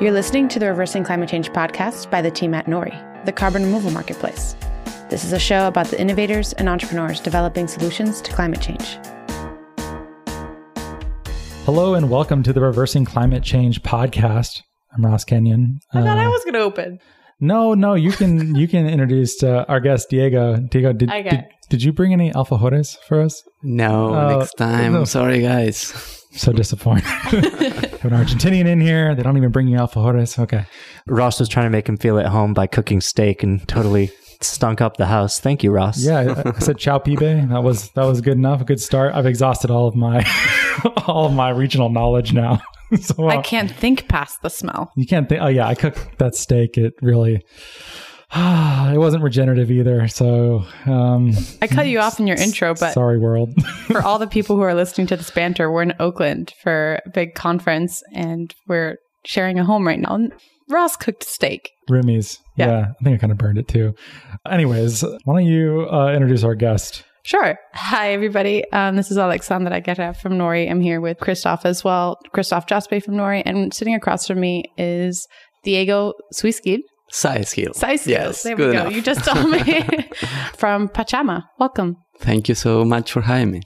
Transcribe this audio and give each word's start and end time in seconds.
You're 0.00 0.12
listening 0.12 0.48
to 0.48 0.58
the 0.58 0.66
Reversing 0.68 1.04
Climate 1.04 1.28
Change 1.28 1.50
podcast 1.52 2.10
by 2.10 2.20
the 2.20 2.30
team 2.30 2.52
at 2.52 2.66
Nori, 2.66 3.24
the 3.24 3.32
carbon 3.32 3.62
removal 3.64 3.90
marketplace. 3.90 4.54
This 5.08 5.24
is 5.24 5.32
a 5.32 5.38
show 5.38 5.66
about 5.68 5.86
the 5.86 5.98
innovators 6.00 6.52
and 6.54 6.68
entrepreneurs 6.68 7.18
developing 7.20 7.66
solutions 7.66 8.20
to 8.22 8.32
climate 8.32 8.60
change. 8.60 8.98
Hello 11.64 11.94
and 11.94 12.10
welcome 12.10 12.42
to 12.42 12.52
the 12.52 12.60
Reversing 12.60 13.04
Climate 13.06 13.42
Change 13.42 13.82
podcast. 13.82 14.60
I'm 14.94 15.04
Ross 15.06 15.24
Kenyon. 15.24 15.80
I 15.94 16.02
thought 16.02 16.18
I 16.18 16.28
was 16.28 16.42
going 16.44 16.54
to 16.54 16.60
open. 16.60 16.98
No, 17.40 17.72
no, 17.74 17.94
you 17.94 18.12
can 18.12 18.54
you 18.54 18.68
can 18.68 18.86
introduce 18.88 19.42
uh, 19.42 19.64
our 19.68 19.80
guest 19.80 20.08
Diego. 20.10 20.56
Diego, 20.58 20.92
did, 20.92 21.08
Okay. 21.10 21.28
did 21.30 21.44
did 21.70 21.82
you 21.82 21.92
bring 21.92 22.12
any 22.12 22.32
alfajores 22.32 22.96
for 23.08 23.20
us? 23.22 23.42
No, 23.62 24.14
Oh, 24.14 24.38
next 24.38 24.54
time. 24.54 24.92
no. 24.92 25.04
Sorry, 25.04 25.40
guys. 25.40 25.78
So 26.32 26.52
disappointed. 26.52 27.04
Have 28.08 28.20
an 28.20 28.24
Argentinian 28.24 28.66
in 28.66 28.80
here. 28.80 29.16
They 29.16 29.24
don't 29.24 29.36
even 29.36 29.50
bring 29.50 29.66
you 29.66 29.78
alfajores. 29.78 30.38
Okay. 30.38 30.64
Ross 31.08 31.40
was 31.40 31.48
trying 31.48 31.66
to 31.66 31.70
make 31.70 31.88
him 31.88 31.96
feel 31.96 32.20
at 32.20 32.26
home 32.26 32.54
by 32.54 32.68
cooking 32.68 33.00
steak 33.00 33.42
and 33.42 33.66
totally 33.66 34.12
stunk 34.40 34.80
up 34.80 34.96
the 34.96 35.06
house. 35.06 35.40
Thank 35.40 35.64
you, 35.64 35.72
Ross. 35.72 36.04
Yeah, 36.04 36.42
I, 36.44 36.50
I 36.50 36.58
said 36.60 36.78
Chow 36.78 37.00
pibe. 37.00 37.48
That 37.48 37.64
was 37.64 37.90
that 37.90 38.04
was 38.04 38.20
good 38.20 38.36
enough. 38.36 38.60
A 38.60 38.64
good 38.64 38.80
start. 38.80 39.12
I've 39.12 39.26
exhausted 39.26 39.72
all 39.72 39.88
of 39.88 39.96
my 39.96 40.24
all 41.08 41.26
of 41.26 41.32
my 41.32 41.50
regional 41.50 41.88
knowledge 41.88 42.32
now. 42.32 42.60
so 43.00 43.26
I 43.26 43.38
uh, 43.38 43.42
can't 43.42 43.72
think 43.72 44.06
past 44.06 44.40
the 44.42 44.50
smell. 44.50 44.92
you 44.94 45.04
can't 45.04 45.28
think. 45.28 45.42
Oh 45.42 45.48
yeah, 45.48 45.66
I 45.66 45.74
cooked 45.74 46.18
that 46.18 46.36
steak. 46.36 46.78
It 46.78 46.94
really. 47.02 47.44
it 48.34 48.98
wasn't 48.98 49.22
regenerative 49.22 49.70
either. 49.70 50.08
So 50.08 50.64
um, 50.86 51.32
I 51.62 51.66
cut 51.66 51.86
you 51.86 52.00
off 52.00 52.18
in 52.18 52.26
your 52.26 52.36
intro, 52.36 52.74
but 52.74 52.92
sorry, 52.92 53.18
world. 53.18 53.54
for 53.86 54.02
all 54.02 54.18
the 54.18 54.26
people 54.26 54.56
who 54.56 54.62
are 54.62 54.74
listening 54.74 55.06
to 55.08 55.16
this 55.16 55.30
banter, 55.30 55.70
we're 55.70 55.82
in 55.82 55.94
Oakland 56.00 56.52
for 56.62 57.00
a 57.06 57.10
big 57.10 57.34
conference 57.34 58.02
and 58.12 58.54
we're 58.66 58.96
sharing 59.24 59.58
a 59.58 59.64
home 59.64 59.86
right 59.86 60.00
now. 60.00 60.28
Ross 60.68 60.96
cooked 60.96 61.22
steak. 61.22 61.70
Roomies. 61.88 62.38
Yeah. 62.56 62.66
Yeah. 62.66 62.86
I 63.00 63.04
think 63.04 63.14
I 63.14 63.18
kind 63.18 63.32
of 63.32 63.38
burned 63.38 63.58
it 63.58 63.68
too. 63.68 63.94
Anyways, 64.50 65.02
why 65.24 65.34
don't 65.34 65.46
you 65.46 65.86
uh, 65.90 66.12
introduce 66.12 66.42
our 66.42 66.56
guest? 66.56 67.04
Sure. 67.22 67.58
Hi, 67.74 68.12
everybody. 68.12 68.70
Um, 68.72 68.96
this 68.96 69.10
is 69.10 69.18
Alexandra 69.18 69.80
Guerra 69.80 70.14
from 70.14 70.34
Nori. 70.34 70.70
I'm 70.70 70.80
here 70.80 71.00
with 71.00 71.18
Christophe 71.18 71.66
as 71.66 71.82
well, 71.82 72.18
Christophe 72.32 72.66
Jospe 72.66 73.02
from 73.02 73.14
Nori. 73.14 73.42
And 73.44 73.74
sitting 73.74 73.94
across 73.94 74.26
from 74.26 74.40
me 74.40 74.64
is 74.76 75.26
Diego 75.64 76.14
Suiskid. 76.32 76.80
Size 77.10 77.52
heel. 77.52 77.72
Size 77.74 78.06
Yes, 78.06 78.42
There 78.42 78.56
we 78.56 78.64
go. 78.64 78.70
enough. 78.70 78.92
You 78.92 79.02
just 79.02 79.24
told 79.24 79.48
me 79.50 79.60
from 80.56 80.88
Pachama. 80.88 81.44
Welcome. 81.58 81.96
Thank 82.20 82.48
you 82.48 82.54
so 82.54 82.84
much 82.84 83.12
for 83.12 83.22
having 83.22 83.50
me. 83.52 83.62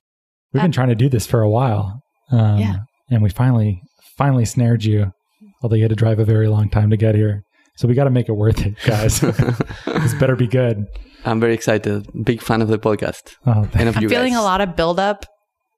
We've 0.53 0.63
been 0.63 0.73
trying 0.73 0.89
to 0.89 0.95
do 0.95 1.09
this 1.09 1.27
for 1.27 1.41
a 1.41 1.49
while. 1.49 2.01
Um, 2.31 2.59
Yeah. 2.59 2.77
And 3.11 3.23
we 3.23 3.31
finally, 3.31 3.81
finally 4.19 4.45
snared 4.45 4.85
you, 4.85 5.13
although 5.63 5.77
you 5.77 5.83
had 5.83 5.91
to 5.91 5.97
drive 5.97 6.19
a 6.19 6.25
very 6.25 6.49
long 6.49 6.69
time 6.71 6.91
to 6.91 6.97
get 6.97 7.15
here. 7.15 7.43
So 7.77 7.89
we 7.89 7.95
got 7.95 8.05
to 8.05 8.11
make 8.11 8.29
it 8.29 8.33
worth 8.33 8.65
it, 8.65 8.75
guys. 8.85 9.21
this 9.87 10.15
better 10.15 10.37
be 10.37 10.47
good. 10.47 10.85
I'm 11.25 11.41
very 11.41 11.55
excited. 11.55 12.07
Big 12.25 12.41
fan 12.43 12.63
of 12.63 12.69
the 12.69 12.79
podcast. 12.79 13.37
Oh, 13.47 13.63
th- 13.65 13.75
And 13.75 13.89
of 13.89 13.97
I'm 13.97 14.03
you 14.03 14.09
feeling 14.09 14.33
guys. 14.35 14.41
a 14.41 14.45
lot 14.45 14.61
of 14.61 14.77
buildup. 14.77 15.27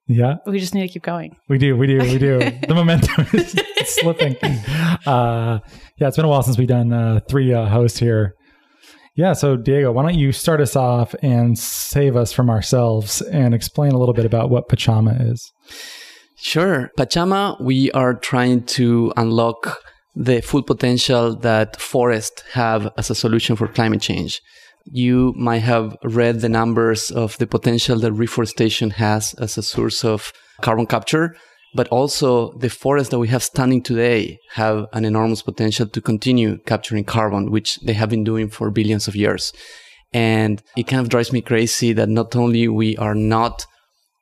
Yeah, 0.07 0.35
We 0.45 0.59
just 0.59 0.73
need 0.75 0.81
to 0.87 0.87
keep 0.93 1.03
going. 1.03 1.35
we 1.49 1.57
do. 1.57 1.75
We 1.77 1.87
do. 1.87 1.99
We 1.99 2.17
do. 2.17 2.39
the 2.67 2.73
momentum 2.75 3.25
is 3.33 3.55
slipping. 3.95 4.35
Uh, 5.05 5.59
yeah, 5.97 6.07
it's 6.07 6.17
been 6.17 6.25
a 6.25 6.29
while 6.29 6.43
since 6.43 6.57
we've 6.57 6.67
done 6.67 6.91
uh, 6.91 7.19
three 7.29 7.53
uh, 7.53 7.67
hosts 7.67 7.99
here. 7.99 8.33
Yeah, 9.15 9.33
so 9.33 9.55
Diego, 9.55 9.91
why 9.91 10.01
don't 10.03 10.15
you 10.15 10.31
start 10.31 10.59
us 10.59 10.75
off 10.75 11.13
and 11.21 11.57
save 11.57 12.15
us 12.15 12.33
from 12.33 12.49
ourselves 12.49 13.21
and 13.21 13.53
explain 13.53 13.91
a 13.91 13.97
little 13.99 14.13
bit 14.13 14.25
about 14.25 14.49
what 14.49 14.67
Pachama 14.69 15.31
is? 15.31 15.51
Sure. 16.37 16.89
Pachama, 16.97 17.61
we 17.61 17.91
are 17.91 18.15
trying 18.15 18.63
to 18.65 19.13
unlock 19.15 19.77
the 20.15 20.41
full 20.41 20.63
potential 20.63 21.35
that 21.37 21.79
forests 21.79 22.41
have 22.53 22.91
as 22.97 23.09
a 23.09 23.15
solution 23.15 23.55
for 23.55 23.67
climate 23.67 24.01
change. 24.01 24.41
You 24.85 25.33
might 25.37 25.59
have 25.59 25.95
read 26.03 26.41
the 26.41 26.49
numbers 26.49 27.09
of 27.09 27.37
the 27.37 27.47
potential 27.47 27.99
that 27.99 28.11
reforestation 28.13 28.91
has 28.91 29.33
as 29.35 29.57
a 29.57 29.63
source 29.63 30.03
of 30.03 30.33
carbon 30.61 30.87
capture, 30.87 31.35
but 31.73 31.87
also 31.87 32.51
the 32.57 32.69
forests 32.69 33.09
that 33.11 33.19
we 33.19 33.29
have 33.29 33.43
standing 33.43 33.81
today 33.81 34.39
have 34.51 34.85
an 34.93 35.05
enormous 35.05 35.41
potential 35.41 35.87
to 35.87 36.01
continue 36.01 36.57
capturing 36.65 37.05
carbon, 37.05 37.49
which 37.49 37.79
they 37.81 37.93
have 37.93 38.09
been 38.09 38.23
doing 38.23 38.49
for 38.49 38.69
billions 38.71 39.07
of 39.07 39.15
years. 39.15 39.53
And 40.13 40.61
it 40.77 40.83
kind 40.83 41.01
of 41.01 41.09
drives 41.09 41.31
me 41.31 41.41
crazy 41.41 41.93
that 41.93 42.09
not 42.09 42.35
only 42.35 42.67
we 42.67 42.95
are 42.97 43.15
not 43.15 43.65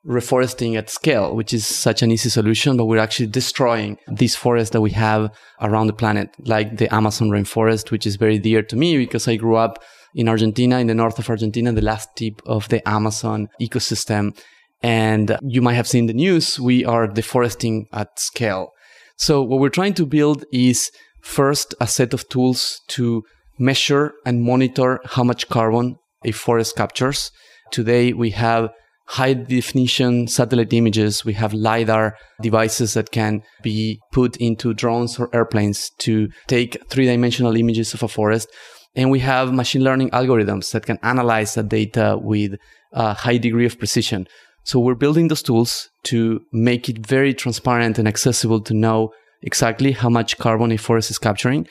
reforesting 0.08 0.78
at 0.78 0.90
scale, 0.90 1.36
which 1.36 1.54
is 1.54 1.66
such 1.66 2.02
an 2.02 2.12
easy 2.12 2.30
solution, 2.30 2.78
but 2.78 2.86
we're 2.86 2.98
actually 2.98 3.28
destroying 3.28 3.98
these 4.08 4.36
forests 4.36 4.72
that 4.72 4.82
we 4.82 4.92
have 4.92 5.30
around 5.60 5.88
the 5.88 5.94
planet, 5.94 6.30
like 6.46 6.78
the 6.78 6.92
Amazon 6.94 7.30
rainforest, 7.30 7.92
which 7.92 8.08
is 8.08 8.16
very 8.16 8.40
dear 8.40 8.64
to 8.64 8.76
me 8.76 8.98
because 8.98 9.28
I 9.28 9.36
grew 9.36 9.56
up 9.56 9.84
in 10.16 10.28
Argentina, 10.28 10.80
in 10.80 10.88
the 10.88 10.96
north 10.96 11.20
of 11.20 11.30
Argentina, 11.30 11.72
the 11.72 11.82
last 11.82 12.10
tip 12.16 12.42
of 12.46 12.68
the 12.70 12.88
Amazon 12.88 13.48
ecosystem. 13.62 14.38
And 14.84 15.38
you 15.42 15.62
might 15.62 15.76
have 15.76 15.88
seen 15.88 16.08
the 16.08 16.14
news. 16.14 16.60
We 16.60 16.84
are 16.86 17.08
deforesting 17.08 17.88
at 17.94 18.20
scale. 18.20 18.72
So 19.18 19.44
what 19.44 19.60
we're 19.60 19.70
trying 19.70 19.94
to 19.96 20.06
build 20.06 20.46
is 20.52 20.92
first 21.22 21.76
a 21.80 21.88
set 21.88 22.14
of 22.14 22.28
tools 22.30 22.82
to 22.90 23.24
measure 23.60 24.14
and 24.26 24.42
monitor 24.42 25.00
how 25.06 25.24
much 25.24 25.48
carbon 25.50 25.98
a 26.26 26.32
forest 26.32 26.76
captures. 26.76 27.32
Today 27.72 28.14
we 28.14 28.32
have 28.32 28.72
high 29.08 29.34
definition 29.34 30.28
satellite 30.28 30.74
images. 30.74 31.26
We 31.26 31.34
have 31.34 31.54
LiDAR 31.54 32.16
devices 32.42 32.94
that 32.94 33.12
can 33.12 33.44
be 33.62 34.00
put 34.12 34.38
into 34.38 34.74
drones 34.74 35.20
or 35.20 35.30
airplanes 35.34 35.92
to 36.00 36.30
take 36.48 36.78
three 36.90 37.06
dimensional 37.06 37.56
images 37.56 37.94
of 37.94 38.04
a 38.04 38.08
forest. 38.08 38.48
And 38.96 39.10
we 39.10 39.20
have 39.20 39.54
machine 39.54 39.84
learning 39.84 40.10
algorithms 40.12 40.72
that 40.72 40.86
can 40.86 41.00
analyze 41.02 41.54
that 41.56 41.70
data 41.70 42.18
with 42.22 42.56
a 42.92 43.14
high 43.14 43.38
degree 43.38 43.66
of 43.66 43.80
precision. 43.80 44.28
So 44.64 44.80
we're 44.80 44.96
building 44.96 45.28
those 45.28 45.42
tools 45.42 45.90
to 46.04 46.42
make 46.52 46.90
it 46.90 47.06
very 47.06 47.34
transparent 47.34 47.98
and 47.98 48.08
accessible 48.08 48.62
to 48.62 48.74
know 48.74 49.12
exactly 49.42 49.92
how 49.92 50.10
much 50.10 50.38
carbon 50.38 50.72
a 50.72 50.78
forest 50.78 51.10
is 51.10 51.18
capturing. 51.18 51.68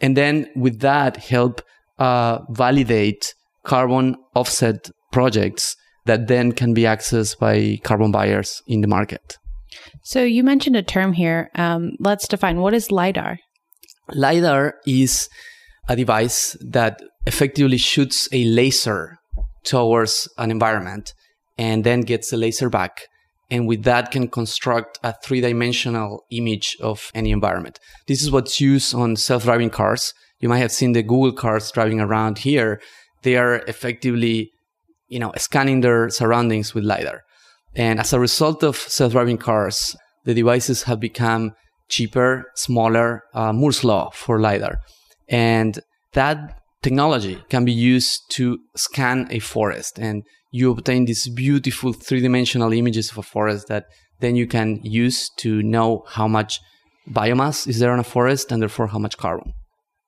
And 0.00 0.16
then 0.16 0.46
with 0.54 0.80
that, 0.80 1.16
help 1.16 1.62
uh, 1.98 2.40
validate 2.50 3.34
carbon 3.64 4.16
offset 4.34 4.90
projects 5.10 5.76
that 6.04 6.28
then 6.28 6.52
can 6.52 6.74
be 6.74 6.82
accessed 6.82 7.38
by 7.38 7.78
carbon 7.82 8.12
buyers 8.12 8.62
in 8.66 8.80
the 8.82 8.88
market. 8.88 9.36
So 10.02 10.22
you 10.22 10.44
mentioned 10.44 10.76
a 10.76 10.82
term 10.82 11.12
here. 11.12 11.50
Um, 11.54 11.92
let's 11.98 12.28
define 12.28 12.60
what 12.60 12.72
is 12.72 12.90
LiDAR? 12.90 13.38
LiDAR 14.14 14.74
is 14.86 15.28
a 15.88 15.96
device 15.96 16.56
that 16.60 17.00
effectively 17.26 17.78
shoots 17.78 18.28
a 18.32 18.44
laser 18.44 19.18
towards 19.64 20.28
an 20.38 20.50
environment 20.50 21.14
and 21.56 21.84
then 21.84 22.02
gets 22.02 22.30
the 22.30 22.36
laser 22.36 22.70
back. 22.70 23.06
And 23.50 23.66
with 23.66 23.84
that 23.84 24.10
can 24.10 24.28
construct 24.28 24.98
a 25.02 25.14
three 25.24 25.40
dimensional 25.40 26.24
image 26.30 26.76
of 26.80 27.10
any 27.14 27.30
environment. 27.30 27.78
This 28.06 28.22
is 28.22 28.30
what's 28.30 28.60
used 28.60 28.94
on 28.94 29.16
self 29.16 29.44
driving 29.44 29.70
cars. 29.70 30.12
You 30.40 30.48
might 30.48 30.58
have 30.58 30.70
seen 30.72 30.92
the 30.92 31.02
Google 31.02 31.32
cars 31.32 31.70
driving 31.72 32.00
around 32.00 32.38
here. 32.38 32.80
They 33.22 33.36
are 33.36 33.56
effectively, 33.66 34.50
you 35.08 35.18
know, 35.18 35.32
scanning 35.36 35.80
their 35.80 36.10
surroundings 36.10 36.74
with 36.74 36.84
LiDAR. 36.84 37.22
And 37.74 37.98
as 37.98 38.12
a 38.12 38.20
result 38.20 38.62
of 38.62 38.76
self 38.76 39.12
driving 39.12 39.38
cars, 39.38 39.96
the 40.24 40.34
devices 40.34 40.82
have 40.82 41.00
become 41.00 41.54
cheaper, 41.88 42.44
smaller, 42.54 43.22
uh, 43.34 43.52
Moore's 43.52 43.82
law 43.82 44.10
for 44.10 44.38
LiDAR. 44.38 44.78
And 45.28 45.78
that 46.12 46.60
technology 46.82 47.42
can 47.48 47.64
be 47.64 47.72
used 47.72 48.22
to 48.30 48.58
scan 48.76 49.26
a 49.30 49.38
forest 49.38 49.98
and 49.98 50.22
you 50.50 50.70
obtain 50.70 51.04
these 51.04 51.28
beautiful 51.28 51.92
three 51.92 52.20
dimensional 52.20 52.72
images 52.72 53.10
of 53.10 53.18
a 53.18 53.22
forest 53.22 53.68
that 53.68 53.84
then 54.20 54.36
you 54.36 54.46
can 54.46 54.80
use 54.82 55.28
to 55.38 55.62
know 55.62 56.04
how 56.08 56.26
much 56.26 56.60
biomass 57.10 57.66
is 57.66 57.78
there 57.78 57.92
in 57.92 58.00
a 58.00 58.04
forest 58.04 58.50
and 58.50 58.62
therefore 58.62 58.88
how 58.88 58.98
much 58.98 59.16
carbon. 59.18 59.52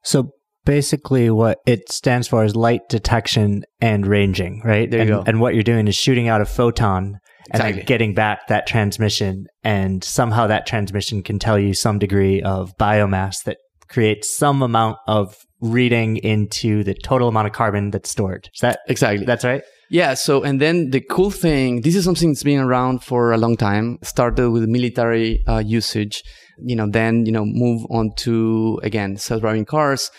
So 0.02 0.30
basically, 0.64 1.30
what 1.30 1.58
it 1.66 1.90
stands 1.90 2.28
for 2.28 2.44
is 2.44 2.56
light 2.56 2.82
detection 2.88 3.62
and 3.80 4.06
ranging, 4.06 4.62
right? 4.64 4.90
There 4.90 5.04
you 5.04 5.14
and, 5.14 5.24
go. 5.24 5.30
and 5.30 5.40
what 5.40 5.54
you're 5.54 5.62
doing 5.62 5.88
is 5.88 5.94
shooting 5.94 6.28
out 6.28 6.40
a 6.40 6.46
photon 6.46 7.18
and 7.52 7.60
Exactly. 7.60 7.72
then 7.72 7.86
getting 7.86 8.14
back 8.14 8.48
that 8.48 8.66
transmission. 8.66 9.46
And 9.64 10.02
somehow 10.02 10.46
that 10.46 10.66
transmission 10.66 11.22
can 11.22 11.38
tell 11.38 11.58
you 11.58 11.74
some 11.74 11.98
degree 11.98 12.42
of 12.42 12.76
biomass 12.78 13.42
that 13.44 13.58
creates 13.90 14.34
some 14.36 14.62
amount 14.62 14.96
of 15.06 15.36
reading 15.60 16.16
into 16.18 16.82
the 16.84 16.94
total 16.94 17.28
amount 17.28 17.46
of 17.46 17.52
carbon 17.52 17.90
that's 17.90 18.10
stored. 18.10 18.48
Is 18.54 18.60
that 18.60 18.80
Exactly. 18.88 19.26
that's 19.26 19.44
right? 19.44 19.62
Yeah. 19.90 20.14
So, 20.14 20.42
and 20.44 20.60
then 20.60 20.90
the 20.90 21.00
cool 21.00 21.30
thing, 21.30 21.80
this 21.82 21.96
is 21.96 22.04
something 22.04 22.30
that's 22.30 22.44
been 22.44 22.60
around 22.60 23.02
for 23.02 23.32
a 23.32 23.36
long 23.36 23.56
time. 23.56 23.98
Started 24.02 24.50
with 24.50 24.64
military 24.68 25.44
uh, 25.46 25.58
usage, 25.58 26.22
you 26.64 26.76
know, 26.76 26.88
then, 26.88 27.26
you 27.26 27.32
know, 27.32 27.44
move 27.44 27.84
on 27.90 28.12
to, 28.18 28.80
again, 28.84 29.16
self-driving 29.16 29.64
cars. 29.64 30.10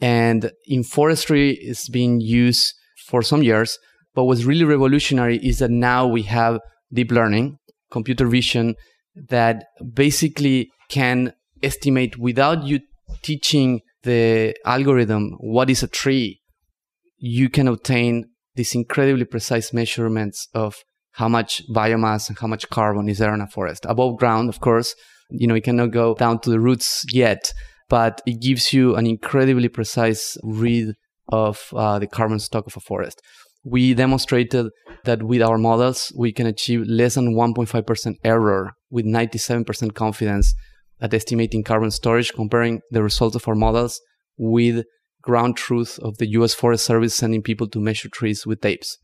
And 0.00 0.50
in 0.66 0.82
forestry, 0.82 1.58
it's 1.60 1.88
been 1.90 2.20
used 2.20 2.74
for 3.06 3.20
some 3.22 3.42
years. 3.42 3.78
But 4.14 4.24
what's 4.24 4.44
really 4.44 4.64
revolutionary 4.64 5.36
is 5.36 5.58
that 5.58 5.70
now 5.70 6.06
we 6.06 6.22
have 6.22 6.60
deep 6.92 7.12
learning, 7.12 7.58
computer 7.90 8.26
vision 8.26 8.74
that 9.28 9.64
basically 9.94 10.70
can 10.88 11.34
estimate 11.62 12.16
without 12.18 12.64
you 12.64 12.80
teaching 13.22 13.80
the 14.02 14.54
algorithm 14.64 15.32
what 15.40 15.70
is 15.70 15.82
a 15.82 15.88
tree, 15.88 16.40
you 17.18 17.48
can 17.48 17.68
obtain 17.68 18.24
these 18.54 18.74
incredibly 18.74 19.24
precise 19.24 19.72
measurements 19.72 20.48
of 20.54 20.76
how 21.12 21.28
much 21.28 21.62
biomass 21.74 22.28
and 22.28 22.38
how 22.38 22.46
much 22.46 22.68
carbon 22.70 23.08
is 23.08 23.18
there 23.18 23.34
in 23.34 23.40
a 23.40 23.46
forest. 23.46 23.84
Above 23.88 24.18
ground, 24.18 24.48
of 24.48 24.60
course, 24.60 24.94
you 25.30 25.46
know, 25.46 25.54
you 25.54 25.62
cannot 25.62 25.90
go 25.90 26.14
down 26.14 26.40
to 26.40 26.50
the 26.50 26.60
roots 26.60 27.04
yet, 27.12 27.52
but 27.88 28.20
it 28.26 28.40
gives 28.40 28.72
you 28.72 28.96
an 28.96 29.06
incredibly 29.06 29.68
precise 29.68 30.36
read 30.42 30.94
of 31.30 31.68
uh, 31.74 31.98
the 31.98 32.06
carbon 32.06 32.38
stock 32.38 32.66
of 32.66 32.76
a 32.76 32.80
forest. 32.80 33.20
We 33.64 33.94
demonstrated 33.94 34.68
that 35.04 35.22
with 35.22 35.42
our 35.42 35.58
models, 35.58 36.12
we 36.16 36.32
can 36.32 36.46
achieve 36.46 36.86
less 36.86 37.16
than 37.16 37.34
1.5% 37.34 38.14
error 38.24 38.72
with 38.90 39.04
97% 39.04 39.94
confidence 39.94 40.54
at 41.00 41.14
estimating 41.14 41.62
carbon 41.64 41.90
storage, 41.90 42.32
comparing 42.32 42.80
the 42.90 43.02
results 43.02 43.36
of 43.36 43.46
our 43.48 43.54
models 43.54 44.00
with 44.36 44.84
ground 45.22 45.56
truth 45.56 45.98
of 46.02 46.18
the 46.18 46.28
US 46.30 46.54
Forest 46.54 46.84
Service 46.86 47.14
sending 47.14 47.42
people 47.42 47.68
to 47.68 47.80
measure 47.80 48.08
trees 48.08 48.46
with 48.46 48.60
tapes. 48.60 48.98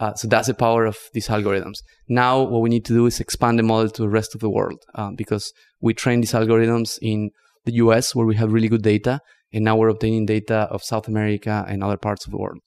Uh, 0.00 0.14
so 0.14 0.28
that's 0.28 0.46
the 0.46 0.54
power 0.54 0.86
of 0.86 0.96
these 1.12 1.28
algorithms. 1.28 1.78
Now, 2.08 2.40
what 2.40 2.62
we 2.62 2.70
need 2.70 2.84
to 2.86 2.92
do 2.92 3.06
is 3.06 3.18
expand 3.20 3.58
the 3.58 3.64
model 3.64 3.90
to 3.90 4.02
the 4.02 4.08
rest 4.08 4.34
of 4.34 4.40
the 4.40 4.50
world 4.50 4.80
uh, 4.94 5.10
because 5.16 5.52
we 5.80 5.92
train 5.92 6.20
these 6.20 6.32
algorithms 6.32 6.98
in 7.02 7.30
the 7.64 7.74
US 7.74 8.14
where 8.14 8.26
we 8.26 8.36
have 8.36 8.52
really 8.52 8.68
good 8.68 8.82
data, 8.82 9.20
and 9.52 9.64
now 9.64 9.76
we're 9.76 9.88
obtaining 9.88 10.26
data 10.26 10.68
of 10.70 10.84
South 10.84 11.08
America 11.08 11.64
and 11.68 11.82
other 11.82 11.96
parts 11.96 12.26
of 12.26 12.30
the 12.30 12.38
world. 12.38 12.58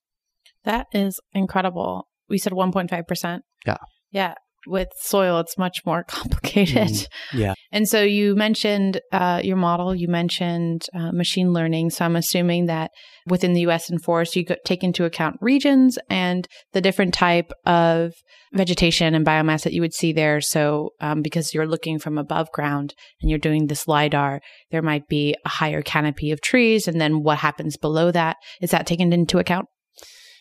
That 0.65 0.87
is 0.93 1.19
incredible. 1.33 2.07
We 2.29 2.37
said 2.37 2.53
1.5%. 2.53 3.39
Yeah. 3.65 3.77
Yeah. 4.11 4.33
With 4.67 4.89
soil, 4.95 5.39
it's 5.39 5.57
much 5.57 5.85
more 5.85 6.03
complicated. 6.07 6.87
Mm. 6.87 7.07
Yeah. 7.33 7.53
And 7.71 7.87
so 7.87 8.01
you 8.01 8.35
mentioned 8.35 9.01
uh, 9.11 9.41
your 9.43 9.57
model, 9.57 9.95
you 9.95 10.07
mentioned 10.07 10.85
uh, 10.93 11.11
machine 11.11 11.53
learning. 11.53 11.89
So 11.91 12.05
I'm 12.05 12.15
assuming 12.15 12.65
that 12.67 12.91
within 13.27 13.53
the 13.53 13.61
US 13.61 13.89
and 13.89 14.01
forest, 14.01 14.35
you 14.35 14.45
take 14.65 14.83
into 14.83 15.05
account 15.05 15.37
regions 15.41 15.97
and 16.09 16.47
the 16.73 16.81
different 16.81 17.13
type 17.13 17.51
of 17.65 18.13
vegetation 18.53 19.15
and 19.15 19.25
biomass 19.25 19.63
that 19.63 19.73
you 19.73 19.81
would 19.81 19.93
see 19.93 20.11
there. 20.11 20.41
So 20.41 20.91
um, 20.99 21.21
because 21.21 21.53
you're 21.53 21.67
looking 21.67 21.99
from 21.99 22.17
above 22.17 22.51
ground 22.51 22.93
and 23.21 23.29
you're 23.29 23.39
doing 23.39 23.67
this 23.67 23.87
LIDAR, 23.87 24.41
there 24.71 24.81
might 24.81 25.07
be 25.07 25.35
a 25.45 25.49
higher 25.49 25.81
canopy 25.81 26.31
of 26.31 26.41
trees. 26.41 26.87
And 26.87 26.99
then 26.99 27.23
what 27.23 27.37
happens 27.37 27.77
below 27.77 28.11
that? 28.11 28.37
Is 28.61 28.71
that 28.71 28.85
taken 28.85 29.13
into 29.13 29.39
account? 29.39 29.67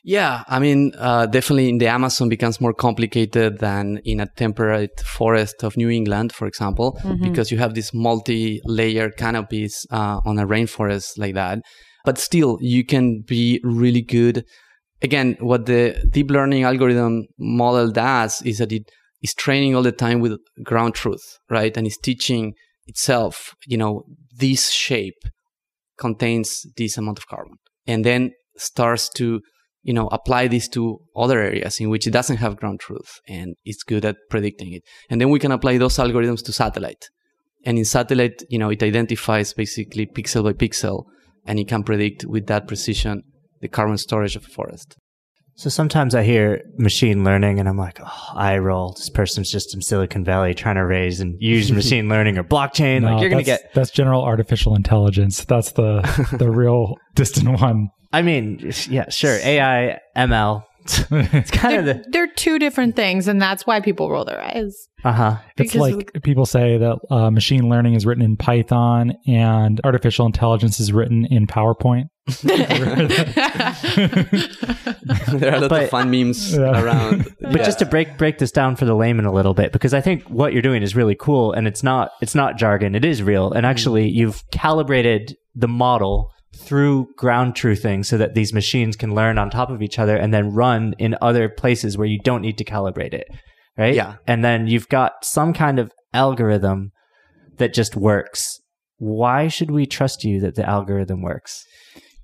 Yeah, 0.03 0.45
I 0.49 0.59
mean, 0.59 0.93
uh, 0.97 1.27
definitely 1.27 1.69
in 1.69 1.79
the 1.79 1.89
Amazon 1.89 2.29
becomes 2.29 2.61
more 2.61 2.73
complicated 2.73 3.59
than 3.59 4.01
in 4.05 4.21
a 4.21 4.27
temperate 4.37 5.01
forest 5.01 5.63
of 5.63 5.77
New 5.77 5.91
England, 5.91 6.33
for 6.33 6.47
example, 6.47 6.99
Mhm. 7.05 7.23
because 7.23 7.51
you 7.51 7.59
have 7.59 7.75
these 7.75 7.93
multi-layer 7.93 9.11
canopies 9.11 9.87
uh, 9.91 10.21
on 10.25 10.39
a 10.39 10.47
rainforest 10.47 11.19
like 11.19 11.35
that. 11.35 11.59
But 12.05 12.17
still, 12.19 12.57
you 12.61 12.85
can 12.85 13.23
be 13.27 13.61
really 13.63 14.01
good. 14.01 14.45
Again, 15.03 15.37
what 15.41 15.67
the 15.67 16.03
deep 16.11 16.31
learning 16.31 16.63
algorithm 16.65 17.27
model 17.39 17.91
does 17.91 18.41
is 18.43 18.59
that 18.59 18.73
it 18.73 18.85
is 19.23 19.35
training 19.35 19.75
all 19.77 19.83
the 19.83 19.93
time 19.93 20.21
with 20.21 20.39
ground 20.65 20.95
truth, 20.95 21.39
right? 21.51 21.77
And 21.77 21.87
it's 21.87 21.99
teaching 21.99 22.55
itself, 22.87 23.55
you 23.67 23.77
know, 23.77 24.05
this 24.39 24.71
shape 24.71 25.21
contains 25.99 26.63
this 26.79 26.97
amount 26.97 27.19
of 27.19 27.27
carbon, 27.27 27.57
and 27.87 28.03
then 28.05 28.31
starts 28.57 29.11
to 29.11 29.41
you 29.83 29.93
know 29.93 30.09
apply 30.09 30.47
this 30.49 30.69
to 30.69 30.99
other 31.17 31.41
areas 31.41 31.81
in 31.81 31.89
which 31.89 32.07
it 32.07 32.11
doesn't 32.11 32.37
have 32.37 32.57
ground 32.57 32.81
truth 32.81 33.21
and 33.29 33.55
it's 33.65 33.83
good 33.83 34.05
at 34.05 34.17
predicting 34.29 34.73
it 34.73 34.83
and 35.09 35.21
then 35.21 35.31
we 35.31 35.39
can 35.39 35.53
apply 35.53 35.79
those 35.79 35.97
algorithms 35.97 36.45
to 36.45 36.53
satellite 36.53 37.09
and 37.65 37.79
in 37.79 37.85
satellite 37.85 38.43
you 38.49 38.59
know 38.59 38.71
it 38.71 38.83
identifies 38.83 39.53
basically 39.53 40.07
pixel 40.07 40.45
by 40.45 40.53
pixel 40.53 41.05
and 41.47 41.59
it 41.59 41.69
can 41.69 41.83
predict 41.83 42.25
with 42.25 42.47
that 42.47 42.69
precision 42.69 43.23
the 43.61 43.69
carbon 43.69 43.99
storage 43.99 44.37
of 44.37 44.45
a 44.45 44.49
forest 44.49 44.97
So 45.61 45.69
sometimes 45.69 46.15
I 46.15 46.23
hear 46.23 46.63
machine 46.79 47.23
learning 47.23 47.61
and 47.61 47.69
I'm 47.69 47.77
like, 47.77 47.99
oh, 48.03 48.29
eye 48.35 48.57
roll. 48.57 48.95
This 48.97 49.11
person's 49.11 49.51
just 49.53 49.75
in 49.75 49.83
Silicon 49.83 50.25
Valley 50.25 50.55
trying 50.55 50.77
to 50.77 50.87
raise 50.87 51.21
and 51.21 51.37
use 51.39 51.71
machine 51.81 52.09
learning 52.09 52.39
or 52.39 52.45
blockchain. 52.45 53.03
No, 53.03 53.09
like 53.09 53.21
you're 53.21 53.29
going 53.29 53.45
to 53.45 53.51
get, 53.53 53.75
that's 53.75 53.91
general 53.91 54.23
artificial 54.23 54.75
intelligence. 54.75 55.45
That's 55.45 55.73
the 55.73 56.01
the 56.39 56.51
real 56.63 56.95
distant 57.15 57.61
one. 57.61 57.91
I 58.13 58.23
mean, 58.23 58.73
yeah, 58.89 59.09
sure. 59.11 59.37
AI, 59.43 59.99
ML. 60.17 60.65
It's 61.13 61.51
kind 61.51 61.77
of 61.77 61.85
They're, 61.85 61.95
the, 61.95 62.05
they're 62.09 62.27
two 62.35 62.59
different 62.59 62.97
things, 62.97 63.29
and 63.29 63.41
that's 63.41 63.67
why 63.67 63.81
people 63.81 64.11
roll 64.11 64.25
their 64.25 64.41
eyes. 64.43 64.89
uh 65.05 65.13
huh. 65.13 65.37
It's 65.57 65.73
Because- 65.75 65.95
like 65.95 66.11
people 66.25 66.47
say 66.47 66.79
that 66.79 66.99
uh, 67.11 67.31
machine 67.31 67.69
learning 67.69 67.95
is 67.95 68.07
written 68.07 68.25
in 68.25 68.37
Python 68.37 69.13
and 69.29 69.81
artificial 69.85 70.25
intelligence 70.27 70.81
is 70.81 70.91
written 70.93 71.27
in 71.27 71.47
PowerPoint. 71.47 72.05
there 75.33 75.53
are 75.53 75.57
a 75.57 75.61
lot 75.61 75.71
But- 75.71 75.83
of 75.85 75.91
fun 75.91 76.11
memes 76.11 76.55
Yeah. 76.55 76.83
around 76.83 77.29
But 77.41 77.57
Yeah. 77.59 77.65
just 77.65 77.79
to 77.81 77.87
break 77.87 78.17
break 78.19 78.39
this 78.39 78.51
down 78.53 78.77
for 78.77 78.85
the 78.85 78.95
layman 78.95 79.25
a 79.27 79.33
little 79.33 79.55
bit, 79.55 79.73
because 79.73 79.95
I 79.95 80.01
think 80.01 80.25
what 80.25 80.53
you're 80.53 80.63
doing 80.63 80.83
is 80.83 80.97
really 80.97 81.15
cool, 81.15 81.53
and 81.53 81.67
it's 81.67 81.83
not 81.83 82.13
it's 82.21 82.35
not 82.35 82.57
jargon. 82.57 82.95
It 82.95 83.05
is 83.05 83.23
real, 83.23 83.53
and 83.53 83.67
actually 83.67 84.09
you've 84.09 84.43
calibrated 84.51 85.37
the 85.55 85.69
model 85.69 86.31
through 86.57 87.09
ground 87.17 87.55
truthing 87.55 88.05
so 88.05 88.19
that 88.19 88.35
these 88.35 88.53
machines 88.53 88.97
can 88.97 89.15
learn 89.15 89.39
on 89.39 89.51
top 89.51 89.71
of 89.71 89.83
each 89.83 89.99
other 89.99 90.17
and 90.17 90.35
then 90.35 90.53
run 90.53 90.95
in 90.99 91.17
other 91.21 91.49
places 91.49 91.97
where 91.97 92.07
you 92.07 92.19
don't 92.25 92.43
need 92.43 92.59
to 92.59 92.65
calibrate 92.65 93.15
it, 93.15 93.29
right? 93.79 93.95
Yeah. 93.95 94.17
And 94.27 94.45
then 94.45 94.67
you've 94.67 94.89
got 94.89 95.25
some 95.25 95.53
kind 95.53 95.79
of 95.79 95.93
algorithm 96.13 96.91
that 97.59 97.73
just 97.73 97.95
works. 97.95 98.61
Why 98.99 99.49
should 99.49 99.71
we 99.71 99.87
trust 99.87 100.25
you 100.25 100.41
that 100.41 100.57
the 100.57 100.69
algorithm 100.69 101.23
works? 101.23 101.65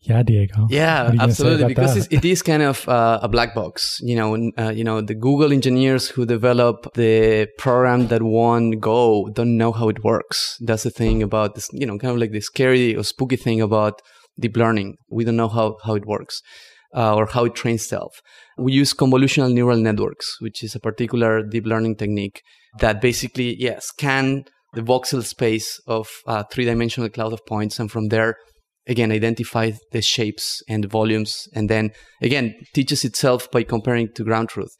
Yeah, 0.08 0.22
Diego. 0.22 0.66
Yeah, 0.70 1.08
are 1.08 1.12
you 1.12 1.18
gonna 1.18 1.32
say 1.32 1.44
absolutely. 1.44 1.74
Because 1.74 1.96
it's, 1.96 2.06
it 2.10 2.24
is 2.24 2.42
kind 2.42 2.62
of 2.62 2.88
uh, 2.88 3.18
a 3.22 3.28
black 3.28 3.54
box. 3.54 3.98
You 4.02 4.16
know, 4.16 4.52
uh, 4.56 4.70
you 4.70 4.84
know, 4.84 5.00
the 5.00 5.14
Google 5.14 5.52
engineers 5.52 6.08
who 6.08 6.24
develop 6.24 6.94
the 6.94 7.48
program 7.58 8.06
that 8.08 8.22
won 8.22 8.72
Go 8.78 9.28
don't 9.32 9.56
know 9.56 9.72
how 9.72 9.88
it 9.88 10.04
works. 10.04 10.58
That's 10.60 10.84
the 10.84 10.90
thing 10.90 11.22
about 11.22 11.54
this. 11.56 11.68
You 11.72 11.86
know, 11.86 11.98
kind 11.98 12.12
of 12.12 12.18
like 12.18 12.30
the 12.30 12.40
scary 12.40 12.96
or 12.96 13.02
spooky 13.02 13.36
thing 13.36 13.60
about 13.60 14.00
deep 14.38 14.56
learning. 14.56 14.96
We 15.10 15.24
don't 15.24 15.36
know 15.36 15.48
how 15.48 15.76
how 15.84 15.94
it 15.96 16.06
works 16.06 16.40
uh, 16.94 17.14
or 17.14 17.26
how 17.26 17.44
it 17.44 17.54
trains 17.54 17.86
self. 17.86 18.22
We 18.56 18.72
use 18.72 18.94
convolutional 18.94 19.52
neural 19.52 19.78
networks, 19.78 20.40
which 20.40 20.62
is 20.62 20.74
a 20.74 20.80
particular 20.80 21.42
deep 21.42 21.66
learning 21.66 21.96
technique 21.96 22.42
that 22.78 23.00
basically, 23.00 23.56
yeah, 23.58 23.78
scan 23.80 24.44
the 24.74 24.82
voxel 24.82 25.24
space 25.24 25.80
of 25.86 26.08
a 26.26 26.44
three-dimensional 26.50 27.08
cloud 27.08 27.32
of 27.32 27.44
points, 27.46 27.78
and 27.78 27.90
from 27.90 28.08
there 28.08 28.36
again 28.86 29.12
identify 29.12 29.72
the 29.92 30.02
shapes 30.02 30.62
and 30.68 30.84
volumes 30.84 31.48
and 31.54 31.68
then 31.68 31.90
again 32.22 32.54
teaches 32.72 33.04
itself 33.04 33.50
by 33.50 33.62
comparing 33.62 34.12
to 34.14 34.24
ground 34.24 34.48
truth. 34.48 34.76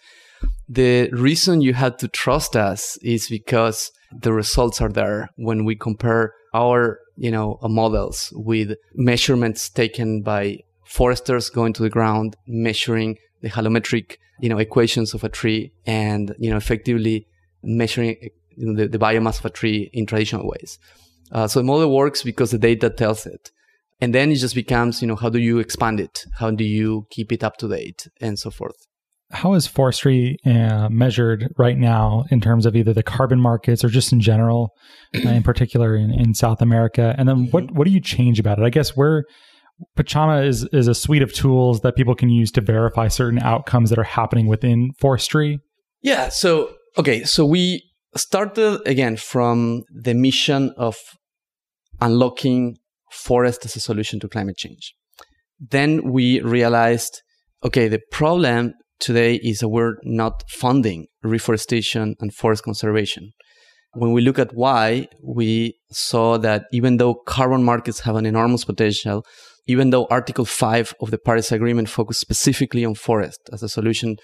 The 0.68 1.08
reason 1.12 1.60
you 1.60 1.74
had 1.74 1.98
to 2.00 2.08
trust 2.08 2.56
us 2.56 2.96
is 2.98 3.28
because 3.28 3.90
the 4.12 4.32
results 4.32 4.80
are 4.80 4.88
there 4.88 5.30
when 5.36 5.64
we 5.64 5.76
compare 5.76 6.34
our 6.54 7.00
you 7.16 7.30
know 7.30 7.58
uh, 7.62 7.68
models 7.68 8.32
with 8.34 8.76
measurements 8.94 9.68
taken 9.68 10.22
by 10.22 10.58
foresters 10.84 11.50
going 11.50 11.72
to 11.72 11.82
the 11.82 11.90
ground 11.90 12.36
measuring 12.46 13.16
the 13.42 13.48
allometric 13.50 14.16
you 14.40 14.48
know 14.48 14.58
equations 14.58 15.14
of 15.14 15.24
a 15.24 15.28
tree 15.28 15.72
and 15.86 16.34
you 16.38 16.50
know 16.50 16.56
effectively 16.56 17.26
measuring 17.62 18.16
know, 18.56 18.74
the, 18.74 18.88
the 18.88 18.98
biomass 18.98 19.38
of 19.38 19.44
a 19.44 19.50
tree 19.50 19.90
in 19.92 20.06
traditional 20.06 20.46
ways. 20.46 20.78
Uh, 21.32 21.46
so 21.46 21.60
the 21.60 21.64
model 21.64 21.94
works 21.94 22.22
because 22.22 22.50
the 22.50 22.58
data 22.58 22.88
tells 22.88 23.26
it 23.26 23.50
and 24.00 24.14
then 24.14 24.30
it 24.30 24.36
just 24.36 24.54
becomes 24.54 25.00
you 25.02 25.08
know 25.08 25.16
how 25.16 25.28
do 25.28 25.38
you 25.38 25.58
expand 25.58 26.00
it 26.00 26.24
how 26.38 26.50
do 26.50 26.64
you 26.64 27.06
keep 27.10 27.32
it 27.32 27.42
up 27.42 27.56
to 27.56 27.68
date 27.68 28.08
and 28.20 28.38
so 28.38 28.50
forth 28.50 28.76
How 29.32 29.54
is 29.54 29.66
forestry 29.66 30.36
uh, 30.46 30.88
measured 30.88 31.48
right 31.58 31.76
now 31.76 32.24
in 32.30 32.40
terms 32.40 32.64
of 32.64 32.76
either 32.76 32.92
the 32.92 33.02
carbon 33.02 33.40
markets 33.40 33.82
or 33.82 33.88
just 33.88 34.12
in 34.12 34.20
general, 34.20 34.70
uh, 35.16 35.28
in 35.28 35.42
particular 35.42 35.96
in, 35.96 36.12
in 36.12 36.32
South 36.34 36.62
America? 36.62 37.12
And 37.18 37.28
then 37.28 37.48
what 37.50 37.64
what 37.74 37.86
do 37.86 37.90
you 37.90 38.00
change 38.00 38.38
about 38.38 38.60
it? 38.60 38.64
I 38.64 38.70
guess 38.70 38.96
where 38.96 39.24
Pachama 39.98 40.46
is 40.46 40.64
is 40.72 40.88
a 40.88 40.94
suite 40.94 41.22
of 41.22 41.32
tools 41.32 41.80
that 41.80 41.96
people 41.96 42.14
can 42.14 42.30
use 42.30 42.50
to 42.52 42.60
verify 42.60 43.08
certain 43.08 43.40
outcomes 43.40 43.90
that 43.90 43.98
are 43.98 44.04
happening 44.04 44.46
within 44.46 44.92
forestry. 45.00 45.58
Yeah. 46.02 46.28
So, 46.28 46.70
okay. 46.96 47.24
So 47.24 47.44
we 47.44 47.82
started 48.14 48.80
again 48.86 49.16
from 49.16 49.82
the 49.90 50.14
mission 50.14 50.72
of 50.76 50.96
unlocking 52.00 52.76
forest 53.10 53.64
as 53.64 53.76
a 53.76 53.80
solution 53.80 54.20
to 54.20 54.28
climate 54.28 54.56
change. 54.56 54.94
Then 55.58 56.12
we 56.12 56.40
realized, 56.40 57.22
okay, 57.64 57.88
the 57.88 58.00
problem 58.10 58.74
today 59.00 59.36
is 59.36 59.60
that 59.60 59.68
we're 59.68 59.96
not 60.02 60.42
funding 60.48 61.06
reforestation 61.22 62.14
and 62.20 62.34
forest 62.34 62.64
conservation. 62.64 63.32
When 63.94 64.12
we 64.12 64.20
look 64.20 64.38
at 64.38 64.54
why, 64.54 65.08
we 65.22 65.78
saw 65.90 66.36
that 66.38 66.66
even 66.72 66.98
though 66.98 67.14
carbon 67.14 67.64
markets 67.64 68.00
have 68.00 68.16
an 68.16 68.26
enormous 68.26 68.64
potential, 68.64 69.24
even 69.66 69.90
though 69.90 70.06
Article 70.10 70.44
5 70.44 70.94
of 71.00 71.10
the 71.10 71.18
Paris 71.18 71.50
Agreement 71.50 71.88
focused 71.88 72.20
specifically 72.20 72.84
on 72.84 72.94
forest 72.94 73.40
as 73.52 73.62
a 73.62 73.68
solution 73.68 74.16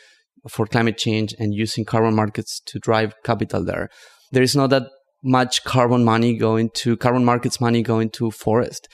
for 0.48 0.66
climate 0.66 0.98
change 0.98 1.34
and 1.38 1.54
using 1.54 1.84
carbon 1.84 2.14
markets 2.14 2.60
to 2.66 2.78
drive 2.78 3.14
capital 3.24 3.64
there, 3.64 3.88
there 4.30 4.42
is 4.42 4.54
not 4.54 4.70
that 4.70 4.84
much 5.22 5.64
carbon 5.64 6.04
money 6.04 6.36
going 6.36 6.70
to 6.74 6.96
carbon 6.96 7.24
markets 7.24 7.60
money 7.60 7.82
going 7.82 8.10
to 8.10 8.30
forest. 8.30 8.88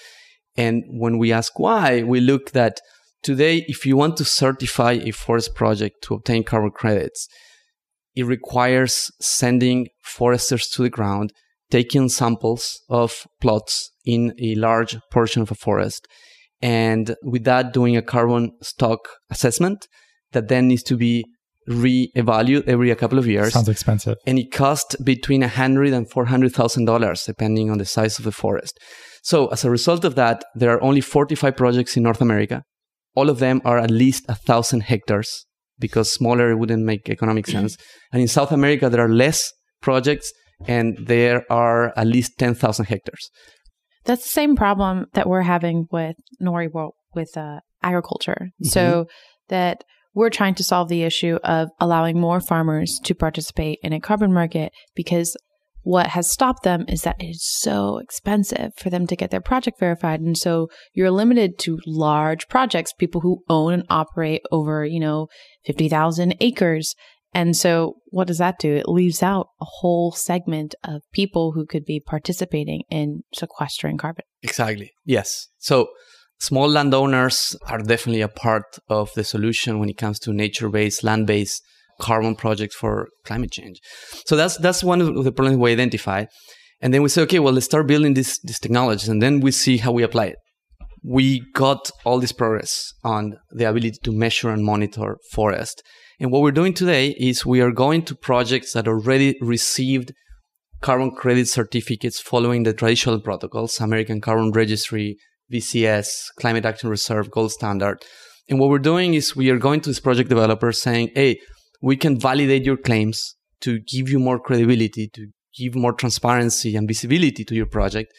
And 0.56 0.84
when 0.88 1.18
we 1.18 1.32
ask 1.32 1.58
why, 1.58 2.02
we 2.02 2.20
look 2.20 2.50
that 2.50 2.80
today, 3.22 3.64
if 3.68 3.86
you 3.86 3.96
want 3.96 4.16
to 4.18 4.24
certify 4.24 4.92
a 4.92 5.12
forest 5.12 5.54
project 5.54 6.02
to 6.02 6.14
obtain 6.14 6.44
carbon 6.44 6.70
credits, 6.70 7.28
it 8.14 8.24
requires 8.24 9.10
sending 9.20 9.88
foresters 10.02 10.68
to 10.70 10.82
the 10.82 10.90
ground, 10.90 11.32
taking 11.70 12.08
samples 12.08 12.80
of 12.88 13.26
plots 13.40 13.92
in 14.04 14.34
a 14.40 14.54
large 14.56 14.96
portion 15.12 15.42
of 15.42 15.50
a 15.50 15.54
forest, 15.54 16.08
and 16.60 17.14
with 17.22 17.44
that, 17.44 17.72
doing 17.72 17.96
a 17.96 18.02
carbon 18.02 18.50
stock 18.62 19.08
assessment 19.30 19.86
that 20.32 20.48
then 20.48 20.66
needs 20.66 20.82
to 20.82 20.96
be 20.96 21.24
re-evaluated 21.68 22.68
every 22.68 22.90
a 22.90 22.96
couple 22.96 23.18
of 23.18 23.26
years. 23.26 23.52
Sounds 23.52 23.68
expensive. 23.68 24.16
And 24.26 24.38
it 24.38 24.50
costs 24.50 24.96
between 24.96 25.42
a 25.42 25.48
hundred 25.48 25.92
and 25.92 26.10
four 26.10 26.26
hundred 26.26 26.52
thousand 26.54 26.86
dollars, 26.86 27.24
depending 27.24 27.70
on 27.70 27.78
the 27.78 27.84
size 27.84 28.18
of 28.18 28.24
the 28.24 28.32
forest. 28.32 28.78
So 29.22 29.48
as 29.48 29.64
a 29.64 29.70
result 29.70 30.04
of 30.04 30.14
that, 30.14 30.44
there 30.54 30.70
are 30.70 30.82
only 30.82 31.00
45 31.00 31.56
projects 31.56 31.96
in 31.96 32.02
North 32.02 32.20
America. 32.20 32.62
All 33.14 33.28
of 33.28 33.40
them 33.40 33.60
are 33.64 33.78
at 33.78 33.90
least 33.90 34.24
a 34.28 34.34
thousand 34.34 34.82
hectares 34.82 35.46
because 35.78 36.10
smaller 36.10 36.56
wouldn't 36.56 36.84
make 36.84 37.08
economic 37.08 37.46
sense. 37.54 37.76
And 38.12 38.22
in 38.22 38.28
South 38.28 38.52
America, 38.52 38.88
there 38.88 39.04
are 39.04 39.08
less 39.08 39.52
projects 39.82 40.32
and 40.66 40.96
there 41.06 41.44
are 41.52 41.92
at 41.96 42.06
least 42.06 42.38
10,000 42.38 42.86
hectares. 42.86 43.30
That's 44.04 44.22
the 44.22 44.30
same 44.30 44.56
problem 44.56 45.06
that 45.12 45.28
we're 45.28 45.42
having 45.42 45.86
with 45.90 46.16
Nori 46.42 46.68
with 47.14 47.36
uh, 47.36 47.60
agriculture. 47.82 48.48
Mm-hmm. 48.62 48.68
So 48.68 49.06
that 49.48 49.84
we're 50.14 50.30
trying 50.30 50.54
to 50.54 50.64
solve 50.64 50.88
the 50.88 51.02
issue 51.02 51.38
of 51.44 51.68
allowing 51.80 52.18
more 52.18 52.40
farmers 52.40 52.98
to 53.04 53.14
participate 53.14 53.78
in 53.82 53.92
a 53.92 54.00
carbon 54.00 54.32
market 54.32 54.72
because 54.94 55.36
what 55.82 56.08
has 56.08 56.30
stopped 56.30 56.64
them 56.64 56.84
is 56.86 57.02
that 57.02 57.16
it 57.18 57.28
is 57.28 57.42
so 57.42 57.96
expensive 57.98 58.72
for 58.76 58.90
them 58.90 59.06
to 59.06 59.16
get 59.16 59.30
their 59.30 59.40
project 59.40 59.80
verified. 59.80 60.20
And 60.20 60.36
so 60.36 60.68
you're 60.92 61.10
limited 61.10 61.58
to 61.60 61.78
large 61.86 62.48
projects, 62.48 62.92
people 62.92 63.22
who 63.22 63.42
own 63.48 63.72
and 63.72 63.84
operate 63.88 64.42
over, 64.50 64.84
you 64.84 65.00
know, 65.00 65.28
50,000 65.64 66.34
acres. 66.40 66.94
And 67.32 67.56
so 67.56 67.94
what 68.06 68.26
does 68.26 68.38
that 68.38 68.58
do? 68.58 68.74
It 68.74 68.88
leaves 68.88 69.22
out 69.22 69.48
a 69.60 69.66
whole 69.66 70.12
segment 70.12 70.74
of 70.84 71.02
people 71.12 71.52
who 71.52 71.64
could 71.64 71.84
be 71.84 72.00
participating 72.00 72.82
in 72.90 73.22
sequestering 73.32 73.96
carbon. 73.96 74.24
Exactly. 74.42 74.92
Yes. 75.04 75.48
So 75.58 75.88
small 76.38 76.68
landowners 76.68 77.56
are 77.66 77.78
definitely 77.78 78.22
a 78.22 78.28
part 78.28 78.78
of 78.88 79.10
the 79.14 79.24
solution 79.24 79.78
when 79.78 79.88
it 79.88 79.96
comes 79.96 80.18
to 80.20 80.32
nature-based, 80.32 81.02
land-based 81.04 81.62
carbon 82.00 82.36
projects 82.36 82.76
for 82.76 83.08
climate 83.24 83.50
change. 83.50 83.80
So 84.24 84.36
that's 84.36 84.56
that's 84.58 84.84
one 84.84 85.00
of 85.00 85.24
the 85.24 85.32
problems 85.32 85.58
we 85.58 85.72
identify. 85.72 86.26
And 86.80 86.94
then 86.94 87.02
we 87.02 87.08
say, 87.08 87.22
okay, 87.22 87.40
well, 87.40 87.52
let's 87.52 87.66
start 87.66 87.88
building 87.88 88.14
these 88.14 88.38
these 88.44 88.60
technologies, 88.60 89.08
and 89.08 89.20
then 89.20 89.40
we 89.40 89.50
see 89.50 89.78
how 89.78 89.92
we 89.92 90.02
apply 90.02 90.26
it. 90.26 90.36
We 91.04 91.42
got 91.54 91.90
all 92.04 92.20
this 92.20 92.32
progress 92.32 92.92
on 93.04 93.38
the 93.50 93.64
ability 93.64 93.98
to 94.04 94.12
measure 94.12 94.50
and 94.50 94.64
monitor 94.64 95.18
forest. 95.32 95.82
And 96.20 96.32
what 96.32 96.42
we're 96.42 96.50
doing 96.50 96.74
today 96.74 97.14
is 97.18 97.46
we 97.46 97.60
are 97.60 97.70
going 97.70 98.02
to 98.06 98.16
projects 98.16 98.72
that 98.72 98.88
already 98.88 99.36
received 99.40 100.12
carbon 100.80 101.12
credit 101.12 101.48
certificates 101.48 102.20
following 102.20 102.64
the 102.64 102.72
traditional 102.72 103.20
protocols, 103.20 103.80
American 103.80 104.20
Carbon 104.20 104.50
Registry, 104.50 105.16
VCS, 105.52 106.26
Climate 106.38 106.64
Action 106.64 106.88
Reserve, 106.90 107.30
Gold 107.30 107.52
Standard. 107.52 108.04
And 108.48 108.58
what 108.58 108.70
we're 108.70 108.78
doing 108.78 109.14
is 109.14 109.36
we 109.36 109.50
are 109.50 109.58
going 109.58 109.80
to 109.82 109.90
this 109.90 110.00
project 110.00 110.28
developers 110.28 110.80
saying, 110.80 111.10
hey, 111.14 111.38
we 111.82 111.96
can 111.96 112.18
validate 112.18 112.64
your 112.64 112.76
claims 112.76 113.36
to 113.60 113.80
give 113.80 114.08
you 114.08 114.18
more 114.18 114.38
credibility, 114.38 115.08
to 115.14 115.28
give 115.56 115.74
more 115.74 115.92
transparency 115.92 116.76
and 116.76 116.88
visibility 116.88 117.44
to 117.44 117.54
your 117.54 117.66
project. 117.66 118.12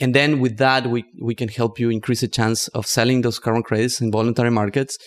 And 0.00 0.14
then 0.14 0.40
with 0.40 0.58
that, 0.58 0.88
we, 0.88 1.04
we 1.22 1.34
can 1.34 1.48
help 1.48 1.78
you 1.78 1.90
increase 1.90 2.20
the 2.20 2.28
chance 2.28 2.68
of 2.68 2.86
selling 2.86 3.22
those 3.22 3.38
carbon 3.38 3.62
credits 3.62 4.00
in 4.00 4.10
voluntary 4.10 4.50
markets. 4.50 4.98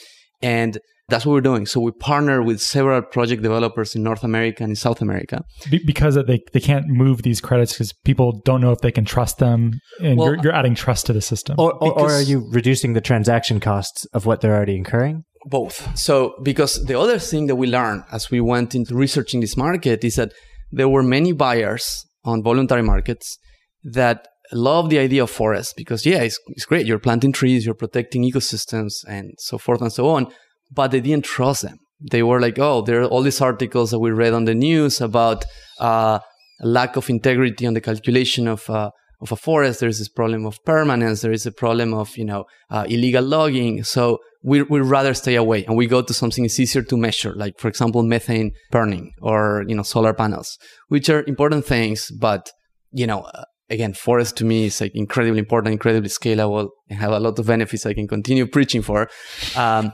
And 0.42 0.80
that's 1.10 1.26
what 1.26 1.34
we're 1.34 1.42
doing. 1.42 1.66
So 1.66 1.80
we 1.80 1.92
partner 1.92 2.42
with 2.42 2.62
several 2.62 3.02
project 3.02 3.42
developers 3.42 3.96
in 3.96 4.04
North 4.04 4.24
America 4.24 4.64
and 4.64 4.72
in 4.72 4.76
South 4.76 5.02
America. 5.02 5.44
Be- 5.70 5.84
because 5.86 6.16
they, 6.16 6.40
they 6.54 6.60
can't 6.60 6.88
move 6.88 7.24
these 7.24 7.42
credits 7.42 7.74
because 7.74 7.94
people 8.06 8.42
don't 8.46 8.62
know 8.62 8.72
if 8.72 8.80
they 8.80 8.92
can 8.92 9.06
trust 9.06 9.40
them. 9.40 9.74
And 10.02 10.18
well, 10.18 10.28
you're, 10.34 10.44
you're 10.44 10.56
adding 10.56 10.76
trust 10.76 11.06
to 11.08 11.14
the 11.14 11.22
system. 11.22 11.56
Or, 11.60 11.74
or, 11.74 12.00
or, 12.00 12.12
are 12.12 12.22
you 12.22 12.48
reducing 12.52 12.94
the 12.94 13.02
transaction 13.02 13.60
costs 13.60 14.06
of 14.14 14.26
what 14.26 14.42
they're 14.42 14.56
already 14.56 14.76
incurring? 14.76 15.24
Both. 15.46 15.98
So, 15.98 16.36
because 16.44 16.86
the 16.86 17.00
other 17.00 17.18
thing 17.18 17.48
that 17.48 17.56
we 17.56 17.68
learned 17.68 18.04
as 18.12 18.30
we 18.30 18.42
went 18.42 18.76
into 18.76 18.94
researching 18.94 19.40
this 19.40 19.56
market 19.56 20.04
is 20.04 20.16
that 20.16 20.34
there 20.72 20.90
were 20.90 21.04
many 21.04 21.32
buyers 21.32 22.06
on 22.24 22.44
voluntary 22.44 22.84
markets 22.84 23.38
that 23.84 24.28
love 24.52 24.90
the 24.90 25.00
idea 25.00 25.24
of 25.24 25.30
forests 25.30 25.74
because, 25.74 26.06
yeah, 26.06 26.22
it's, 26.22 26.38
it's 26.50 26.66
great. 26.66 26.86
You're 26.86 27.00
planting 27.00 27.32
trees, 27.32 27.66
you're 27.66 27.76
protecting 27.76 28.30
ecosystems 28.30 29.06
and 29.08 29.32
so 29.38 29.58
forth 29.58 29.82
and 29.82 29.94
so 29.94 30.10
on. 30.10 30.28
But 30.72 30.92
they 30.92 31.02
didn't 31.02 31.26
trust 31.26 31.64
them. 31.64 31.78
They 32.00 32.24
were 32.24 32.40
like, 32.40 32.58
oh, 32.60 32.82
there 32.82 33.02
are 33.02 33.06
all 33.06 33.22
these 33.22 33.42
articles 33.42 33.92
that 33.92 34.00
we 34.00 34.12
read 34.12 34.34
on 34.34 34.46
the 34.46 34.56
news 34.56 35.02
about 35.02 35.44
uh, 35.80 36.20
lack 36.62 36.96
of 36.96 37.10
integrity 37.10 37.66
on 37.68 37.74
the 37.74 37.82
calculation 37.82 38.48
of 38.48 38.70
uh, 38.70 38.92
of 39.22 39.32
a 39.32 39.36
forest. 39.36 39.82
There 39.82 39.90
is 39.90 40.00
this 40.00 40.10
problem 40.10 40.46
of 40.46 40.64
permanence. 40.66 41.22
There 41.22 41.32
is 41.32 41.46
a 41.46 41.52
problem 41.52 41.94
of 41.94 42.18
you 42.18 42.26
know 42.26 42.46
uh, 42.70 42.86
illegal 42.88 43.24
logging. 43.24 43.84
So 43.84 44.20
we 44.44 44.62
we 44.64 44.80
rather 44.80 45.14
stay 45.14 45.36
away 45.36 45.66
and 45.66 45.76
we 45.76 45.88
go 45.88 46.02
to 46.02 46.14
something 46.14 46.44
that's 46.44 46.60
easier 46.60 46.84
to 46.84 46.98
measure, 46.98 47.34
like 47.36 47.60
for 47.60 47.68
example 47.68 48.04
methane 48.04 48.52
burning 48.72 49.12
or 49.22 49.66
you 49.68 49.76
know 49.76 49.84
solar 49.84 50.14
panels, 50.14 50.58
which 50.88 51.10
are 51.10 51.24
important 51.28 51.66
things, 51.66 52.12
but 52.12 52.52
you 52.92 53.08
know. 53.08 53.22
Uh, 53.22 53.44
again, 53.72 53.94
forest 53.94 54.36
to 54.36 54.44
me 54.44 54.66
is 54.66 54.82
like 54.82 54.92
incredibly 54.96 55.38
important, 55.38 55.72
incredibly 55.72 56.10
scalable, 56.10 56.70
and 56.90 56.98
have 56.98 57.12
a 57.12 57.20
lot 57.20 57.38
of 57.38 57.46
benefits 57.46 57.86
I 57.86 57.94
can 57.94 58.08
continue 58.08 58.48
preaching 58.48 58.82
for. 58.82 59.08
Um, 59.56 59.94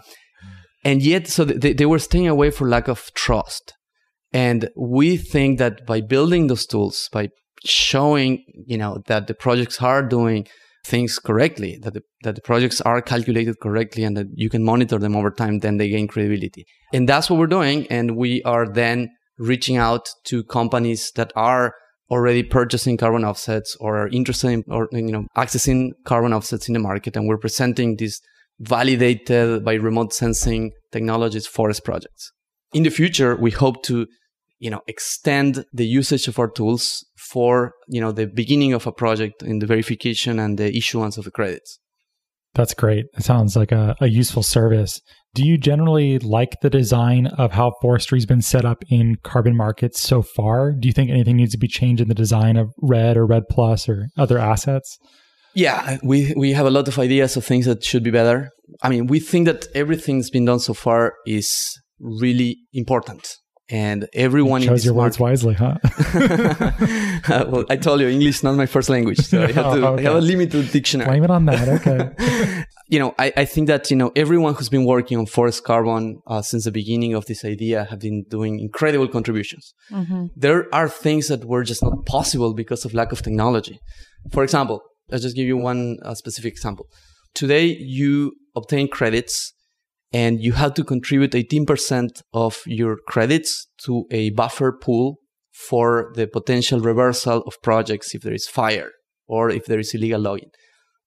and 0.86 1.02
yet, 1.02 1.28
so 1.28 1.44
they, 1.44 1.74
they 1.74 1.88
were 1.88 2.00
staying 2.00 2.28
away 2.28 2.52
for 2.52 2.70
lack 2.70 2.88
of 2.88 3.12
trust. 3.16 3.74
And 4.32 4.70
we 4.78 5.18
think 5.18 5.58
that 5.58 5.86
by 5.86 6.00
building 6.00 6.46
those 6.46 6.68
tools, 6.68 7.10
by 7.12 7.30
showing, 7.66 8.46
you 8.68 8.78
know, 8.78 9.02
that 9.08 9.26
the 9.26 9.34
projects 9.34 9.82
are 9.82 10.04
doing 10.04 10.48
things 10.86 11.18
correctly, 11.18 11.80
that 11.82 11.96
the, 11.96 12.02
that 12.22 12.36
the 12.36 12.42
projects 12.42 12.82
are 12.82 13.02
calculated 13.02 13.60
correctly 13.60 14.04
and 14.04 14.16
that 14.16 14.28
you 14.36 14.48
can 14.48 14.64
monitor 14.64 15.00
them 15.00 15.16
over 15.16 15.32
time, 15.32 15.60
then 15.60 15.78
they 15.78 15.90
gain 15.90 16.08
credibility. 16.08 16.66
And 16.94 17.10
that's 17.10 17.32
what 17.32 17.40
we're 17.40 17.48
doing. 17.48 17.88
And 17.88 18.16
we 18.16 18.44
are 18.44 18.72
then 18.72 19.10
reaching 19.40 19.78
out 19.78 20.08
to 20.26 20.44
companies 20.44 21.12
that 21.16 21.34
are 21.36 21.74
already 22.12 22.44
purchasing 22.44 22.98
carbon 22.98 23.26
offsets 23.26 23.76
or 23.80 24.04
are 24.04 24.08
interested 24.10 24.50
in 24.50 24.64
or 24.68 24.88
you 24.92 25.12
know 25.12 25.26
accessing 25.36 25.90
carbon 26.06 26.34
offsets 26.34 26.68
in 26.68 26.74
the 26.74 26.80
market 26.80 27.16
and 27.16 27.28
we're 27.28 27.38
presenting 27.38 27.96
these 27.96 28.22
validated 28.60 29.64
by 29.64 29.74
remote 29.74 30.14
sensing 30.14 30.72
technologies 30.92 31.48
forest 31.48 31.84
projects. 31.84 32.32
In 32.74 32.84
the 32.84 32.90
future 32.90 33.36
we 33.36 33.52
hope 33.52 33.84
to 33.84 34.08
you 34.60 34.70
know 34.70 34.82
extend 34.88 35.66
the 35.74 35.86
usage 35.86 36.28
of 36.28 36.40
our 36.40 36.50
tools 36.50 37.06
for 37.18 37.74
you 37.88 38.02
know 38.02 38.12
the 38.12 38.28
beginning 38.28 38.74
of 38.74 38.88
a 38.88 38.92
project 38.92 39.44
in 39.44 39.60
the 39.60 39.66
verification 39.66 40.40
and 40.40 40.58
the 40.58 40.76
issuance 40.76 41.18
of 41.18 41.26
the 41.26 41.32
credits. 41.32 41.80
That's 42.54 42.74
great. 42.74 43.06
It 43.18 43.24
sounds 43.24 43.58
like 43.58 43.74
a, 43.74 43.96
a 44.00 44.08
useful 44.08 44.42
service. 44.42 45.02
Do 45.34 45.46
you 45.46 45.58
generally 45.58 46.18
like 46.20 46.62
the 46.62 46.70
design 46.70 47.28
of 47.28 47.52
how 47.52 47.74
forestry's 47.82 48.26
been 48.26 48.42
set 48.42 48.64
up 48.64 48.86
in 48.90 49.18
carbon 49.24 49.58
markets 49.58 50.00
so 50.00 50.22
far? 50.22 50.72
Do 50.72 50.88
you 50.88 50.94
think 50.94 51.12
anything 51.12 51.36
needs 51.36 51.52
to 51.52 51.58
be 51.58 51.68
changed 51.68 52.02
in 52.02 52.08
the 52.08 52.16
design 52.16 52.56
of 52.56 52.72
REDD 52.82 53.18
or 53.18 53.26
REDD 53.26 53.44
plus 53.50 53.90
or 53.90 54.08
other 54.18 54.40
assets 54.40 54.98
yeah 55.56 55.98
we 56.04 56.34
we 56.36 56.52
have 56.54 56.66
a 56.66 56.70
lot 56.70 56.88
of 56.88 57.00
ideas 57.00 57.36
of 57.38 57.46
things 57.46 57.66
that 57.66 57.84
should 57.84 58.04
be 58.04 58.12
better 58.12 58.50
i 58.84 58.90
mean 58.90 59.08
we 59.08 59.20
think 59.20 59.46
that 59.46 59.68
everything's 59.74 60.30
been 60.30 60.46
done 60.46 60.60
so 60.60 60.74
far 60.74 61.14
is 61.26 61.80
really 62.00 62.58
important 62.74 63.38
and 63.70 64.08
everyone 64.14 64.62
you 64.62 64.68
chose 64.68 64.86
your 64.86 64.94
market, 64.94 65.20
words 65.20 65.44
wisely, 65.44 65.56
huh? 65.56 65.78
uh, 67.28 67.46
well, 67.50 67.66
I 67.70 67.78
told 67.78 68.00
you 68.00 68.08
English 68.08 68.36
is 68.36 68.44
not 68.44 68.56
my 68.56 68.68
first 68.68 68.90
language, 68.90 69.20
so 69.20 69.42
I 69.42 69.52
have, 69.52 69.56
to, 69.56 69.62
oh, 69.88 69.94
okay. 69.94 70.06
I 70.06 70.10
have 70.10 70.18
a 70.18 70.22
limited 70.22 70.72
dictionary. 70.72 71.10
Blame 71.10 71.24
it 71.24 71.32
on 71.32 71.46
that. 71.46 71.68
Okay. 71.70 72.64
you 72.90 73.00
know, 73.00 73.16
I, 73.18 73.34
I, 73.36 73.46
think 73.46 73.68
that 73.68 73.90
you 73.90 73.98
know 73.98 74.12
everyone 74.16 74.54
who's 74.54 74.70
been 74.70 74.86
working 74.86 75.18
on 75.18 75.26
forest 75.26 75.64
carbon 75.64 76.20
uh, 76.28 76.44
since 76.44 76.66
the 76.66 76.72
beginning 76.72 77.16
of 77.16 77.26
this 77.26 77.44
idea 77.44 77.86
have 77.86 78.00
been 78.00 78.24
doing 78.30 78.60
incredible 78.60 79.08
contributions. 79.08 79.74
Mm-hmm. 79.92 80.28
There 80.36 80.68
are 80.74 80.88
things 80.88 81.28
that 81.30 81.46
were 81.46 81.64
just 81.64 81.82
not 81.82 82.06
possible 82.06 82.54
because 82.54 82.86
of 82.86 82.94
lack 82.94 83.12
of 83.12 83.24
technology. 83.24 83.80
For 84.32 84.44
example, 84.44 84.82
let's 85.10 85.24
just 85.24 85.36
give 85.36 85.48
you 85.48 85.58
one 85.58 85.98
uh, 86.04 86.14
specific 86.16 86.54
example. 86.54 86.88
Today, 87.34 87.66
you 87.66 88.34
obtain 88.56 88.88
credits 88.88 89.54
and 90.14 90.42
you 90.42 90.54
have 90.54 90.74
to 90.76 90.84
contribute 90.84 91.32
18% 91.32 92.22
of 92.34 92.62
your 92.66 92.98
credits 93.08 93.68
to 93.84 94.06
a 94.12 94.30
buffer 94.30 94.72
pool 94.72 95.18
for 95.52 96.12
the 96.16 96.28
potential 96.28 96.80
reversal 96.80 97.42
of 97.42 97.62
projects 97.62 98.14
if 98.14 98.22
there 98.22 98.34
is 98.34 98.48
fire 98.48 98.92
or 99.28 99.50
if 99.50 99.66
there 99.66 99.80
is 99.80 99.94
illegal 99.94 100.22
logging. 100.22 100.52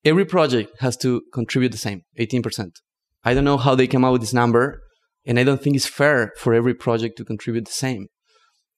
Every 0.04 0.24
project 0.24 0.72
has 0.80 0.96
to 0.98 1.22
contribute 1.32 1.72
the 1.72 1.78
same, 1.78 2.02
18%. 2.18 2.70
I 3.24 3.34
don't 3.34 3.44
know 3.44 3.56
how 3.56 3.74
they 3.74 3.86
came 3.86 4.04
out 4.04 4.12
with 4.12 4.20
this 4.20 4.32
number, 4.32 4.80
and 5.26 5.38
I 5.38 5.44
don't 5.44 5.62
think 5.62 5.76
it's 5.76 5.86
fair 5.86 6.32
for 6.38 6.54
every 6.54 6.74
project 6.74 7.18
to 7.18 7.24
contribute 7.24 7.66
the 7.66 7.72
same. 7.72 8.06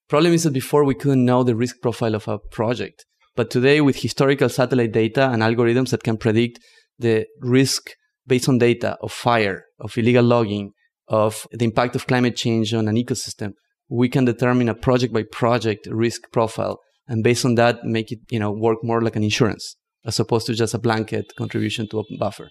Problem 0.08 0.32
is 0.32 0.42
that 0.44 0.52
before 0.52 0.84
we 0.84 0.94
couldn't 0.94 1.24
know 1.24 1.44
the 1.44 1.54
risk 1.54 1.76
profile 1.80 2.14
of 2.14 2.26
a 2.26 2.38
project. 2.38 3.04
But 3.40 3.48
today, 3.48 3.80
with 3.80 3.96
historical 3.96 4.50
satellite 4.50 4.92
data 4.92 5.30
and 5.30 5.42
algorithms 5.42 5.92
that 5.92 6.02
can 6.02 6.18
predict 6.18 6.58
the 6.98 7.24
risk 7.40 7.92
based 8.26 8.50
on 8.50 8.58
data 8.58 8.98
of 9.00 9.12
fire, 9.12 9.64
of 9.78 9.96
illegal 9.96 10.26
logging, 10.26 10.72
of 11.08 11.46
the 11.50 11.64
impact 11.64 11.96
of 11.96 12.06
climate 12.06 12.36
change 12.36 12.74
on 12.74 12.86
an 12.86 12.96
ecosystem, 12.96 13.52
we 13.88 14.10
can 14.10 14.26
determine 14.26 14.68
a 14.68 14.74
project 14.74 15.14
by 15.14 15.22
project 15.22 15.88
risk 15.90 16.30
profile 16.32 16.80
and 17.08 17.24
based 17.24 17.46
on 17.46 17.54
that 17.54 17.82
make 17.82 18.12
it 18.12 18.18
you 18.28 18.38
know 18.38 18.52
work 18.52 18.76
more 18.82 19.00
like 19.00 19.16
an 19.16 19.24
insurance 19.24 19.74
as 20.04 20.20
opposed 20.20 20.46
to 20.48 20.52
just 20.52 20.74
a 20.74 20.78
blanket 20.78 21.24
contribution 21.38 21.88
to 21.88 21.98
open 21.98 22.18
buffer. 22.18 22.50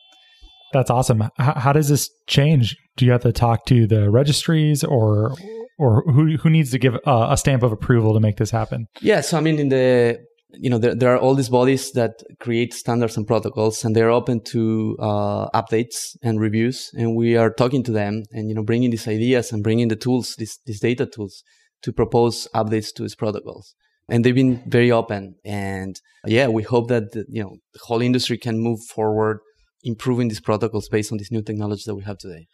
That's 0.74 0.90
awesome. 0.90 1.22
H- 1.22 1.30
how 1.38 1.72
does 1.72 1.90
this 1.90 2.10
change? 2.26 2.76
Do 2.98 3.06
you 3.06 3.12
have 3.12 3.22
to 3.22 3.32
talk 3.32 3.68
to 3.68 3.86
the 3.86 4.10
registries 4.10 4.84
or 4.84 5.36
or 5.78 6.02
who 6.12 6.36
who 6.38 6.50
needs 6.50 6.72
to 6.72 6.80
give 6.80 6.96
uh, 7.06 7.28
a 7.30 7.38
stamp 7.38 7.62
of 7.62 7.72
approval 7.72 8.16
to 8.16 8.20
make 8.20 8.38
this 8.38 8.50
happen? 8.50 8.88
Yeah 9.02 9.22
so 9.22 9.38
i 9.38 9.42
mean 9.42 9.60
in 9.60 9.70
the 9.70 10.18
you 10.52 10.70
know 10.70 10.78
there, 10.78 10.96
there 10.96 11.14
are 11.14 11.18
all 11.18 11.36
these 11.36 11.50
bodies 11.50 11.92
that 11.92 12.24
create 12.40 12.74
standards 12.74 13.18
and 13.18 13.28
protocols 13.28 13.84
and 13.84 13.96
they're 13.96 14.10
open 14.10 14.42
to 14.44 14.96
uh, 15.00 15.50
updates 15.50 16.18
and 16.24 16.40
reviews 16.40 16.90
and 16.98 17.16
we 17.16 17.38
are 17.38 17.52
talking 17.52 17.84
to 17.84 17.92
them 17.92 18.24
and 18.32 18.50
you 18.50 18.56
know 18.56 18.64
bringing 18.64 18.90
these 18.90 19.08
ideas 19.08 19.52
and 19.52 19.64
bringing 19.64 19.88
the 19.90 19.96
tools 19.96 20.36
these, 20.38 20.60
these 20.66 20.80
data 20.80 21.06
tools 21.06 21.44
to 21.82 21.94
propose 21.94 22.48
updates 22.54 22.94
to 22.94 23.04
these 23.04 23.16
protocols. 23.16 23.74
And 24.10 24.26
they've 24.26 24.36
been 24.36 24.64
very 24.68 24.92
open 24.92 25.36
and 25.46 26.00
yeah 26.26 26.48
we 26.48 26.64
hope 26.64 26.88
that 26.88 27.12
the, 27.12 27.26
you 27.30 27.44
know 27.44 27.58
the 27.74 27.80
whole 27.84 28.02
industry 28.02 28.38
can 28.38 28.58
move 28.58 28.80
forward 28.84 29.40
improving 29.84 30.28
these 30.30 30.42
protocols 30.42 30.90
based 30.90 31.12
on 31.12 31.20
this 31.20 31.32
new 31.32 31.44
technology 31.44 31.84
that 31.86 31.96
we 31.96 32.04
have 32.04 32.18
today 32.18 32.48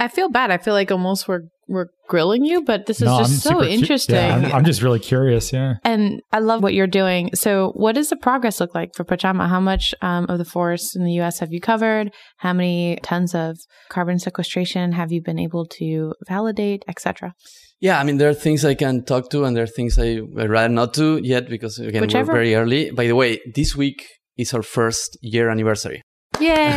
I 0.00 0.08
feel 0.08 0.30
bad. 0.30 0.50
I 0.50 0.56
feel 0.56 0.72
like 0.72 0.90
almost 0.90 1.28
we're 1.28 1.42
we're 1.68 1.86
grilling 2.08 2.44
you, 2.44 2.64
but 2.64 2.86
this 2.86 2.96
is 2.96 3.06
no, 3.06 3.18
just 3.18 3.46
I'm 3.46 3.52
so 3.52 3.62
interesting. 3.62 4.16
Cu- 4.16 4.20
yeah, 4.20 4.34
I'm, 4.34 4.52
I'm, 4.52 4.64
just 4.64 4.82
really 4.82 4.98
curious. 4.98 5.52
Yeah, 5.52 5.74
and 5.84 6.20
I 6.32 6.38
love 6.40 6.62
what 6.62 6.72
you're 6.72 6.88
doing. 6.88 7.30
So, 7.34 7.72
what 7.76 7.94
does 7.94 8.08
the 8.08 8.16
progress 8.16 8.60
look 8.60 8.74
like 8.74 8.94
for 8.96 9.04
Pachama? 9.04 9.48
How 9.48 9.60
much 9.60 9.94
um, 10.00 10.24
of 10.30 10.38
the 10.38 10.44
forest 10.46 10.96
in 10.96 11.04
the 11.04 11.12
U.S. 11.20 11.38
have 11.38 11.52
you 11.52 11.60
covered? 11.60 12.12
How 12.38 12.54
many 12.54 12.98
tons 13.02 13.34
of 13.34 13.58
carbon 13.90 14.18
sequestration 14.18 14.92
have 14.92 15.12
you 15.12 15.22
been 15.22 15.38
able 15.38 15.66
to 15.78 16.14
validate, 16.26 16.82
etc.? 16.88 17.34
Yeah, 17.78 18.00
I 18.00 18.04
mean, 18.04 18.16
there 18.16 18.30
are 18.30 18.34
things 18.34 18.64
I 18.64 18.74
can 18.74 19.04
talk 19.04 19.30
to, 19.30 19.44
and 19.44 19.54
there 19.54 19.64
are 19.64 19.74
things 19.78 19.98
I 19.98 20.20
would 20.20 20.50
rather 20.50 20.72
not 20.72 20.94
to 20.94 21.20
yet 21.22 21.48
because 21.50 21.78
again 21.78 22.00
Whichever. 22.00 22.32
we're 22.32 22.38
very 22.38 22.54
early. 22.54 22.90
By 22.90 23.06
the 23.06 23.14
way, 23.14 23.38
this 23.54 23.76
week 23.76 24.06
is 24.38 24.54
our 24.54 24.62
first 24.62 25.18
year 25.20 25.50
anniversary. 25.50 26.02
Yay! 26.40 26.70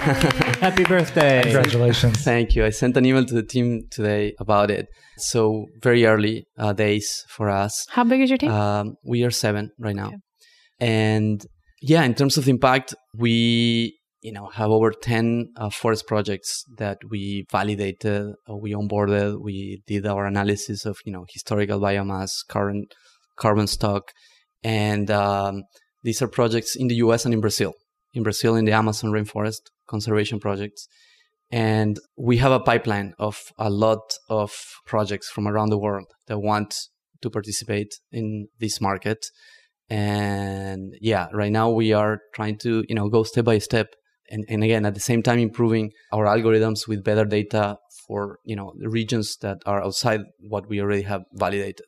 Happy 0.60 0.84
birthday. 0.84 1.42
Congratulations. 1.44 2.18
Thank 2.22 2.54
you. 2.56 2.66
I 2.66 2.70
sent 2.70 2.98
an 2.98 3.06
email 3.06 3.24
to 3.24 3.34
the 3.34 3.44
team 3.44 3.84
today 3.90 4.34
about 4.40 4.70
it. 4.70 4.88
So, 5.18 5.68
very 5.82 6.06
early 6.06 6.46
uh, 6.58 6.74
days 6.74 7.24
for 7.30 7.50
us. 7.50 7.86
How 7.90 8.04
big 8.04 8.20
is 8.22 8.30
your 8.30 8.38
team? 8.38 8.52
Um, 8.52 8.96
we 9.06 9.24
are 9.24 9.32
seven 9.32 9.72
right 9.80 9.96
now. 9.96 10.08
Okay. 10.08 10.18
And 10.82 11.46
yeah, 11.82 12.04
in 12.04 12.14
terms 12.14 12.38
of 12.38 12.50
impact, 12.50 12.94
we 13.18 13.98
you 14.22 14.32
know 14.32 14.48
have 14.54 14.70
over 14.70 14.92
10 14.92 15.54
uh, 15.58 15.70
forest 15.70 16.08
projects 16.08 16.64
that 16.78 16.98
we 17.10 17.46
validated 17.52 18.34
uh, 18.50 18.56
we 18.56 18.72
onboarded 18.72 19.42
we 19.42 19.84
did 19.86 20.06
our 20.06 20.26
analysis 20.26 20.86
of 20.86 20.98
you 21.06 21.12
know 21.12 21.26
historical 21.30 21.78
biomass 21.80 22.30
current 22.48 22.94
carbon 23.38 23.68
stock 23.68 24.14
and 24.64 25.12
um, 25.12 25.64
these 26.04 26.22
are 26.22 26.30
projects 26.30 26.74
in 26.74 26.88
the 26.88 26.96
us 26.96 27.26
and 27.26 27.34
in 27.34 27.42
brazil 27.42 27.74
in 28.14 28.24
Brazil 28.24 28.56
in 28.56 28.66
the 28.66 28.72
Amazon 28.72 29.12
rainforest 29.12 29.62
conservation 29.88 30.40
projects. 30.40 30.88
And 31.52 32.00
we 32.18 32.38
have 32.38 32.52
a 32.52 32.60
pipeline 32.60 33.14
of 33.20 33.40
a 33.58 33.70
lot 33.70 34.14
of 34.30 34.52
projects 34.86 35.30
from 35.30 35.48
around 35.48 35.70
the 35.70 35.78
world 35.78 36.08
that 36.28 36.40
want 36.40 36.76
to 37.22 37.30
participate 37.30 37.94
in 38.12 38.48
this 38.60 38.82
market. 38.82 39.26
And 39.90 40.96
yeah, 41.00 41.28
right 41.34 41.52
now 41.52 41.70
we 41.70 41.94
are 41.94 42.20
trying 42.34 42.58
to, 42.60 42.84
you 42.88 42.96
know, 42.96 43.10
go 43.10 43.24
step 43.24 43.46
by 43.46 43.60
step 43.60 43.88
and, 44.30 44.46
and 44.50 44.64
again 44.64 44.86
at 44.86 44.94
the 44.94 45.00
same 45.00 45.22
time 45.22 45.40
improving 45.40 45.92
our 46.12 46.26
algorithms 46.26 46.88
with 46.88 47.04
better 47.04 47.26
data 47.26 47.78
for, 48.08 48.40
you 48.44 48.56
know, 48.56 48.74
the 48.78 48.90
regions 48.90 49.38
that 49.42 49.58
are 49.66 49.84
outside 49.84 50.22
what 50.40 50.68
we 50.68 50.82
already 50.82 51.04
have 51.04 51.22
validated. 51.34 51.86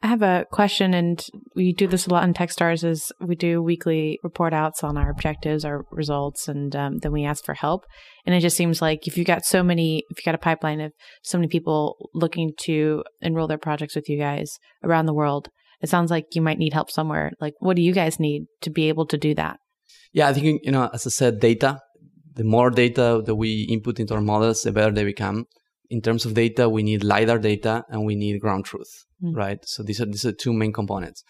I 0.00 0.06
have 0.06 0.22
a 0.22 0.46
question, 0.52 0.94
and 0.94 1.24
we 1.56 1.72
do 1.72 1.88
this 1.88 2.06
a 2.06 2.10
lot 2.10 2.22
in 2.22 2.32
Techstars. 2.32 2.84
Is 2.84 3.10
we 3.20 3.34
do 3.34 3.60
weekly 3.60 4.20
report 4.22 4.52
outs 4.52 4.84
on 4.84 4.96
our 4.96 5.10
objectives, 5.10 5.64
our 5.64 5.84
results, 5.90 6.46
and 6.46 6.74
um, 6.76 6.98
then 6.98 7.10
we 7.10 7.24
ask 7.24 7.44
for 7.44 7.54
help. 7.54 7.84
And 8.24 8.32
it 8.32 8.40
just 8.40 8.56
seems 8.56 8.80
like 8.80 9.08
if 9.08 9.18
you 9.18 9.24
got 9.24 9.44
so 9.44 9.64
many, 9.64 10.04
if 10.10 10.18
you 10.18 10.22
got 10.24 10.36
a 10.36 10.38
pipeline 10.38 10.80
of 10.80 10.92
so 11.24 11.36
many 11.36 11.48
people 11.48 12.10
looking 12.14 12.52
to 12.60 13.02
enroll 13.22 13.48
their 13.48 13.58
projects 13.58 13.96
with 13.96 14.08
you 14.08 14.18
guys 14.18 14.58
around 14.84 15.06
the 15.06 15.14
world, 15.14 15.48
it 15.80 15.88
sounds 15.88 16.12
like 16.12 16.26
you 16.32 16.42
might 16.42 16.58
need 16.58 16.74
help 16.74 16.92
somewhere. 16.92 17.32
Like, 17.40 17.54
what 17.58 17.74
do 17.74 17.82
you 17.82 17.92
guys 17.92 18.20
need 18.20 18.46
to 18.62 18.70
be 18.70 18.88
able 18.88 19.06
to 19.06 19.18
do 19.18 19.34
that? 19.34 19.58
Yeah, 20.12 20.28
I 20.28 20.32
think 20.32 20.60
you 20.62 20.70
know, 20.70 20.88
as 20.92 21.06
I 21.06 21.10
said, 21.10 21.40
data. 21.40 21.80
The 22.34 22.44
more 22.44 22.70
data 22.70 23.20
that 23.26 23.34
we 23.34 23.62
input 23.62 23.98
into 23.98 24.14
our 24.14 24.20
models, 24.20 24.62
the 24.62 24.70
better 24.70 24.92
they 24.92 25.02
become 25.02 25.46
in 25.90 26.00
terms 26.02 26.24
of 26.24 26.34
data, 26.34 26.68
we 26.68 26.82
need 26.82 27.02
LiDAR 27.02 27.38
data 27.38 27.84
and 27.88 28.04
we 28.04 28.14
need 28.14 28.40
ground 28.40 28.64
truth, 28.64 29.04
mm. 29.22 29.34
right? 29.34 29.58
So 29.64 29.82
these 29.82 30.00
are, 30.00 30.06
these 30.06 30.26
are 30.26 30.32
two 30.32 30.52
main 30.52 30.72
components. 30.72 31.24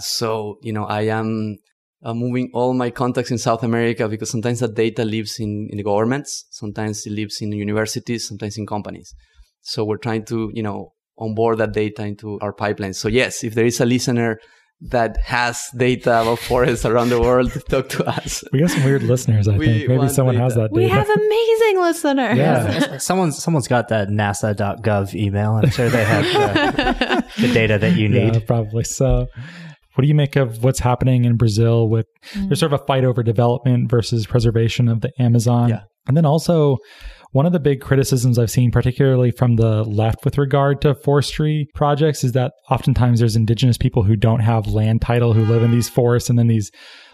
So, 0.00 0.58
you 0.62 0.72
know, 0.72 0.84
I 0.84 1.02
am 1.02 1.56
uh, 2.04 2.14
moving 2.14 2.50
all 2.52 2.74
my 2.74 2.90
contacts 2.90 3.30
in 3.30 3.38
South 3.38 3.62
America 3.62 4.08
because 4.08 4.30
sometimes 4.30 4.60
that 4.60 4.74
data 4.74 5.04
lives 5.04 5.38
in, 5.38 5.68
in 5.70 5.76
the 5.78 5.84
governments, 5.84 6.46
sometimes 6.50 7.06
it 7.06 7.12
lives 7.12 7.40
in 7.40 7.52
universities, 7.52 8.26
sometimes 8.26 8.58
in 8.58 8.66
companies. 8.66 9.14
So 9.62 9.84
we're 9.84 9.98
trying 9.98 10.24
to, 10.26 10.50
you 10.52 10.62
know, 10.62 10.92
onboard 11.18 11.58
that 11.58 11.72
data 11.72 12.04
into 12.04 12.38
our 12.40 12.52
pipeline. 12.52 12.94
So 12.94 13.08
yes, 13.08 13.44
if 13.44 13.54
there 13.54 13.66
is 13.66 13.80
a 13.80 13.86
listener 13.86 14.38
that 14.88 15.16
has 15.18 15.68
data 15.76 16.22
about 16.22 16.40
forests 16.40 16.84
around 16.84 17.10
the 17.10 17.20
world 17.20 17.52
to 17.52 17.60
talk 17.60 17.88
to 17.90 18.04
us. 18.04 18.42
We 18.52 18.60
got 18.60 18.70
some 18.70 18.84
weird 18.84 19.02
listeners, 19.02 19.46
I 19.46 19.56
we 19.56 19.66
think. 19.66 19.88
Maybe 19.88 20.08
someone 20.08 20.34
data. 20.34 20.44
has 20.44 20.54
that 20.56 20.72
data. 20.72 20.74
We 20.74 20.88
have 20.88 21.08
amazing 21.08 21.80
listeners. 21.80 22.36
Yeah. 22.36 22.98
someone's 22.98 23.42
someone's 23.42 23.68
got 23.68 23.88
that 23.88 24.08
nasa.gov 24.08 25.14
email. 25.14 25.52
I'm 25.52 25.70
sure 25.70 25.88
they 25.88 26.04
have 26.04 26.24
the, 26.24 27.42
the 27.42 27.54
data 27.54 27.78
that 27.78 27.96
you 27.96 28.08
need. 28.08 28.34
Yeah, 28.34 28.40
probably 28.44 28.84
so. 28.84 29.28
What 29.94 30.02
do 30.02 30.08
you 30.08 30.14
make 30.14 30.36
of 30.36 30.64
what's 30.64 30.80
happening 30.80 31.26
in 31.26 31.36
Brazil 31.36 31.88
with 31.88 32.06
mm. 32.32 32.48
there's 32.48 32.60
sort 32.60 32.72
of 32.72 32.80
a 32.80 32.84
fight 32.86 33.04
over 33.04 33.22
development 33.22 33.90
versus 33.90 34.26
preservation 34.26 34.88
of 34.88 35.02
the 35.02 35.12
Amazon? 35.20 35.68
Yeah. 35.68 35.82
And 36.08 36.16
then 36.16 36.26
also 36.26 36.78
one 37.32 37.46
of 37.46 37.52
the 37.52 37.60
big 37.60 37.80
criticisms 37.80 38.38
I've 38.38 38.50
seen, 38.50 38.70
particularly 38.70 39.30
from 39.30 39.56
the 39.56 39.84
left 39.84 40.24
with 40.24 40.36
regard 40.36 40.82
to 40.82 40.94
forestry 40.94 41.68
projects, 41.74 42.22
is 42.24 42.32
that 42.32 42.52
oftentimes 42.70 43.18
there's 43.18 43.36
indigenous 43.36 43.78
people 43.78 44.02
who 44.02 44.16
don't 44.16 44.40
have 44.40 44.66
land 44.66 45.00
title 45.00 45.32
who 45.32 45.44
live 45.44 45.62
in 45.62 45.70
these 45.70 45.88
forests, 45.88 46.28
and 46.28 46.38
then 46.38 46.46
these 46.46 46.70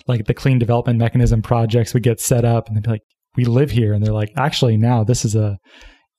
like 0.09 0.27
the 0.27 0.35
clean 0.35 0.59
development 0.59 0.99
mechanism 0.99 1.41
projects 1.41 1.95
would 1.95 2.03
get 2.03 2.21
set 2.21 2.45
up, 2.45 2.67
and 2.67 2.77
they'd 2.77 2.83
be 2.83 2.91
like, 2.91 3.03
"We 3.37 3.45
live 3.45 3.71
here," 3.71 3.93
and 3.93 4.05
they're 4.05 4.13
like, 4.13 4.33
"Actually, 4.37 4.77
now 4.77 5.05
this 5.05 5.25
is 5.25 5.37
a 5.37 5.57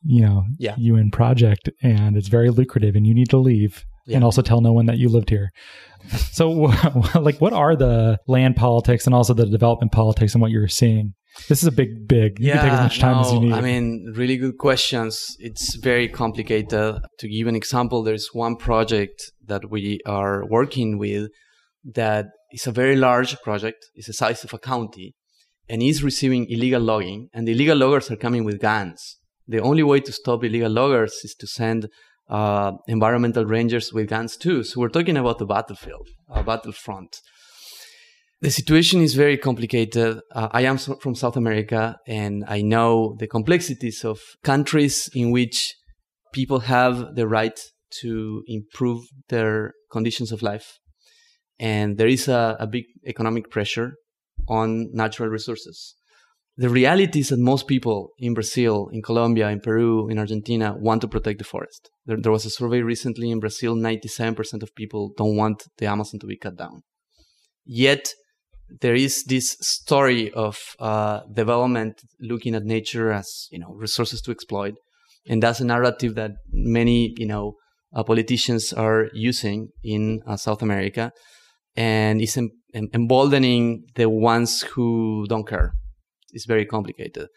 you 0.04 0.22
know 0.22 0.46
yeah. 0.58 0.76
UN 0.78 1.12
project, 1.12 1.70
and 1.84 2.16
it's 2.16 2.30
very 2.30 2.50
lucrative, 2.50 2.96
and 2.96 3.06
you 3.06 3.14
need 3.14 3.30
to 3.30 3.38
leave." 3.38 3.84
Yeah. 4.06 4.16
And 4.16 4.24
also 4.24 4.42
tell 4.42 4.62
no 4.62 4.74
one 4.74 4.88
that 4.88 4.98
you 4.98 5.08
lived 5.08 5.30
here. 5.30 5.52
So, 6.32 6.50
like, 7.16 7.40
what 7.40 7.54
are 7.54 7.76
the 7.76 8.18
land 8.28 8.56
politics 8.56 9.06
and 9.06 9.14
also 9.14 9.36
the 9.36 9.46
development 9.46 9.92
politics 9.92 10.34
and 10.34 10.42
what 10.42 10.50
you're 10.50 10.68
seeing? 10.68 11.14
This 11.48 11.62
is 11.62 11.68
a 11.68 11.72
big, 11.72 12.08
big. 12.08 12.40
You 12.40 12.48
yeah, 12.48 12.56
can 12.56 12.64
take 12.64 12.74
as 12.74 12.80
much 12.82 13.00
time 13.00 13.16
no, 13.16 13.22
as 13.22 13.34
you 13.34 13.40
need. 13.40 13.54
I 13.54 13.62
mean, 13.62 14.14
really 14.16 14.38
good 14.38 14.58
questions. 14.58 15.36
It's 15.40 15.76
very 15.76 16.08
complicated. 16.08 17.02
To 17.20 17.28
give 17.28 17.48
an 17.48 17.56
example, 17.56 18.04
there's 18.04 18.30
one 18.34 18.56
project 18.56 19.32
that 19.46 19.70
we 19.70 20.00
are 20.06 20.46
working 20.46 20.98
with 20.98 21.30
that 21.84 22.28
is 22.52 22.68
a 22.68 22.72
very 22.72 22.96
large 22.96 23.40
project. 23.42 23.86
It's 23.96 24.08
the 24.08 24.14
size 24.14 24.44
of 24.44 24.54
a 24.54 24.60
county 24.60 25.16
and 25.68 25.82
is 25.84 26.04
receiving 26.04 26.50
illegal 26.50 26.82
logging. 26.82 27.30
And 27.34 27.48
the 27.48 27.54
illegal 27.54 27.78
loggers 27.78 28.10
are 28.12 28.16
coming 28.16 28.44
with 28.44 28.60
guns. 28.60 29.18
The 29.48 29.60
only 29.60 29.84
way 29.84 30.00
to 30.02 30.12
stop 30.12 30.44
illegal 30.44 30.72
loggers 30.72 31.14
is 31.24 31.36
to 31.36 31.48
send 31.48 31.90
uh, 32.30 32.74
environmental 32.88 33.46
rangers 33.46 33.92
with 33.94 34.08
guns 34.08 34.38
too. 34.38 34.64
So 34.64 34.80
we're 34.80 34.90
talking 34.90 35.18
about 35.18 35.40
the 35.40 35.46
battlefield, 35.46 36.08
a 36.30 36.44
battlefront. 36.44 37.22
The 38.42 38.52
situation 38.52 39.02
is 39.02 39.16
very 39.16 39.38
complicated. 39.38 40.22
Uh, 40.32 40.48
I 40.52 40.62
am 40.62 40.78
from 40.78 41.14
South 41.14 41.36
America 41.36 41.98
and 42.08 42.46
I 42.48 42.62
know 42.62 43.18
the 43.20 43.28
complexities 43.28 44.06
of 44.06 44.22
countries 44.44 45.10
in 45.14 45.32
which 45.32 45.76
people 46.32 46.62
have 46.62 47.16
the 47.16 47.28
right 47.28 47.60
to 48.02 48.44
improve 48.48 49.04
their 49.28 49.74
conditions 49.92 50.32
of 50.32 50.42
life. 50.42 50.78
And 51.60 51.98
there 51.98 52.08
is 52.08 52.30
a, 52.30 52.56
a 52.62 52.68
big 52.68 52.86
economic 53.06 53.50
pressure 53.50 53.96
on 54.48 54.90
natural 54.94 55.28
resources. 55.28 55.96
The 56.56 56.70
reality 56.70 57.20
is 57.20 57.30
that 57.30 57.40
most 57.40 57.68
people 57.68 58.12
in 58.20 58.34
Brazil, 58.34 58.88
in 58.94 59.02
Colombia, 59.02 59.50
in 59.50 59.60
Peru, 59.60 60.08
in 60.10 60.18
Argentina 60.18 60.76
want 60.78 61.02
to 61.02 61.10
protect 61.10 61.40
the 61.40 61.44
forest. 61.44 61.90
There, 62.06 62.18
there 62.18 62.32
was 62.32 62.46
a 62.46 62.50
survey 62.50 62.84
recently 62.84 63.32
in 63.32 63.42
Brazil 63.42 63.76
97% 63.76 64.64
of 64.64 64.76
people 64.76 65.12
don't 65.18 65.36
want 65.36 65.64
the 65.78 65.88
Amazon 65.88 66.22
to 66.22 66.28
be 66.28 66.38
cut 66.38 66.58
down. 66.58 66.84
Yet, 67.66 68.14
there 68.82 68.96
is 68.96 69.24
this 69.26 69.58
story 69.62 70.32
of 70.32 70.58
uh, 70.80 71.22
development 71.34 72.02
looking 72.20 72.56
at 72.56 72.64
nature 72.64 73.12
as 73.12 73.48
you 73.52 73.60
know 73.60 73.74
resources 73.74 74.22
to 74.22 74.32
exploit, 74.32 74.76
and 75.28 75.42
that's 75.44 75.60
a 75.60 75.66
narrative 75.66 76.16
that 76.16 76.32
many 76.52 77.14
you 77.18 77.26
know 77.26 77.54
uh, 77.94 78.04
politicians 78.04 78.74
are 78.74 79.10
using 79.14 79.70
in 79.84 80.22
uh, 80.28 80.38
South 80.38 80.62
America, 80.62 81.12
and 81.76 82.22
is 82.22 82.38
em- 82.38 82.52
em- 82.74 82.90
emboldening 82.94 83.84
the 83.96 84.10
ones 84.10 84.62
who 84.62 85.26
don't 85.28 85.48
care. 85.48 85.74
it's 86.34 86.46
very 86.46 86.66
complicated. 86.66 87.28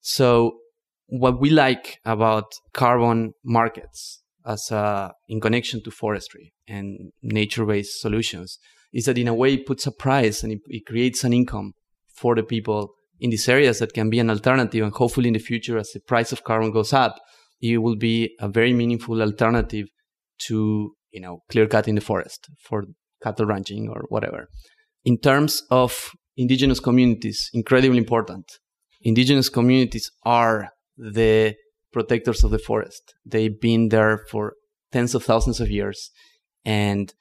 So 0.00 0.58
what 1.06 1.40
we 1.40 1.50
like 1.50 1.98
about 2.04 2.46
carbon 2.72 3.32
markets 3.44 4.22
as 4.46 4.70
a, 4.70 5.12
in 5.28 5.40
connection 5.40 5.82
to 5.82 5.90
forestry 5.90 6.52
and 6.66 7.12
nature-based 7.22 8.00
solutions 8.00 8.58
is 8.92 9.04
that 9.04 9.18
in 9.18 9.28
a 9.28 9.34
way 9.34 9.54
it 9.54 9.66
puts 9.66 9.86
a 9.86 9.92
price 9.92 10.42
and 10.42 10.52
it, 10.52 10.60
it 10.66 10.86
creates 10.86 11.24
an 11.24 11.32
income 11.32 11.72
for 12.14 12.34
the 12.34 12.42
people 12.42 12.94
in 13.18 13.30
these 13.30 13.48
areas 13.48 13.78
that 13.78 13.92
can 13.92 14.10
be 14.10 14.18
an 14.18 14.30
alternative. 14.30 14.82
And 14.82 14.92
hopefully 14.92 15.28
in 15.28 15.34
the 15.34 15.40
future 15.40 15.78
as 15.78 15.90
the 15.92 16.00
price 16.00 16.32
of 16.32 16.44
carbon 16.44 16.72
goes 16.72 16.92
up 16.92 17.16
it 17.60 17.78
will 17.78 17.96
be 17.96 18.34
a 18.40 18.48
very 18.48 18.72
meaningful 18.72 19.20
alternative 19.20 19.88
to 20.46 20.94
you 21.10 21.20
know 21.20 21.42
clear 21.50 21.66
cutting 21.66 21.94
the 21.94 22.00
forest 22.00 22.48
for 22.62 22.84
cattle 23.22 23.46
ranching 23.46 23.88
or 23.88 24.04
whatever. 24.08 24.48
In 25.04 25.18
terms 25.18 25.62
of 25.70 26.10
indigenous 26.36 26.80
communities 26.80 27.50
incredibly 27.52 27.98
important. 27.98 28.50
Indigenous 29.02 29.48
communities 29.48 30.10
are 30.24 30.70
the 30.96 31.54
protectors 31.92 32.44
of 32.44 32.50
the 32.50 32.58
forest. 32.58 33.14
They've 33.24 33.60
been 33.60 33.88
there 33.88 34.24
for 34.30 34.54
tens 34.92 35.14
of 35.14 35.24
thousands 35.24 35.60
of 35.60 35.70
years. 35.70 36.10
And 36.64 37.12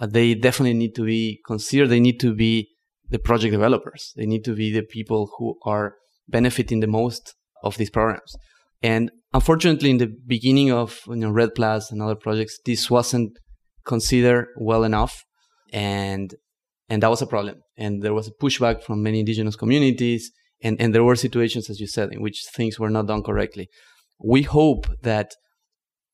uh, 0.00 0.06
they 0.06 0.34
definitely 0.34 0.74
need 0.74 0.94
to 0.94 1.04
be 1.04 1.40
considered. 1.46 1.88
They 1.88 2.00
need 2.00 2.20
to 2.20 2.34
be 2.34 2.68
the 3.08 3.18
project 3.18 3.52
developers. 3.52 4.12
They 4.16 4.26
need 4.26 4.44
to 4.44 4.54
be 4.54 4.72
the 4.72 4.82
people 4.82 5.30
who 5.38 5.58
are 5.64 5.96
benefiting 6.28 6.80
the 6.80 6.86
most 6.86 7.34
of 7.62 7.76
these 7.76 7.90
programs. 7.90 8.34
And 8.82 9.10
unfortunately, 9.32 9.90
in 9.90 9.98
the 9.98 10.12
beginning 10.26 10.70
of 10.70 11.00
you 11.08 11.16
know, 11.16 11.30
REDD 11.30 11.54
Plus 11.54 11.90
and 11.90 12.02
other 12.02 12.14
projects, 12.14 12.58
this 12.64 12.90
wasn't 12.90 13.32
considered 13.84 14.48
well 14.58 14.84
enough, 14.84 15.24
and 15.72 16.34
and 16.88 17.02
that 17.02 17.10
was 17.10 17.22
a 17.22 17.26
problem. 17.26 17.56
And 17.76 18.02
there 18.02 18.14
was 18.14 18.28
a 18.28 18.42
pushback 18.42 18.82
from 18.82 19.02
many 19.02 19.20
indigenous 19.20 19.56
communities, 19.56 20.30
and 20.62 20.80
and 20.80 20.94
there 20.94 21.04
were 21.04 21.16
situations, 21.16 21.68
as 21.70 21.80
you 21.80 21.86
said, 21.86 22.12
in 22.12 22.22
which 22.22 22.44
things 22.54 22.78
were 22.78 22.90
not 22.90 23.06
done 23.06 23.22
correctly. 23.22 23.68
We 24.20 24.42
hope 24.42 24.86
that 25.02 25.32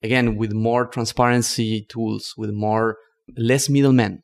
again, 0.05 0.37
with 0.37 0.53
more 0.53 0.87
transparency 0.87 1.87
tools, 1.89 2.35
with 2.37 2.51
more 2.51 2.97
less 3.37 3.69
middlemen, 3.69 4.23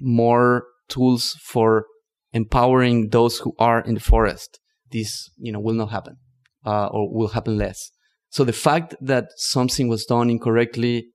more 0.00 0.64
tools 0.88 1.36
for 1.42 1.86
empowering 2.32 3.08
those 3.10 3.38
who 3.38 3.54
are 3.58 3.80
in 3.80 3.94
the 3.94 4.00
forest, 4.00 4.60
this 4.92 5.30
you 5.38 5.52
know 5.52 5.60
will 5.60 5.74
not 5.74 5.90
happen 5.90 6.16
uh, 6.64 6.86
or 6.86 7.12
will 7.12 7.28
happen 7.28 7.56
less. 7.56 7.90
So 8.28 8.44
the 8.44 8.52
fact 8.52 8.94
that 9.00 9.28
something 9.36 9.88
was 9.88 10.04
done 10.04 10.28
incorrectly 10.30 11.08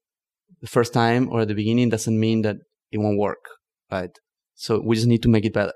the 0.62 0.68
first 0.68 0.94
time 0.94 1.28
or 1.30 1.42
at 1.42 1.48
the 1.48 1.56
beginning 1.56 1.90
doesn't 1.90 2.20
mean 2.20 2.42
that 2.44 2.58
it 2.92 3.00
won't 3.00 3.20
work, 3.20 3.44
right? 3.92 4.12
So 4.54 4.82
we 4.84 4.96
just 4.96 5.08
need 5.08 5.24
to 5.24 5.30
make 5.30 5.46
it 5.46 5.54
better. 5.54 5.74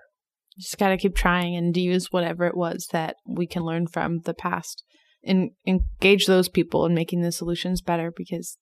Just 0.58 0.78
got 0.78 0.90
to 0.90 0.98
keep 0.98 1.16
trying 1.16 1.56
and 1.56 1.76
use 1.76 2.12
whatever 2.12 2.46
it 2.46 2.56
was 2.56 2.88
that 2.92 3.16
we 3.28 3.46
can 3.46 3.64
learn 3.64 3.88
from 3.88 4.22
the 4.22 4.34
past 4.34 4.84
and 5.24 5.52
engage 5.68 6.28
those 6.28 6.48
people 6.48 6.86
in 6.86 6.94
making 6.94 7.22
the 7.22 7.32
solutions 7.32 7.82
better 7.82 8.14
because 8.16 8.58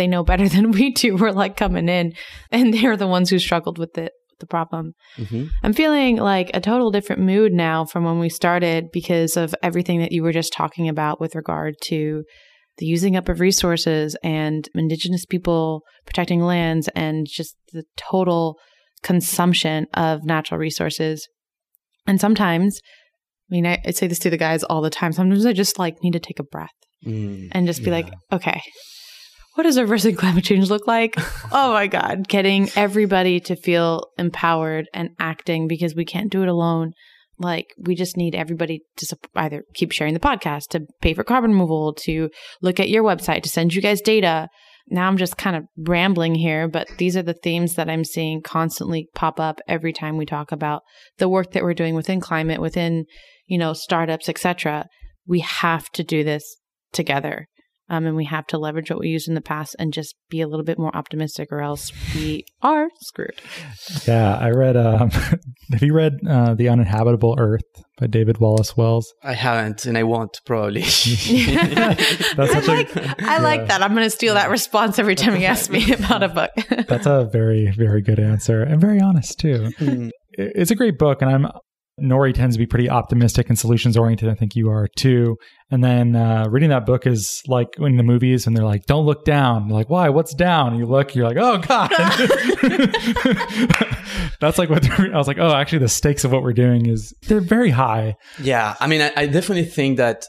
they 0.00 0.08
know 0.08 0.24
better 0.24 0.48
than 0.56 0.72
we 0.72 0.90
do. 0.90 1.16
We're 1.16 1.30
like 1.30 1.56
coming 1.56 1.88
in 1.88 2.14
and 2.50 2.72
they're 2.72 2.96
the 2.96 3.06
ones 3.06 3.30
who 3.30 3.38
struggled 3.38 3.78
with 3.78 3.96
it 3.98 4.12
the 4.40 4.46
problem. 4.46 4.94
Mm-hmm. 5.18 5.48
I'm 5.62 5.74
feeling 5.74 6.16
like 6.16 6.50
a 6.54 6.60
total 6.62 6.90
different 6.90 7.20
mood 7.20 7.52
now 7.52 7.84
from 7.84 8.04
when 8.04 8.18
we 8.18 8.30
started 8.30 8.86
because 8.90 9.36
of 9.36 9.54
everything 9.62 10.00
that 10.00 10.12
you 10.12 10.22
were 10.22 10.32
just 10.32 10.54
talking 10.54 10.88
about 10.88 11.20
with 11.20 11.34
regard 11.34 11.74
to 11.82 12.24
the 12.78 12.86
using 12.86 13.16
up 13.16 13.28
of 13.28 13.38
resources 13.38 14.16
and 14.24 14.66
indigenous 14.74 15.26
people 15.26 15.82
protecting 16.06 16.40
lands 16.40 16.88
and 16.94 17.26
just 17.28 17.54
the 17.74 17.84
total 17.98 18.56
consumption 19.02 19.86
of 19.92 20.24
natural 20.24 20.58
resources. 20.58 21.28
And 22.06 22.18
sometimes, 22.18 22.80
I 23.50 23.54
mean, 23.54 23.66
I, 23.66 23.78
I 23.84 23.90
say 23.90 24.06
this 24.06 24.18
to 24.20 24.30
the 24.30 24.38
guys 24.38 24.64
all 24.64 24.80
the 24.80 24.88
time. 24.88 25.12
Sometimes 25.12 25.44
I 25.44 25.52
just 25.52 25.78
like 25.78 26.02
need 26.02 26.14
to 26.14 26.18
take 26.18 26.38
a 26.38 26.44
breath 26.44 26.70
mm, 27.06 27.48
and 27.52 27.66
just 27.66 27.80
be 27.80 27.90
yeah. 27.90 27.96
like, 27.96 28.14
okay, 28.32 28.62
what 29.54 29.64
does 29.64 29.78
reversing 29.78 30.16
climate 30.16 30.44
change 30.44 30.70
look 30.70 30.86
like? 30.86 31.14
oh 31.52 31.72
my 31.72 31.86
God, 31.86 32.28
getting 32.28 32.70
everybody 32.76 33.40
to 33.40 33.56
feel 33.56 34.04
empowered 34.16 34.88
and 34.94 35.10
acting 35.18 35.66
because 35.66 35.94
we 35.94 36.04
can't 36.04 36.30
do 36.30 36.42
it 36.42 36.48
alone. 36.48 36.92
Like, 37.38 37.74
we 37.78 37.94
just 37.94 38.16
need 38.16 38.34
everybody 38.34 38.82
to 38.98 39.16
either 39.34 39.64
keep 39.74 39.92
sharing 39.92 40.14
the 40.14 40.20
podcast, 40.20 40.68
to 40.70 40.86
pay 41.00 41.14
for 41.14 41.24
carbon 41.24 41.52
removal, 41.52 41.94
to 42.04 42.28
look 42.60 42.78
at 42.78 42.90
your 42.90 43.02
website, 43.02 43.42
to 43.42 43.48
send 43.48 43.72
you 43.72 43.80
guys 43.80 44.02
data. 44.02 44.48
Now 44.88 45.08
I'm 45.08 45.16
just 45.16 45.38
kind 45.38 45.56
of 45.56 45.64
rambling 45.78 46.34
here, 46.34 46.68
but 46.68 46.88
these 46.98 47.16
are 47.16 47.22
the 47.22 47.34
themes 47.34 47.76
that 47.76 47.88
I'm 47.88 48.04
seeing 48.04 48.42
constantly 48.42 49.08
pop 49.14 49.40
up 49.40 49.60
every 49.66 49.92
time 49.92 50.16
we 50.16 50.26
talk 50.26 50.52
about 50.52 50.82
the 51.16 51.28
work 51.28 51.52
that 51.52 51.62
we're 51.62 51.74
doing 51.74 51.94
within 51.94 52.20
climate, 52.20 52.60
within, 52.60 53.06
you 53.46 53.56
know, 53.56 53.72
startups, 53.72 54.28
etc. 54.28 54.86
We 55.26 55.40
have 55.40 55.88
to 55.90 56.04
do 56.04 56.22
this 56.22 56.56
together. 56.92 57.46
Um, 57.90 58.06
and 58.06 58.14
we 58.14 58.24
have 58.26 58.46
to 58.46 58.58
leverage 58.58 58.88
what 58.88 59.00
we 59.00 59.08
used 59.08 59.28
in 59.28 59.34
the 59.34 59.40
past 59.40 59.74
and 59.80 59.92
just 59.92 60.14
be 60.30 60.40
a 60.40 60.46
little 60.46 60.64
bit 60.64 60.78
more 60.78 60.94
optimistic, 60.96 61.48
or 61.50 61.60
else 61.60 61.92
we 62.14 62.44
are 62.62 62.88
screwed. 63.00 63.34
Yeah, 64.06 64.38
I 64.38 64.50
read. 64.50 64.76
Um, 64.76 65.10
have 65.72 65.82
you 65.82 65.92
read 65.92 66.20
uh, 66.26 66.54
"The 66.54 66.68
Uninhabitable 66.68 67.34
Earth" 67.36 67.64
by 67.98 68.06
David 68.06 68.38
Wallace 68.38 68.76
Wells? 68.76 69.12
I 69.24 69.32
haven't, 69.32 69.86
and 69.86 69.98
I 69.98 70.04
won't 70.04 70.40
probably. 70.46 70.80
That's 70.82 72.38
I 72.38 72.60
like, 72.66 72.94
a, 72.94 73.10
I 73.18 73.36
yeah. 73.36 73.38
like 73.38 73.66
that. 73.66 73.82
I'm 73.82 73.92
going 73.92 74.06
to 74.06 74.10
steal 74.10 74.34
that 74.34 74.50
response 74.50 75.00
every 75.00 75.16
time 75.16 75.34
you 75.34 75.46
ask 75.46 75.68
me 75.68 75.92
about 75.92 76.22
a 76.22 76.28
book. 76.28 76.50
That's 76.86 77.06
a 77.06 77.28
very, 77.32 77.72
very 77.76 78.02
good 78.02 78.20
answer, 78.20 78.62
and 78.62 78.80
very 78.80 79.00
honest 79.00 79.40
too. 79.40 79.72
Mm. 79.80 80.10
It's 80.34 80.70
a 80.70 80.76
great 80.76 80.96
book, 80.96 81.22
and 81.22 81.30
I'm 81.30 81.46
Nori 82.00 82.34
tends 82.34 82.56
to 82.56 82.58
be 82.58 82.66
pretty 82.66 82.88
optimistic 82.88 83.48
and 83.48 83.58
solutions 83.58 83.96
oriented. 83.96 84.28
I 84.28 84.34
think 84.34 84.56
you 84.56 84.70
are 84.70 84.88
too. 84.96 85.36
And 85.70 85.84
then 85.84 86.16
uh, 86.16 86.46
reading 86.48 86.70
that 86.70 86.86
book 86.86 87.06
is 87.06 87.42
like 87.46 87.68
in 87.78 87.96
the 87.96 88.02
movies, 88.02 88.46
and 88.46 88.56
they're 88.56 88.64
like, 88.64 88.86
"Don't 88.86 89.06
look 89.06 89.24
down." 89.24 89.68
You're 89.68 89.78
like, 89.78 89.90
"Why? 89.90 90.08
What's 90.08 90.34
down?" 90.34 90.72
And 90.72 90.78
you 90.78 90.86
look, 90.86 91.14
you're 91.14 91.26
like, 91.26 91.36
"Oh 91.38 91.58
God." 91.58 91.90
That's 94.40 94.58
like 94.58 94.70
what 94.70 94.88
I 94.90 95.16
was 95.16 95.28
like. 95.28 95.38
Oh, 95.38 95.54
actually, 95.54 95.80
the 95.80 95.88
stakes 95.88 96.24
of 96.24 96.32
what 96.32 96.42
we're 96.42 96.52
doing 96.52 96.86
is 96.86 97.14
they're 97.28 97.40
very 97.40 97.70
high. 97.70 98.16
Yeah, 98.42 98.74
I 98.80 98.86
mean, 98.86 99.02
I, 99.02 99.12
I 99.16 99.26
definitely 99.26 99.66
think 99.66 99.98
that 99.98 100.24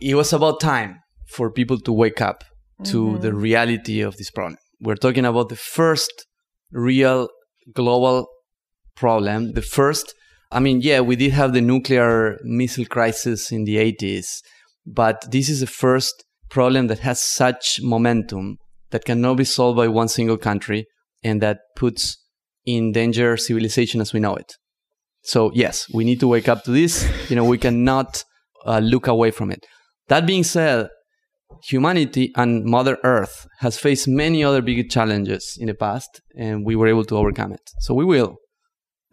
it 0.00 0.14
was 0.14 0.32
about 0.32 0.60
time 0.60 1.00
for 1.28 1.50
people 1.50 1.78
to 1.80 1.92
wake 1.92 2.20
up 2.20 2.44
to 2.84 3.04
mm-hmm. 3.04 3.22
the 3.22 3.32
reality 3.32 4.00
of 4.00 4.16
this 4.16 4.30
problem. 4.30 4.58
We're 4.80 4.96
talking 4.96 5.24
about 5.24 5.48
the 5.48 5.56
first 5.56 6.26
real 6.72 7.28
global 7.72 8.26
problem, 8.96 9.52
the 9.52 9.62
first 9.62 10.14
I 10.54 10.60
mean, 10.60 10.82
yeah, 10.82 11.00
we 11.00 11.16
did 11.16 11.32
have 11.32 11.52
the 11.52 11.60
nuclear 11.60 12.38
missile 12.44 12.84
crisis 12.84 13.50
in 13.50 13.64
the 13.64 13.74
80s, 13.74 14.40
but 14.86 15.28
this 15.32 15.48
is 15.48 15.58
the 15.58 15.66
first 15.66 16.24
problem 16.48 16.86
that 16.86 17.00
has 17.00 17.20
such 17.20 17.80
momentum 17.82 18.58
that 18.90 19.04
cannot 19.04 19.34
be 19.34 19.44
solved 19.44 19.76
by 19.76 19.88
one 19.88 20.06
single 20.06 20.38
country 20.38 20.86
and 21.24 21.42
that 21.42 21.58
puts 21.74 22.16
in 22.64 22.92
danger 22.92 23.36
civilization 23.36 24.00
as 24.00 24.12
we 24.12 24.20
know 24.20 24.36
it. 24.36 24.52
So, 25.24 25.50
yes, 25.54 25.92
we 25.92 26.04
need 26.04 26.20
to 26.20 26.28
wake 26.28 26.48
up 26.48 26.62
to 26.64 26.70
this. 26.70 27.04
You 27.28 27.34
know, 27.34 27.44
we 27.44 27.58
cannot 27.58 28.22
uh, 28.64 28.78
look 28.78 29.08
away 29.08 29.32
from 29.32 29.50
it. 29.50 29.66
That 30.06 30.24
being 30.24 30.44
said, 30.44 30.88
humanity 31.64 32.30
and 32.36 32.64
Mother 32.64 32.98
Earth 33.02 33.48
has 33.58 33.76
faced 33.76 34.06
many 34.06 34.44
other 34.44 34.62
big 34.62 34.88
challenges 34.88 35.56
in 35.58 35.66
the 35.66 35.74
past, 35.74 36.20
and 36.38 36.64
we 36.64 36.76
were 36.76 36.86
able 36.86 37.04
to 37.06 37.16
overcome 37.16 37.52
it. 37.52 37.62
So 37.80 37.92
we 37.92 38.04
will 38.04 38.36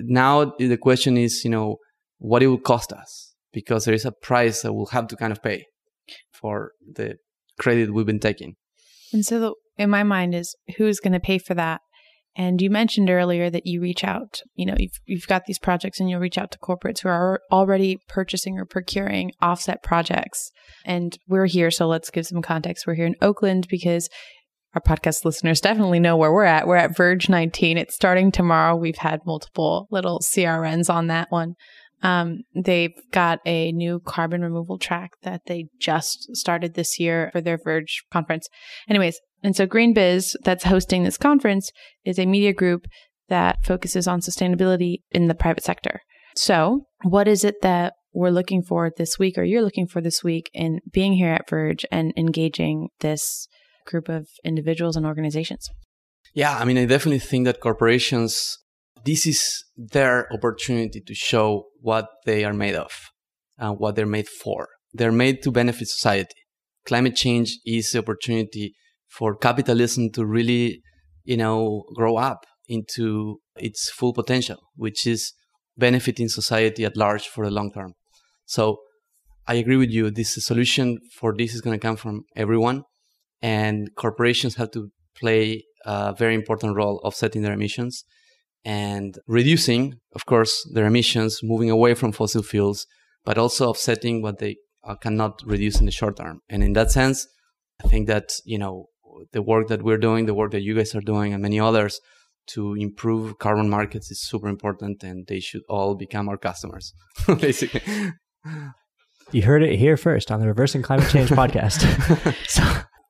now 0.06 0.54
the 0.58 0.78
question 0.78 1.18
is, 1.18 1.44
you 1.44 1.50
know, 1.50 1.78
what 2.18 2.44
it 2.44 2.48
will 2.48 2.60
cost 2.60 2.94
us 2.94 3.34
because 3.54 3.86
there 3.86 3.94
is 3.94 4.06
a 4.06 4.12
price 4.12 4.62
that 4.62 4.74
we'll 4.74 4.88
have 4.88 5.08
to 5.08 5.16
kind 5.16 5.32
of 5.32 5.42
pay 5.42 5.66
for 6.34 6.72
the 6.94 7.16
credit 7.60 7.94
we've 7.94 8.06
been 8.06 8.20
taking. 8.20 8.56
And 9.14 9.26
so, 9.26 9.40
the, 9.40 9.54
in 9.78 9.90
my 9.90 10.04
mind, 10.04 10.34
is 10.36 10.56
who's 10.78 11.00
going 11.00 11.14
to 11.14 11.20
pay 11.20 11.38
for 11.38 11.54
that? 11.56 11.82
And 12.36 12.62
you 12.62 12.70
mentioned 12.70 13.10
earlier 13.10 13.50
that 13.50 13.66
you 13.66 13.82
reach 13.82 14.06
out, 14.06 14.42
you 14.56 14.66
know, 14.66 14.76
you've, 14.78 15.00
you've 15.06 15.28
got 15.28 15.46
these 15.46 15.60
projects 15.60 16.00
and 16.00 16.10
you'll 16.10 16.22
reach 16.22 16.38
out 16.38 16.52
to 16.52 16.60
corporates 16.60 17.02
who 17.02 17.10
are 17.10 17.42
already 17.52 17.98
purchasing 18.08 18.58
or 18.58 18.66
procuring 18.66 19.32
offset 19.42 19.84
projects. 19.84 20.50
And 20.86 21.18
we're 21.28 21.48
here. 21.48 21.70
So 21.72 21.88
let's 21.88 22.10
give 22.10 22.26
some 22.26 22.42
context. 22.42 22.88
We're 22.88 22.94
here 22.94 23.06
in 23.06 23.16
Oakland 23.22 23.68
because 23.70 24.08
our 24.74 24.82
podcast 24.82 25.26
listeners 25.26 25.62
definitely 25.62 26.00
know 26.00 26.16
where 26.16 26.32
we're 26.32 26.44
at. 26.46 26.68
We're 26.68 26.78
at 26.78 26.96
Verge 26.96 27.30
19. 27.30 27.78
It's 27.78 27.96
starting 27.96 28.32
tomorrow. 28.32 28.76
We've 28.76 28.98
had 28.98 29.20
multiple 29.26 29.88
little 29.92 30.20
CRNs 30.20 30.90
on 30.94 31.08
that 31.08 31.28
one. 31.30 31.56
Um, 32.04 32.40
they've 32.56 32.96
got 33.12 33.40
a 33.46 33.72
new 33.74 34.00
carbon 34.00 34.42
removal 34.42 34.80
track 34.80 35.12
that 35.24 35.42
they 35.46 35.66
just 35.80 36.36
started 36.36 36.74
this 36.74 37.00
year 37.00 37.30
for 37.32 37.42
their 37.42 37.60
Verge 37.64 38.04
conference. 38.12 38.48
Anyways, 38.90 39.20
and 39.44 39.56
so 39.56 39.68
GreenBiz, 39.68 40.36
that's 40.44 40.64
hosting 40.64 41.04
this 41.04 41.18
conference, 41.18 41.72
is 42.06 42.18
a 42.18 42.26
media 42.26 42.54
group 42.54 42.88
that 43.30 43.64
focuses 43.64 44.08
on 44.08 44.20
sustainability 44.20 44.98
in 45.12 45.28
the 45.28 45.36
private 45.36 45.64
sector. 45.64 46.02
So, 46.36 46.86
what 47.04 47.28
is 47.28 47.44
it 47.44 47.56
that 47.62 47.94
we're 48.14 48.30
looking 48.30 48.62
for 48.62 48.92
this 48.96 49.18
week, 49.18 49.38
or 49.38 49.44
you're 49.44 49.62
looking 49.62 49.88
for 49.88 50.02
this 50.02 50.24
week 50.24 50.50
in 50.54 50.80
being 50.92 51.14
here 51.14 51.32
at 51.32 51.50
Verge 51.50 51.86
and 51.92 52.14
engaging 52.18 52.90
this 53.00 53.48
group 53.86 54.10
of 54.10 54.28
individuals 54.44 54.96
and 54.96 55.06
organizations? 55.06 55.70
Yeah, 56.34 56.58
I 56.58 56.66
mean, 56.66 56.78
I 56.78 56.86
definitely 56.86 57.20
think 57.20 57.46
that 57.46 57.60
corporations, 57.60 58.58
this 59.04 59.26
is 59.26 59.64
their 59.76 60.32
opportunity 60.32 61.02
to 61.02 61.14
show 61.14 61.66
what 61.82 62.08
they 62.26 62.46
are 62.46 62.54
made 62.54 62.76
of 62.76 62.92
and 63.58 63.78
what 63.78 63.96
they're 63.96 64.06
made 64.06 64.30
for. 64.30 64.68
They're 64.94 65.12
made 65.12 65.42
to 65.44 65.52
benefit 65.52 65.88
society. 65.88 66.36
Climate 66.86 67.16
change 67.16 67.60
is 67.66 67.92
the 67.92 68.00
opportunity 68.00 68.74
for 69.08 69.36
capitalism 69.36 70.12
to 70.12 70.26
really, 70.26 70.82
you 71.24 71.38
know, 71.38 71.84
grow 71.96 72.18
up 72.18 72.46
into 72.68 73.40
its 73.58 73.90
full 73.90 74.14
potential, 74.14 74.58
which 74.76 75.06
is 75.06 75.34
benefiting 75.78 76.30
society 76.30 76.86
at 76.86 76.98
large 76.98 77.28
for 77.28 77.46
the 77.46 77.52
long 77.52 77.72
term. 77.72 77.94
So 78.46 78.78
I 79.48 79.56
agree 79.56 79.78
with 79.78 79.90
you. 79.90 80.12
This 80.12 80.34
solution 80.46 81.00
for 81.14 81.36
this 81.36 81.54
is 81.54 81.62
going 81.62 81.78
to 81.78 81.88
come 81.88 81.98
from 81.98 82.24
everyone, 82.36 82.84
and 83.42 83.90
corporations 83.96 84.56
have 84.56 84.72
to 84.72 84.92
play 85.16 85.64
a 85.86 86.14
very 86.18 86.36
important 86.36 86.76
role 86.76 87.00
of 87.00 87.08
offsetting 87.14 87.42
their 87.42 87.54
emissions 87.54 88.04
and 88.64 89.18
reducing, 89.28 89.96
of 90.16 90.26
course, 90.26 90.68
their 90.74 90.86
emissions, 90.86 91.40
moving 91.44 91.70
away 91.70 91.94
from 91.94 92.12
fossil 92.12 92.44
fuels, 92.44 92.86
but 93.26 93.38
also 93.38 93.70
offsetting 93.70 94.22
what 94.22 94.38
they 94.40 94.58
uh, 94.84 94.96
cannot 94.96 95.42
reduce 95.46 95.80
in 95.80 95.86
the 95.86 95.92
short 95.92 96.18
term. 96.18 96.42
And 96.50 96.64
in 96.64 96.74
that 96.74 96.92
sense, 96.92 97.28
I 97.84 97.88
think 97.88 98.08
that, 98.08 98.34
you 98.46 98.58
know, 98.58 98.88
the 99.34 99.42
work 99.42 99.68
that 99.68 99.84
we're 99.84 99.98
doing, 99.98 100.26
the 100.26 100.34
work 100.34 100.52
that 100.52 100.62
you 100.62 100.76
guys 100.76 100.96
are 100.96 101.02
doing, 101.02 101.34
and 101.34 101.42
many 101.42 101.60
others 101.60 102.00
to 102.48 102.76
improve 102.76 103.40
carbon 103.40 103.70
markets 103.70 104.12
is 104.12 104.22
super 104.22 104.48
important 104.48 105.04
and 105.04 105.28
they 105.28 105.40
should 105.40 105.62
all 105.70 105.96
become 105.96 106.28
our 106.30 106.38
customers, 106.38 106.94
basically. 107.40 107.82
You 109.32 109.44
heard 109.44 109.64
it 109.64 109.78
here 109.78 109.98
first 109.98 110.32
on 110.32 110.40
the 110.40 110.48
Reversing 110.48 110.82
Climate 110.82 111.10
Change 111.10 111.30
podcast. 111.30 111.82
so 112.48 112.64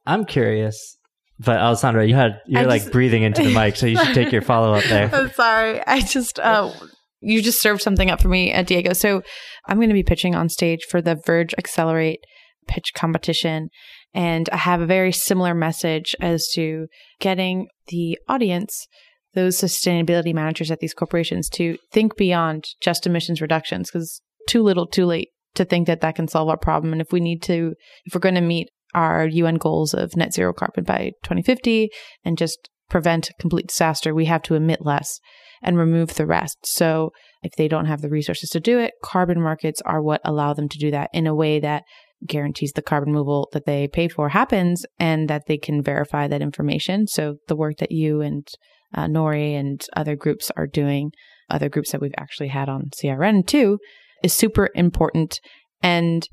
I'm 0.06 0.26
curious 0.26 0.98
but 1.44 1.58
Alessandra, 1.58 2.06
you 2.06 2.14
had 2.14 2.40
you're 2.46 2.62
I 2.62 2.66
like 2.66 2.82
just, 2.84 2.92
breathing 2.94 3.24
into 3.24 3.42
the 3.44 3.54
mic, 3.54 3.76
so 3.76 3.88
you 3.88 3.98
should 3.98 4.14
take 4.14 4.32
your 4.32 4.44
follow 4.44 4.74
up 4.74 4.84
there. 4.84 5.10
I'm 5.12 5.32
sorry. 5.32 5.82
I 5.88 6.02
just 6.02 6.40
uh, 6.40 6.72
you 7.20 7.42
just 7.42 7.62
served 7.62 7.82
something 7.82 8.10
up 8.10 8.22
for 8.22 8.28
me 8.28 8.52
at 8.52 8.68
Diego. 8.68 8.94
So 8.94 9.22
I'm 9.68 9.78
going 9.78 9.90
to 9.90 9.94
be 9.94 10.04
pitching 10.04 10.36
on 10.36 10.50
stage 10.50 10.82
for 10.90 11.02
the 11.02 11.20
Verge 11.26 11.54
Accelerate 11.58 12.20
pitch 12.68 12.94
competition. 12.94 13.70
And 14.14 14.50
I 14.52 14.58
have 14.58 14.82
a 14.82 14.86
very 14.86 15.12
similar 15.12 15.54
message 15.54 16.16
as 16.20 16.48
to 16.56 16.88
getting 17.20 17.68
the 17.88 18.18
audience, 18.28 18.88
those 19.34 19.58
sustainability 19.58 20.34
managers 20.34 20.70
at 20.70 20.80
these 20.80 20.94
corporations, 20.94 21.50
to 21.50 21.78
think 21.92 22.18
beyond 22.18 22.66
just 22.82 23.08
emissions 23.08 23.42
reductions 23.42 23.90
because 23.90 24.22
too 24.48 24.62
little, 24.62 24.86
too 24.86 25.06
late 25.06 25.30
to 25.56 25.66
think 25.66 25.88
that 25.88 26.02
that 26.02 26.16
can 26.16 26.28
solve 26.28 26.50
our 26.50 26.58
problem. 26.58 26.92
And 26.92 27.02
if 27.02 27.12
we 27.12 27.20
need 27.20 27.42
to, 27.44 27.74
if 28.06 28.14
we're 28.14 28.20
going 28.20 28.36
to 28.36 28.42
meet 28.42 28.70
our 28.93 29.25
UN 29.27 29.56
goals 29.56 29.93
of 29.93 30.15
net 30.15 30.34
zero 30.34 30.54
carbon 30.54 30.84
by 30.84 31.12
2050 31.23 31.89
and 32.23 32.38
just 32.38 32.69
prevent 32.89 33.32
complete 33.39 33.67
disaster, 33.67 34.13
we 34.13 34.25
have 34.25 34.41
to 34.43 34.56
emit 34.56 34.86
less 34.86 35.19
and 35.63 35.77
remove 35.77 36.15
the 36.15 36.25
rest. 36.25 36.58
So 36.63 37.12
if 37.43 37.54
they 37.56 37.67
don't 37.67 37.86
have 37.86 38.01
the 38.01 38.10
resources 38.10 38.49
to 38.49 38.60
do 38.60 38.80
it, 38.80 38.93
carbon 39.04 39.41
markets 39.41 39.82
are 39.86 40.01
what 40.01 40.21
allow 40.25 40.54
them 40.54 40.67
to 40.69 40.77
do 40.77 40.91
that 40.91 41.10
in 41.13 41.27
a 41.27 41.36
way 41.36 41.60
that 41.60 41.84
guarantees 42.27 42.73
the 42.73 42.82
carbon 42.82 43.10
removal 43.10 43.49
that 43.54 43.65
they 43.65 43.88
paid 43.88 44.12
for 44.12 44.30
happens 44.30 44.86
and 44.99 45.30
that 45.30 45.43
they 45.47 45.58
can 45.58 45.82
verify 45.82 46.27
that 46.27 46.41
information. 46.41 47.08
So 47.08 47.38
the 47.47 47.56
work 47.56 47.77
that 47.77 47.91
you 47.91 48.21
and 48.21 48.47
uh, 48.93 49.06
Nori 49.06 49.54
and 49.54 49.82
other 49.95 50.15
groups 50.15 50.51
are 50.56 50.67
doing, 50.67 51.12
other 51.49 51.69
groups 51.69 51.91
that 51.91 52.01
we've 52.01 52.12
actually 52.17 52.49
had 52.49 52.69
on 52.69 52.89
CRN 53.01 53.47
too, 53.47 53.80
is 54.23 54.34
super 54.34 54.69
important. 54.75 55.39
And 55.82 56.27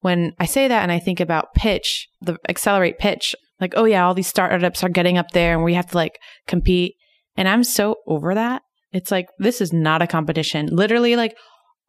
when 0.00 0.32
I 0.38 0.46
say 0.46 0.68
that 0.68 0.82
and 0.82 0.92
I 0.92 0.98
think 0.98 1.20
about 1.20 1.54
pitch, 1.54 2.08
the 2.20 2.38
accelerate 2.48 2.98
pitch, 2.98 3.34
like, 3.60 3.74
oh 3.76 3.84
yeah, 3.84 4.06
all 4.06 4.14
these 4.14 4.28
startups 4.28 4.84
are 4.84 4.88
getting 4.88 5.18
up 5.18 5.30
there 5.32 5.54
and 5.54 5.64
we 5.64 5.74
have 5.74 5.90
to 5.90 5.96
like 5.96 6.18
compete. 6.46 6.94
And 7.36 7.48
I'm 7.48 7.64
so 7.64 7.96
over 8.06 8.34
that. 8.34 8.62
It's 8.92 9.10
like, 9.10 9.26
this 9.38 9.60
is 9.60 9.72
not 9.72 10.02
a 10.02 10.06
competition. 10.06 10.68
Literally, 10.72 11.14
like, 11.14 11.36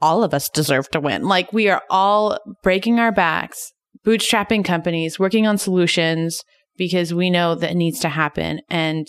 all 0.02 0.24
of 0.24 0.34
us 0.34 0.50
deserve 0.50 0.90
to 0.92 1.00
win. 1.00 1.24
Like, 1.24 1.52
we 1.54 1.70
are 1.70 1.82
all 1.90 2.38
breaking 2.64 3.00
our 3.00 3.12
backs, 3.12 3.72
bootstrapping 4.06 4.66
companies, 4.66 5.20
working 5.20 5.48
on 5.48 5.58
solutions 5.58 6.42
because 6.78 7.14
we 7.14 7.30
know 7.30 7.56
that 7.56 7.76
needs 7.76 8.00
to 8.00 8.10
happen. 8.10 8.62
And 8.70 9.08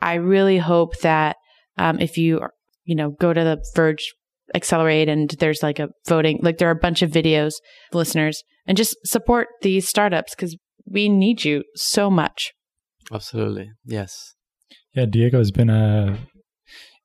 I 0.00 0.14
really 0.14 0.58
hope 0.58 0.98
that 1.00 1.36
um, 1.76 2.00
if 2.00 2.16
you, 2.16 2.40
you 2.84 2.94
know, 2.94 3.10
go 3.10 3.32
to 3.32 3.44
the 3.44 3.64
Verge 3.74 4.14
accelerate 4.54 5.08
and 5.08 5.30
there's 5.38 5.62
like 5.62 5.78
a 5.78 5.88
voting 6.06 6.38
like 6.42 6.58
there 6.58 6.68
are 6.68 6.72
a 6.72 6.76
bunch 6.76 7.02
of 7.02 7.10
videos 7.10 7.52
listeners 7.92 8.42
and 8.66 8.76
just 8.76 8.96
support 9.04 9.48
these 9.62 9.88
startups 9.88 10.34
because 10.34 10.56
we 10.90 11.08
need 11.08 11.44
you 11.44 11.62
so 11.74 12.10
much. 12.10 12.52
Absolutely. 13.12 13.70
Yes. 13.84 14.34
Yeah 14.94 15.06
diego 15.06 15.38
has 15.38 15.50
been 15.50 15.70
a 15.70 16.18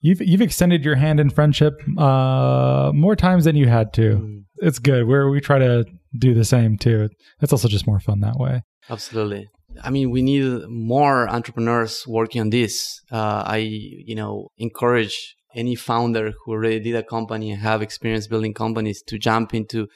you've 0.01 0.21
you've 0.21 0.41
extended 0.41 0.84
your 0.84 0.95
hand 0.95 1.19
in 1.19 1.29
friendship 1.29 1.73
uh 1.97 2.91
more 2.93 3.15
times 3.15 3.45
than 3.45 3.56
you 3.56 3.67
had 3.67 3.93
to. 3.93 4.15
Mm. 4.15 4.43
it's 4.58 4.79
good. 4.79 5.08
Where 5.08 5.29
we 5.29 5.41
try 5.41 5.60
to 5.60 5.86
do 6.17 6.34
the 6.34 6.45
same 6.45 6.77
too. 6.77 7.10
It's 7.41 7.51
also 7.51 7.67
just 7.67 7.88
more 7.88 7.99
fun 7.99 8.19
that 8.21 8.38
way. 8.38 8.62
Absolutely. 8.89 9.47
I 9.82 9.89
mean, 9.89 10.12
we 10.12 10.21
need 10.21 10.67
more 10.67 11.27
entrepreneurs 11.29 12.06
working 12.08 12.41
on 12.41 12.49
this. 12.49 13.01
Uh, 13.12 13.43
I, 13.45 13.58
you 13.58 14.15
know, 14.15 14.49
encourage 14.58 15.36
any 15.55 15.75
founder 15.75 16.33
who 16.43 16.51
already 16.51 16.79
did 16.79 16.95
a 16.95 17.03
company 17.03 17.51
and 17.51 17.61
have 17.61 17.81
experience 17.81 18.27
building 18.27 18.53
companies 18.53 19.01
to 19.07 19.17
jump 19.17 19.53
into 19.53 19.87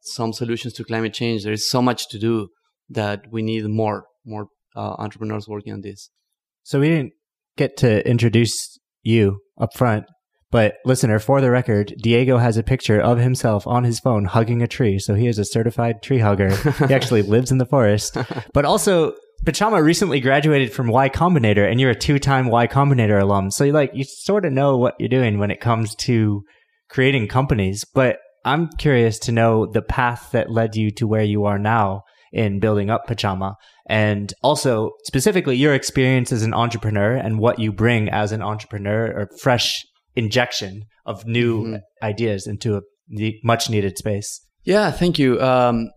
some 0.00 0.32
solutions 0.32 0.74
to 0.74 0.84
climate 0.84 1.14
change. 1.14 1.44
There 1.44 1.52
is 1.52 1.68
so 1.68 1.80
much 1.80 2.08
to 2.08 2.18
do 2.18 2.48
that 2.88 3.24
we 3.30 3.42
need 3.42 3.64
more 3.66 4.06
more 4.24 4.48
uh, 4.76 4.94
entrepreneurs 4.98 5.48
working 5.48 5.72
on 5.72 5.80
this. 5.80 6.10
So 6.62 6.80
we 6.80 6.88
didn't 6.88 7.12
get 7.56 7.76
to 7.78 8.06
introduce 8.08 8.78
you 9.02 9.40
up 9.60 9.76
front, 9.76 10.04
but 10.52 10.74
listener, 10.84 11.18
for 11.18 11.40
the 11.40 11.50
record, 11.50 11.94
Diego 12.02 12.36
has 12.36 12.58
a 12.58 12.62
picture 12.62 13.00
of 13.00 13.18
himself 13.18 13.66
on 13.66 13.84
his 13.84 13.98
phone 13.98 14.26
hugging 14.26 14.62
a 14.62 14.68
tree. 14.68 14.98
So 14.98 15.14
he 15.14 15.26
is 15.26 15.38
a 15.38 15.46
certified 15.46 16.02
tree 16.02 16.18
hugger. 16.18 16.54
he 16.86 16.94
actually 16.94 17.22
lives 17.22 17.50
in 17.50 17.56
the 17.56 17.64
forest, 17.64 18.18
but 18.52 18.66
also 18.66 19.14
Pachama 19.44 19.82
recently 19.82 20.20
graduated 20.20 20.72
from 20.72 20.86
Y 20.86 21.08
Combinator 21.08 21.68
and 21.68 21.80
you're 21.80 21.90
a 21.90 21.96
two-time 21.96 22.46
Y 22.46 22.68
Combinator 22.68 23.20
alum. 23.20 23.50
So 23.50 23.64
you 23.64 23.72
like 23.72 23.90
you 23.92 24.04
sort 24.04 24.44
of 24.44 24.52
know 24.52 24.76
what 24.76 24.94
you're 25.00 25.08
doing 25.08 25.38
when 25.38 25.50
it 25.50 25.60
comes 25.60 25.96
to 25.96 26.44
creating 26.88 27.26
companies, 27.26 27.84
but 27.84 28.18
I'm 28.44 28.68
curious 28.78 29.18
to 29.20 29.32
know 29.32 29.66
the 29.66 29.82
path 29.82 30.30
that 30.30 30.50
led 30.50 30.76
you 30.76 30.92
to 30.92 31.08
where 31.08 31.24
you 31.24 31.44
are 31.44 31.58
now 31.58 32.02
in 32.32 32.60
building 32.60 32.88
up 32.88 33.08
Pachama 33.08 33.54
and 33.88 34.32
also 34.42 34.92
specifically 35.04 35.56
your 35.56 35.74
experience 35.74 36.30
as 36.30 36.44
an 36.44 36.54
entrepreneur 36.54 37.14
and 37.14 37.40
what 37.40 37.58
you 37.58 37.72
bring 37.72 38.08
as 38.08 38.30
an 38.30 38.42
entrepreneur 38.42 39.06
or 39.06 39.28
fresh 39.40 39.84
injection 40.14 40.84
of 41.04 41.26
new 41.26 41.64
mm-hmm. 41.64 42.04
ideas 42.04 42.46
into 42.46 42.76
a 42.76 42.82
much 43.42 43.68
needed 43.68 43.98
space. 43.98 44.40
Yeah, 44.62 44.92
thank 44.92 45.18
you. 45.18 45.40
Um, 45.40 45.90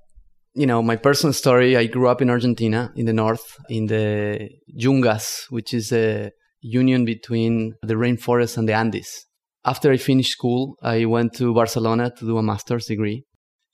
you 0.55 0.65
know, 0.65 0.81
my 0.81 0.95
personal 0.95 1.33
story, 1.33 1.75
I 1.75 1.85
grew 1.85 2.07
up 2.07 2.21
in 2.21 2.29
Argentina, 2.29 2.91
in 2.95 3.05
the 3.05 3.13
north, 3.13 3.57
in 3.69 3.87
the 3.87 4.49
Yungas, 4.73 5.45
which 5.49 5.73
is 5.73 5.91
a 5.91 6.31
union 6.61 7.03
between 7.03 7.75
the 7.83 7.95
rainforest 7.95 8.57
and 8.57 8.67
the 8.67 8.73
Andes. 8.73 9.25
After 9.65 9.91
I 9.91 9.97
finished 9.97 10.31
school, 10.31 10.77
I 10.81 11.05
went 11.05 11.33
to 11.35 11.53
Barcelona 11.53 12.09
to 12.17 12.25
do 12.25 12.37
a 12.37 12.43
master's 12.43 12.85
degree. 12.85 13.23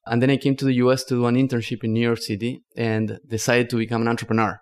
And 0.08 0.22
then 0.22 0.32
I 0.32 0.38
came 0.38 0.56
to 0.56 0.65
the 0.65 0.74
US 0.76 1.04
to 1.06 1.15
do 1.15 1.28
an 1.28 1.36
internship 1.36 1.84
in 1.84 1.94
New 1.94 2.02
York 2.02 2.17
City 2.17 2.63
and 2.76 3.20
decided 3.28 3.70
to 3.70 3.78
become 3.78 4.02
an 4.02 4.08
entrepreneur. 4.08 4.60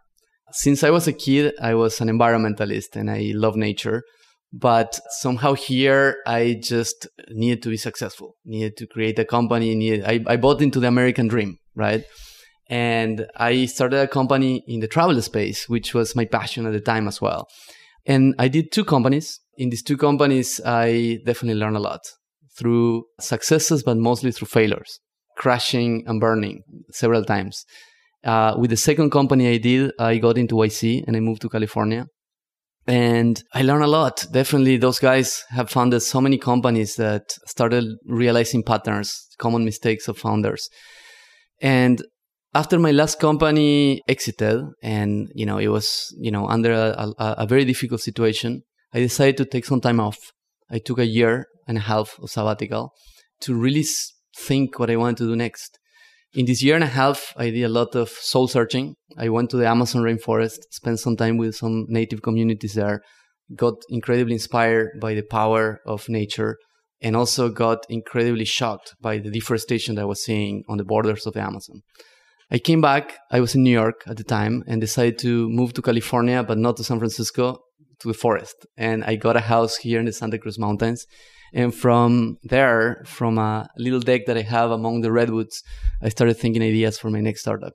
Since 0.52 0.84
I 0.84 0.90
was 0.90 1.08
a 1.08 1.14
kid, 1.14 1.54
I 1.62 1.76
was 1.76 2.02
an 2.02 2.10
environmentalist 2.10 2.96
and 2.96 3.10
I 3.10 3.32
love 3.34 3.56
nature. 3.56 4.04
But 4.52 5.00
somehow 5.20 5.54
here, 5.54 6.18
I 6.26 6.60
just 6.62 7.08
needed 7.30 7.62
to 7.64 7.70
be 7.70 7.78
successful, 7.78 8.36
needed 8.46 8.78
to 8.78 8.88
create 8.88 9.20
a 9.20 9.26
company. 9.26 9.76
Needed, 9.76 10.04
I, 10.06 10.24
I 10.26 10.38
bought 10.38 10.62
into 10.62 10.80
the 10.80 10.88
American 10.88 11.28
dream 11.28 11.60
right? 11.80 12.04
And 12.70 13.26
I 13.36 13.66
started 13.66 14.00
a 14.02 14.08
company 14.08 14.64
in 14.68 14.80
the 14.82 14.88
travel 14.88 15.20
space, 15.24 15.68
which 15.68 15.96
was 15.96 16.16
my 16.16 16.26
passion 16.26 16.68
at 16.68 16.74
the 16.74 16.82
time 16.82 17.08
as 17.08 17.20
well. 17.20 17.48
And 18.06 18.36
I 18.38 18.48
did 18.48 18.72
two 18.72 18.86
companies. 18.86 19.40
In 19.58 19.70
these 19.72 19.82
two 19.82 19.98
companies, 19.98 20.62
I 20.64 21.20
definitely 21.26 21.60
learned 21.60 21.78
a 21.78 21.80
lot 21.80 22.02
through 22.58 23.06
successes, 23.20 23.82
but 23.82 23.98
mostly 23.98 24.32
through 24.32 24.48
failures, 24.48 25.00
crashing 25.38 26.04
and 26.06 26.20
burning 26.20 26.62
several 26.92 27.24
times. 27.24 27.66
Uh, 28.24 28.54
with 28.58 28.70
the 28.70 28.78
second 28.78 29.10
company 29.12 29.48
I 29.48 29.58
did, 29.58 29.92
I 29.98 30.18
got 30.18 30.38
into 30.38 30.56
YC 30.56 31.06
and 31.08 31.16
I 31.16 31.22
moved 31.22 31.42
to 31.42 31.50
California. 31.50 32.06
And 32.90 33.44
I 33.54 33.62
learned 33.62 33.84
a 33.84 33.88
lot. 33.88 34.26
Definitely, 34.32 34.78
those 34.78 34.98
guys 34.98 35.44
have 35.52 35.70
founded 35.70 36.02
so 36.02 36.20
many 36.20 36.40
companies 36.40 36.96
that 36.96 37.22
started 37.46 37.86
realizing 38.08 38.64
patterns, 38.64 39.28
common 39.38 39.64
mistakes 39.64 40.08
of 40.08 40.18
founders. 40.18 40.70
And 41.62 42.04
after 42.56 42.80
my 42.80 42.90
last 42.90 43.20
company 43.20 44.02
exited 44.08 44.64
and, 44.82 45.30
you 45.36 45.46
know, 45.46 45.60
it 45.60 45.68
was, 45.68 46.08
you 46.18 46.32
know, 46.32 46.48
under 46.48 46.72
a, 46.72 47.14
a, 47.20 47.36
a 47.44 47.46
very 47.46 47.64
difficult 47.64 48.02
situation, 48.02 48.64
I 48.92 49.02
decided 49.02 49.38
to 49.38 49.46
take 49.46 49.66
some 49.66 49.82
time 49.82 50.00
off. 50.00 50.18
I 50.72 50.80
took 50.80 50.98
a 50.98 51.06
year 51.06 51.46
and 51.68 51.78
a 51.78 51.82
half 51.82 52.18
of 52.18 52.32
sabbatical 52.32 52.94
to 53.42 53.54
really 53.54 53.86
think 54.36 54.80
what 54.80 54.90
I 54.90 54.96
wanted 54.96 55.18
to 55.18 55.28
do 55.28 55.36
next. 55.36 55.78
In 56.34 56.46
this 56.46 56.62
year 56.62 56.76
and 56.76 56.84
a 56.84 56.88
half, 56.88 57.34
I 57.38 57.50
did 57.50 57.64
a 57.64 57.70
lot 57.70 57.96
of 57.96 58.10
soul 58.10 58.48
searching. 58.48 58.96
I 59.18 59.30
went 59.30 59.50
to 59.50 59.58
the 59.58 59.68
Amazon 59.68 60.04
rainforest, 60.04 60.60
spent 60.70 61.00
some 61.00 61.18
time 61.18 61.38
with 61.38 61.56
some 61.56 61.86
native 61.88 62.22
communities 62.22 62.76
there, 62.76 63.02
got 63.56 63.74
incredibly 63.90 64.34
inspired 64.34 65.00
by 65.02 65.16
the 65.16 65.24
power 65.24 65.80
of 65.88 66.08
nature, 66.08 66.58
and 67.02 67.16
also 67.16 67.50
got 67.50 67.80
incredibly 67.90 68.46
shocked 68.46 68.94
by 69.02 69.18
the 69.18 69.32
deforestation 69.32 69.96
that 69.96 70.04
I 70.04 70.06
was 70.06 70.24
seeing 70.24 70.64
on 70.70 70.78
the 70.78 70.86
borders 70.86 71.26
of 71.26 71.34
the 71.34 71.42
Amazon. 71.42 71.82
I 72.52 72.60
came 72.60 72.82
back. 72.82 73.18
I 73.32 73.40
was 73.40 73.56
in 73.56 73.64
New 73.64 73.72
York 73.72 74.04
at 74.06 74.18
the 74.18 74.24
time 74.24 74.64
and 74.68 74.80
decided 74.80 75.18
to 75.20 75.50
move 75.50 75.74
to 75.74 75.82
California, 75.82 76.44
but 76.44 76.60
not 76.60 76.78
to 76.78 76.84
San 76.84 77.00
Francisco, 77.00 77.60
to 78.02 78.08
the 78.08 78.14
forest. 78.14 78.68
And 78.78 79.04
I 79.04 79.16
got 79.16 79.36
a 79.36 79.42
house 79.42 79.78
here 79.78 80.00
in 80.00 80.06
the 80.06 80.14
Santa 80.14 80.38
Cruz 80.38 80.60
Mountains. 80.60 81.08
And 81.54 81.74
from 81.74 82.38
there, 82.44 83.04
from 83.06 83.38
a 83.38 83.70
little 83.78 84.00
deck 84.00 84.26
that 84.28 84.38
I 84.38 84.42
have 84.42 84.72
among 84.72 85.02
the 85.02 85.12
redwoods, 85.12 85.64
I 86.02 86.10
started 86.10 86.36
thinking 86.36 86.62
ideas 86.62 87.00
for 87.00 87.10
my 87.10 87.22
next 87.22 87.42
startup. 87.42 87.74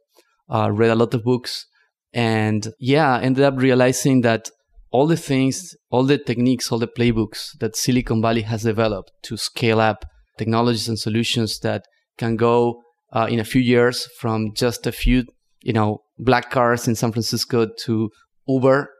Uh, 0.48 0.70
read 0.70 0.90
a 0.90 0.94
lot 0.94 1.14
of 1.14 1.24
books, 1.24 1.66
and 2.12 2.68
yeah, 2.78 3.18
ended 3.18 3.44
up 3.44 3.54
realizing 3.56 4.20
that 4.20 4.50
all 4.90 5.06
the 5.06 5.16
things, 5.16 5.74
all 5.90 6.04
the 6.04 6.18
techniques, 6.18 6.70
all 6.70 6.78
the 6.78 6.86
playbooks 6.86 7.58
that 7.58 7.74
Silicon 7.74 8.22
Valley 8.22 8.42
has 8.42 8.62
developed 8.62 9.10
to 9.24 9.36
scale 9.36 9.80
up 9.80 10.04
technologies 10.38 10.88
and 10.88 10.98
solutions 10.98 11.58
that 11.60 11.84
can 12.16 12.36
go 12.36 12.82
uh, 13.12 13.26
in 13.30 13.40
a 13.40 13.44
few 13.44 13.60
years 13.60 14.08
from 14.20 14.52
just 14.54 14.86
a 14.86 14.92
few, 14.92 15.24
you 15.62 15.72
know, 15.72 16.02
black 16.18 16.50
cars 16.50 16.86
in 16.86 16.94
San 16.94 17.12
Francisco 17.12 17.66
to 17.84 18.10
Uber, 18.46 18.90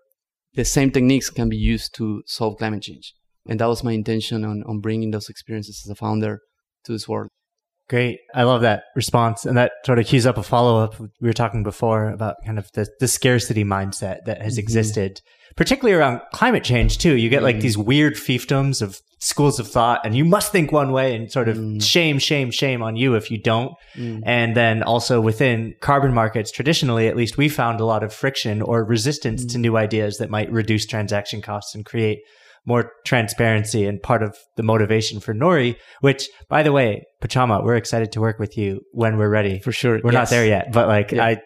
the 0.54 0.64
same 0.64 0.90
techniques 0.90 1.30
can 1.30 1.48
be 1.48 1.56
used 1.56 1.94
to 1.96 2.22
solve 2.26 2.58
climate 2.58 2.82
change. 2.82 3.14
And 3.48 3.61
that 3.61 3.66
was 3.66 3.85
my 3.85 3.92
intention 3.92 4.44
on, 4.44 4.62
on 4.66 4.80
bringing 4.80 5.11
those 5.11 5.28
experiences 5.28 5.83
as 5.85 5.90
a 5.90 5.94
founder 5.94 6.40
to 6.85 6.92
this 6.92 7.09
world. 7.09 7.28
Great. 7.90 8.20
I 8.35 8.44
love 8.44 8.62
that 8.62 8.85
response. 8.96 9.44
And 9.44 9.59
that 9.59 9.72
sort 9.85 9.98
of 9.98 10.07
cues 10.07 10.24
up 10.24 10.38
a 10.38 10.42
follow 10.42 10.83
up. 10.83 10.98
We 10.98 11.28
were 11.28 11.35
talking 11.35 11.62
before 11.62 12.09
about 12.09 12.37
kind 12.44 12.59
of 12.59 12.70
the, 12.72 12.88
the 12.98 13.09
scarcity 13.09 13.62
mindset 13.62 14.24
that 14.24 14.40
has 14.40 14.54
mm-hmm. 14.54 14.61
existed, 14.61 15.20
particularly 15.54 15.94
around 15.94 16.22
climate 16.33 16.64
change 16.64 16.96
too. 16.96 17.14
You 17.14 17.28
get 17.28 17.38
mm-hmm. 17.38 17.44
like 17.44 17.61
these 17.61 17.76
weird 17.76 18.14
fiefdoms 18.14 18.80
of 18.80 18.98
schools 19.20 19.59
of 19.59 19.68
thought 19.68 20.00
and 20.04 20.16
you 20.16 20.24
must 20.24 20.50
think 20.50 20.72
one 20.72 20.92
way 20.92 21.14
and 21.14 21.30
sort 21.30 21.48
of 21.48 21.57
mm. 21.57 21.83
shame, 21.83 22.18
shame, 22.18 22.50
shame 22.50 22.83
on 22.83 22.96
you 22.96 23.14
if 23.14 23.30
you 23.30 23.38
don't. 23.38 23.72
Mm. 23.96 24.22
And 24.24 24.57
then 24.57 24.83
also 24.83 25.20
within 25.20 25.74
carbon 25.80 26.12
markets, 26.12 26.50
traditionally, 26.50 27.09
at 27.09 27.16
least 27.16 27.37
we 27.37 27.50
found 27.50 27.80
a 27.80 27.87
lot 27.87 28.02
of 28.02 28.12
friction 28.14 28.62
or 28.62 28.83
resistance 28.85 29.44
mm. 29.44 29.52
to 29.52 29.59
new 29.59 29.76
ideas 29.76 30.18
that 30.18 30.30
might 30.30 30.50
reduce 30.50 30.87
transaction 30.87 31.42
costs 31.42 31.74
and 31.74 31.85
create 31.85 32.20
more 32.66 32.90
transparency 33.05 33.85
and 33.85 34.03
part 34.03 34.22
of 34.22 34.37
the 34.57 34.62
motivation 34.62 35.20
for 35.20 35.35
Nori, 35.35 35.77
which 36.00 36.29
by 36.48 36.62
the 36.62 36.72
way, 36.72 37.05
Pachama, 37.22 37.62
we're 37.62 37.77
excited 37.77 38.12
to 38.12 38.20
work 38.20 38.38
with 38.38 38.57
you 38.57 38.81
when 38.92 39.18
we're 39.18 39.29
ready. 39.29 39.61
For 39.61 39.72
sure. 39.72 40.00
We're 40.03 40.12
yes. 40.12 40.31
not 40.31 40.31
there 40.31 40.46
yet, 40.46 40.72
but 40.72 40.88
like 40.88 41.12
yeah. 41.12 41.24
I 41.24 41.42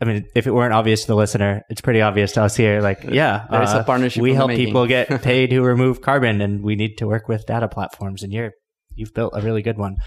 I 0.00 0.04
mean, 0.04 0.26
if 0.34 0.48
it 0.48 0.50
weren't 0.50 0.74
obvious 0.74 1.02
to 1.02 1.06
the 1.06 1.14
listener, 1.14 1.62
it's 1.70 1.80
pretty 1.80 2.00
obvious 2.00 2.32
to 2.32 2.42
us 2.42 2.56
here. 2.56 2.80
Like, 2.80 3.04
yeah, 3.04 3.46
there's 3.48 3.72
uh, 3.72 3.82
a 3.82 3.84
partnership. 3.84 4.20
We 4.20 4.34
help 4.34 4.50
people 4.50 4.88
get 4.88 5.08
paid 5.22 5.52
who 5.52 5.62
remove 5.62 6.00
carbon, 6.00 6.40
and 6.40 6.60
we 6.60 6.74
need 6.74 6.96
to 6.98 7.06
work 7.06 7.28
with 7.28 7.46
data 7.46 7.68
platforms. 7.68 8.24
And 8.24 8.32
you're 8.32 8.50
you've 8.96 9.14
built 9.14 9.32
a 9.36 9.40
really 9.40 9.62
good 9.62 9.78
one. 9.78 9.98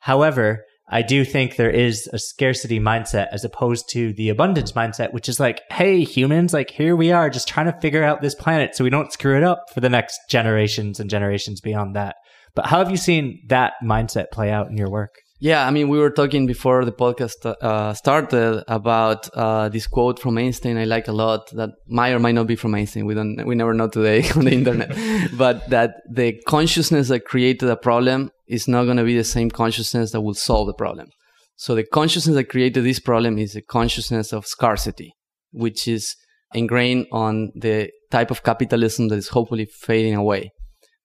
However, 0.00 0.64
I 0.92 1.00
do 1.00 1.24
think 1.24 1.56
there 1.56 1.70
is 1.70 2.06
a 2.12 2.18
scarcity 2.18 2.78
mindset 2.78 3.28
as 3.32 3.46
opposed 3.46 3.88
to 3.92 4.12
the 4.12 4.28
abundance 4.28 4.72
mindset, 4.72 5.14
which 5.14 5.26
is 5.26 5.40
like, 5.40 5.62
hey, 5.70 6.04
humans, 6.04 6.52
like 6.52 6.70
here 6.70 6.94
we 6.94 7.10
are 7.10 7.30
just 7.30 7.48
trying 7.48 7.64
to 7.64 7.80
figure 7.80 8.04
out 8.04 8.20
this 8.20 8.34
planet 8.34 8.76
so 8.76 8.84
we 8.84 8.90
don't 8.90 9.10
screw 9.10 9.38
it 9.38 9.42
up 9.42 9.64
for 9.72 9.80
the 9.80 9.88
next 9.88 10.20
generations 10.28 11.00
and 11.00 11.08
generations 11.08 11.62
beyond 11.62 11.96
that. 11.96 12.16
But 12.54 12.66
how 12.66 12.78
have 12.80 12.90
you 12.90 12.98
seen 12.98 13.40
that 13.46 13.72
mindset 13.82 14.30
play 14.30 14.50
out 14.50 14.68
in 14.68 14.76
your 14.76 14.90
work? 14.90 15.21
Yeah, 15.42 15.66
I 15.66 15.72
mean, 15.72 15.88
we 15.88 15.98
were 15.98 16.12
talking 16.12 16.46
before 16.46 16.84
the 16.84 16.92
podcast 16.92 17.44
uh, 17.44 17.94
started 17.94 18.62
about 18.68 19.28
uh, 19.34 19.68
this 19.70 19.88
quote 19.88 20.20
from 20.20 20.38
Einstein. 20.38 20.76
I 20.76 20.84
like 20.84 21.08
a 21.08 21.12
lot 21.12 21.50
that 21.56 21.70
might 21.88 22.12
or 22.12 22.20
might 22.20 22.36
not 22.36 22.46
be 22.46 22.54
from 22.54 22.76
Einstein. 22.76 23.06
We 23.06 23.14
don't, 23.14 23.44
we 23.44 23.56
never 23.56 23.74
know 23.74 23.88
today 23.88 24.22
on 24.36 24.44
the 24.44 24.52
internet, 24.52 24.96
but 25.36 25.68
that 25.68 25.96
the 26.08 26.40
consciousness 26.46 27.08
that 27.08 27.24
created 27.24 27.68
a 27.68 27.74
problem 27.74 28.30
is 28.46 28.68
not 28.68 28.84
going 28.84 28.98
to 28.98 29.02
be 29.02 29.16
the 29.16 29.24
same 29.24 29.50
consciousness 29.50 30.12
that 30.12 30.20
will 30.20 30.34
solve 30.34 30.68
the 30.68 30.74
problem. 30.74 31.08
So 31.56 31.74
the 31.74 31.82
consciousness 31.82 32.36
that 32.36 32.44
created 32.44 32.84
this 32.84 33.00
problem 33.00 33.36
is 33.36 33.56
a 33.56 33.62
consciousness 33.62 34.32
of 34.32 34.46
scarcity, 34.46 35.12
which 35.50 35.88
is 35.88 36.14
ingrained 36.54 37.06
on 37.10 37.50
the 37.56 37.90
type 38.12 38.30
of 38.30 38.44
capitalism 38.44 39.08
that 39.08 39.16
is 39.16 39.30
hopefully 39.30 39.66
fading 39.66 40.14
away. 40.14 40.52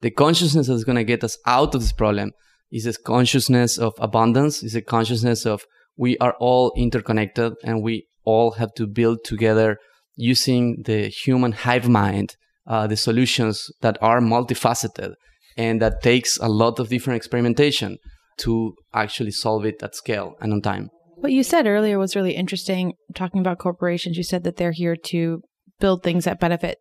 The 0.02 0.12
consciousness 0.12 0.68
that's 0.68 0.84
going 0.84 0.98
to 0.98 1.04
get 1.04 1.24
us 1.24 1.40
out 1.48 1.74
of 1.74 1.82
this 1.82 1.92
problem 1.92 2.34
is 2.72 2.86
a 2.86 2.94
consciousness 2.94 3.78
of 3.78 3.94
abundance, 4.00 4.64
is 4.64 4.76
a 4.76 4.82
consciousness 4.82 5.46
of 5.46 5.64
we 5.98 6.18
are 6.20 6.36
all 6.40 6.74
interconnected 6.78 7.54
and 7.64 7.82
we 7.82 8.08
all 8.24 8.52
have 8.52 8.74
to 8.76 8.86
build 8.86 9.24
together 9.24 9.78
using 10.16 10.84
the 10.86 11.08
human 11.08 11.52
hive 11.52 11.88
mind, 11.88 12.36
uh, 12.68 12.88
the 12.88 12.98
solutions 12.98 13.70
that 13.82 13.98
are 14.02 14.20
multifaceted 14.20 15.14
and 15.58 15.82
that 15.82 16.04
takes 16.04 16.38
a 16.38 16.48
lot 16.48 16.80
of 16.80 16.90
different 16.90 17.18
experimentation 17.18 17.98
to 18.38 18.76
actually 18.94 19.32
solve 19.32 19.66
it 19.66 19.82
at 19.82 19.96
scale 19.96 20.36
and 20.40 20.54
on 20.54 20.62
time. 20.62 20.90
What 21.16 21.32
you 21.32 21.44
said 21.44 21.66
earlier 21.66 21.98
was 21.98 22.16
really 22.16 22.36
interesting. 22.36 22.94
Talking 23.16 23.42
about 23.42 23.58
corporations, 23.58 24.18
you 24.18 24.24
said 24.24 24.44
that 24.44 24.58
they're 24.58 24.72
here 24.72 24.96
to 25.06 25.42
build 25.80 26.04
things 26.04 26.26
that 26.26 26.40
benefit 26.40 26.78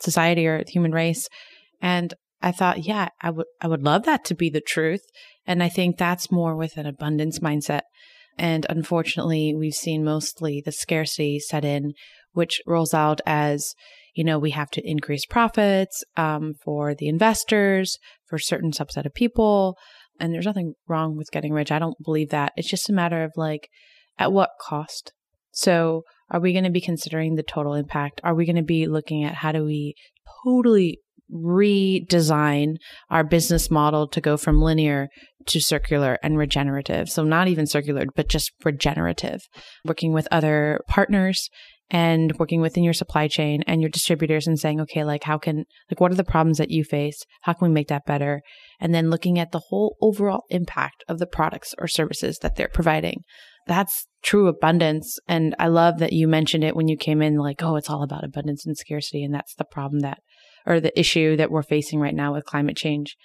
society 0.00 0.46
or 0.46 0.64
the 0.64 0.70
human 0.70 0.90
race. 0.90 1.28
And 1.80 2.12
I 2.42 2.52
thought, 2.52 2.84
yeah, 2.84 3.08
I 3.20 3.30
would 3.30 3.46
I 3.60 3.68
would 3.68 3.82
love 3.82 4.04
that 4.04 4.24
to 4.26 4.34
be 4.34 4.50
the 4.50 4.60
truth. 4.60 5.02
And 5.46 5.62
I 5.62 5.68
think 5.68 5.96
that's 5.96 6.30
more 6.30 6.56
with 6.56 6.76
an 6.76 6.86
abundance 6.86 7.38
mindset. 7.38 7.82
And 8.38 8.66
unfortunately, 8.68 9.54
we've 9.54 9.74
seen 9.74 10.04
mostly 10.04 10.62
the 10.64 10.72
scarcity 10.72 11.38
set 11.38 11.64
in, 11.64 11.94
which 12.32 12.60
rolls 12.66 12.92
out 12.92 13.20
as, 13.24 13.74
you 14.14 14.24
know, 14.24 14.38
we 14.38 14.50
have 14.50 14.70
to 14.72 14.88
increase 14.88 15.24
profits 15.24 16.04
um, 16.16 16.54
for 16.62 16.94
the 16.94 17.08
investors, 17.08 17.98
for 18.26 18.38
certain 18.38 18.72
subset 18.72 19.06
of 19.06 19.14
people. 19.14 19.78
And 20.20 20.32
there's 20.34 20.46
nothing 20.46 20.74
wrong 20.86 21.16
with 21.16 21.30
getting 21.30 21.52
rich. 21.52 21.72
I 21.72 21.78
don't 21.78 21.96
believe 22.02 22.30
that. 22.30 22.52
It's 22.56 22.68
just 22.68 22.90
a 22.90 22.94
matter 22.94 23.22
of 23.22 23.32
like, 23.36 23.68
at 24.18 24.32
what 24.32 24.50
cost? 24.60 25.12
So, 25.52 26.02
are 26.30 26.40
we 26.40 26.52
going 26.52 26.64
to 26.64 26.70
be 26.70 26.80
considering 26.80 27.36
the 27.36 27.42
total 27.42 27.74
impact? 27.74 28.20
Are 28.24 28.34
we 28.34 28.46
going 28.46 28.56
to 28.56 28.62
be 28.62 28.86
looking 28.86 29.24
at 29.24 29.36
how 29.36 29.52
do 29.52 29.64
we 29.64 29.94
totally 30.44 30.98
redesign 31.32 32.76
our 33.10 33.24
business 33.24 33.70
model 33.70 34.06
to 34.08 34.20
go 34.20 34.36
from 34.36 34.60
linear 34.60 35.08
to 35.46 35.60
circular 35.60 36.18
and 36.22 36.38
regenerative. 36.38 37.08
So 37.08 37.24
not 37.24 37.48
even 37.48 37.66
circular, 37.66 38.04
but 38.14 38.28
just 38.28 38.52
regenerative. 38.64 39.42
Working 39.84 40.12
with 40.12 40.28
other 40.30 40.80
partners 40.88 41.48
and 41.88 42.36
working 42.38 42.60
within 42.60 42.82
your 42.82 42.92
supply 42.92 43.28
chain 43.28 43.62
and 43.66 43.80
your 43.80 43.90
distributors 43.90 44.46
and 44.46 44.58
saying, 44.58 44.80
okay, 44.80 45.04
like 45.04 45.22
how 45.22 45.38
can, 45.38 45.64
like 45.90 46.00
what 46.00 46.10
are 46.10 46.16
the 46.16 46.24
problems 46.24 46.58
that 46.58 46.70
you 46.70 46.82
face? 46.82 47.22
How 47.42 47.52
can 47.52 47.68
we 47.68 47.74
make 47.74 47.88
that 47.88 48.06
better? 48.06 48.42
And 48.80 48.92
then 48.94 49.10
looking 49.10 49.38
at 49.38 49.52
the 49.52 49.62
whole 49.68 49.96
overall 50.00 50.44
impact 50.50 51.04
of 51.08 51.18
the 51.18 51.26
products 51.26 51.74
or 51.78 51.86
services 51.86 52.38
that 52.42 52.56
they're 52.56 52.68
providing. 52.68 53.22
That's 53.68 54.06
true 54.22 54.48
abundance. 54.48 55.18
And 55.28 55.54
I 55.58 55.68
love 55.68 55.98
that 55.98 56.12
you 56.12 56.28
mentioned 56.28 56.64
it 56.64 56.76
when 56.76 56.88
you 56.88 56.96
came 56.96 57.20
in, 57.20 57.36
like, 57.36 57.62
oh, 57.62 57.76
it's 57.76 57.90
all 57.90 58.02
about 58.02 58.24
abundance 58.24 58.64
and 58.64 58.76
scarcity. 58.76 59.24
And 59.24 59.34
that's 59.34 59.54
the 59.54 59.64
problem 59.64 60.00
that 60.00 60.18
or 60.66 60.80
the 60.80 60.98
issue 60.98 61.36
that 61.36 61.50
we're 61.50 61.62
facing 61.62 62.00
right 62.00 62.14
now 62.14 62.34
with 62.34 62.44
climate 62.44 62.76
change. 62.76 63.16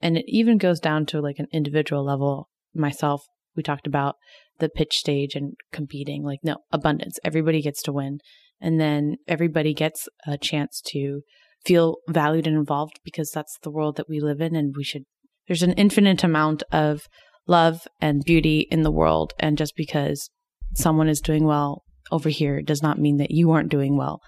And 0.00 0.16
it 0.18 0.24
even 0.28 0.58
goes 0.58 0.80
down 0.80 1.06
to 1.06 1.20
like 1.20 1.38
an 1.38 1.46
individual 1.52 2.04
level. 2.04 2.48
Myself, 2.74 3.24
we 3.56 3.62
talked 3.62 3.86
about 3.86 4.16
the 4.58 4.68
pitch 4.68 4.96
stage 4.96 5.34
and 5.34 5.54
competing. 5.72 6.24
Like, 6.24 6.40
no, 6.42 6.58
abundance. 6.72 7.18
Everybody 7.24 7.62
gets 7.62 7.82
to 7.82 7.92
win. 7.92 8.18
And 8.60 8.80
then 8.80 9.16
everybody 9.26 9.72
gets 9.72 10.08
a 10.26 10.36
chance 10.36 10.82
to 10.88 11.22
feel 11.64 11.96
valued 12.08 12.46
and 12.46 12.56
involved 12.56 13.00
because 13.04 13.30
that's 13.30 13.58
the 13.62 13.70
world 13.70 13.96
that 13.96 14.08
we 14.08 14.20
live 14.20 14.40
in. 14.40 14.56
And 14.56 14.74
we 14.76 14.84
should, 14.84 15.04
there's 15.46 15.62
an 15.62 15.72
infinite 15.74 16.24
amount 16.24 16.62
of 16.72 17.02
love 17.46 17.86
and 18.00 18.24
beauty 18.24 18.66
in 18.70 18.82
the 18.82 18.90
world. 18.90 19.32
And 19.38 19.56
just 19.56 19.74
because 19.76 20.30
someone 20.74 21.08
is 21.08 21.20
doing 21.20 21.44
well 21.44 21.82
over 22.10 22.28
here 22.28 22.62
does 22.62 22.82
not 22.82 22.98
mean 22.98 23.16
that 23.18 23.30
you 23.30 23.50
aren't 23.50 23.70
doing 23.70 23.96
well. 23.96 24.20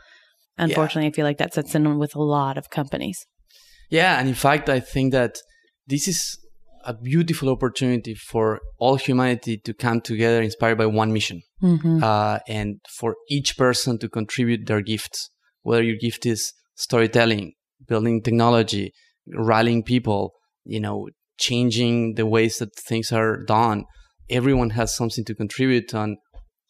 Unfortunately, 0.60 1.04
yeah. 1.04 1.08
I 1.08 1.12
feel 1.12 1.24
like 1.24 1.38
that 1.38 1.54
sets 1.54 1.74
in 1.74 1.98
with 1.98 2.14
a 2.14 2.22
lot 2.22 2.58
of 2.58 2.70
companies. 2.70 3.26
Yeah, 3.90 4.18
and 4.18 4.28
in 4.28 4.34
fact, 4.34 4.68
I 4.68 4.78
think 4.78 5.12
that 5.12 5.38
this 5.86 6.06
is 6.06 6.38
a 6.84 6.94
beautiful 6.94 7.48
opportunity 7.48 8.14
for 8.14 8.60
all 8.78 8.96
humanity 8.96 9.58
to 9.58 9.74
come 9.74 10.00
together 10.00 10.40
inspired 10.42 10.78
by 10.78 10.86
one 10.86 11.12
mission 11.12 11.42
mm-hmm. 11.62 12.02
uh, 12.02 12.38
and 12.48 12.80
for 12.98 13.16
each 13.28 13.56
person 13.56 13.98
to 13.98 14.08
contribute 14.08 14.66
their 14.66 14.80
gifts 14.80 15.30
whether 15.62 15.82
your 15.82 15.96
gift 15.96 16.24
is 16.24 16.52
storytelling 16.76 17.52
building 17.86 18.22
technology 18.22 18.92
rallying 19.34 19.82
people 19.82 20.32
you 20.64 20.80
know 20.80 21.08
changing 21.38 22.14
the 22.14 22.24
ways 22.24 22.56
that 22.58 22.74
things 22.74 23.12
are 23.12 23.44
done 23.44 23.84
everyone 24.30 24.70
has 24.70 24.94
something 24.96 25.24
to 25.24 25.34
contribute 25.34 25.94
on 25.94 26.16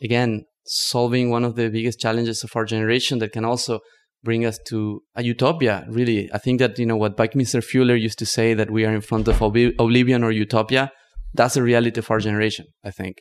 again 0.02 0.44
solving 0.72 1.30
one 1.30 1.44
of 1.44 1.56
the 1.56 1.68
biggest 1.68 1.98
challenges 1.98 2.44
of 2.44 2.50
our 2.54 2.64
generation 2.64 3.18
that 3.18 3.32
can 3.32 3.44
also 3.44 3.80
bring 4.22 4.46
us 4.46 4.56
to 4.68 5.02
a 5.16 5.22
utopia 5.24 5.84
really. 5.88 6.30
I 6.32 6.38
think 6.38 6.60
that 6.60 6.78
you 6.78 6.86
know 6.86 6.96
what 6.96 7.16
buckminster 7.16 7.60
fuller 7.60 7.96
used 7.96 8.20
to 8.20 8.26
say 8.26 8.54
that 8.54 8.70
we 8.70 8.84
are 8.84 8.94
in 8.94 9.00
front 9.00 9.26
of 9.26 9.42
oblivion 9.42 10.22
or 10.22 10.30
utopia 10.30 10.92
that's 11.34 11.54
the 11.54 11.62
reality 11.62 11.98
of 11.98 12.08
our 12.10 12.20
generation 12.20 12.66
i 12.84 12.92
think. 12.92 13.16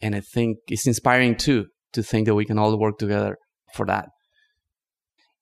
And 0.00 0.14
i 0.14 0.20
think 0.20 0.56
it's 0.68 0.86
inspiring 0.86 1.36
too 1.36 1.66
to 1.92 2.02
think 2.02 2.26
that 2.26 2.34
we 2.34 2.46
can 2.46 2.58
all 2.58 2.78
work 2.78 2.96
together 2.96 3.36
for 3.74 3.84
that. 3.86 4.08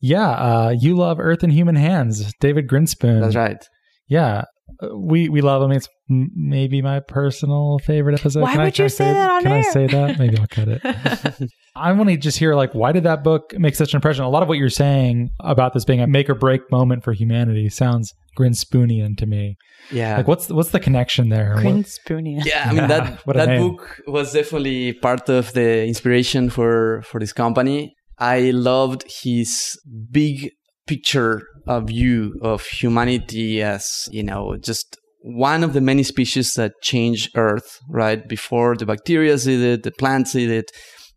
Yeah 0.01 0.31
uh, 0.31 0.75
you 0.77 0.97
love 0.97 1.21
earth 1.21 1.45
in 1.45 1.51
human 1.51 1.77
hands 1.77 2.33
david 2.41 2.67
grinspoon. 2.67 3.21
That's 3.21 3.37
right. 3.37 3.63
Yeah 4.09 4.45
Uh, 4.83 4.97
we 4.97 5.29
we 5.29 5.41
love 5.41 5.63
him. 5.63 5.73
It's 5.73 5.89
m- 6.11 6.31
maybe 6.35 6.81
my 6.83 7.01
personal 7.01 7.79
favorite 7.85 8.19
episode. 8.19 8.41
Why 8.43 8.53
Can 8.53 8.61
I- 8.61 8.65
would 8.65 8.75
can 8.75 8.83
you 8.83 8.87
I 8.87 8.89
say 8.89 9.13
that 9.13 9.31
on 9.31 9.43
Can 9.43 9.53
I 9.53 9.61
say 9.63 9.87
that? 9.87 10.19
Maybe 10.19 10.39
I'll 10.39 10.47
cut 10.47 10.69
it. 10.69 11.51
I 11.77 11.93
want 11.93 12.09
to 12.11 12.17
just 12.17 12.39
hear 12.39 12.55
like 12.55 12.73
why 12.75 12.93
did 12.93 13.05
that 13.05 13.23
book 13.23 13.53
make 13.59 13.75
such 13.75 13.93
an 13.93 13.99
impression? 13.99 14.25
A 14.25 14.29
lot 14.29 14.43
of 14.43 14.49
what 14.49 14.59
you're 14.59 14.71
saying 14.71 15.31
about 15.41 15.75
this 15.75 15.85
being 15.85 16.01
a 16.01 16.07
make 16.07 16.29
or 16.31 16.35
break 16.35 16.63
moment 16.71 17.05
for 17.05 17.13
humanity 17.13 17.69
sounds 17.69 18.13
Grinspoonian 18.39 19.17
to 19.19 19.27
me. 19.27 19.57
Yeah. 19.91 20.17
Like 20.17 20.29
what's 20.29 20.49
what's 20.49 20.71
the 20.71 20.81
connection 20.81 21.29
there? 21.29 21.55
What- 21.55 21.65
Grinspoonian. 21.65 22.45
yeah, 22.45 22.69
I 22.71 22.73
mean 22.75 22.89
that 22.89 23.27
What 23.27 23.37
that 23.37 23.59
book 23.59 24.01
was 24.07 24.33
definitely 24.33 24.93
part 24.95 25.29
of 25.29 25.53
the 25.53 25.85
inspiration 25.87 26.51
for 26.51 27.03
for 27.03 27.21
this 27.21 27.33
company. 27.33 27.95
I 28.19 28.51
loved 28.53 29.05
his 29.23 29.79
big 30.11 30.51
picture 30.87 31.43
of 31.67 31.89
view 31.89 32.39
of 32.43 32.65
humanity 32.67 33.63
as 33.63 34.09
you 34.11 34.23
know 34.23 34.57
just 34.57 34.97
one 35.23 35.65
of 35.65 35.73
the 35.73 35.81
many 35.81 36.03
species 36.03 36.53
that 36.53 36.73
change 36.83 37.31
Earth. 37.35 37.81
Right 37.89 38.27
before 38.29 38.77
the 38.77 38.87
bacteria 38.87 39.37
did 39.39 39.61
it, 39.61 39.83
the 39.83 39.93
plants 39.93 40.33
did 40.33 40.51
it, 40.51 40.71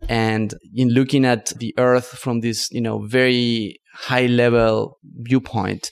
and 0.07 0.53
in 0.73 0.89
looking 0.89 1.25
at 1.25 1.47
the 1.59 1.73
Earth 1.77 2.07
from 2.07 2.39
this 2.39 2.71
you 2.71 2.81
know 2.81 2.99
very 2.99 3.79
high 3.93 4.27
level 4.27 4.97
viewpoint. 5.03 5.91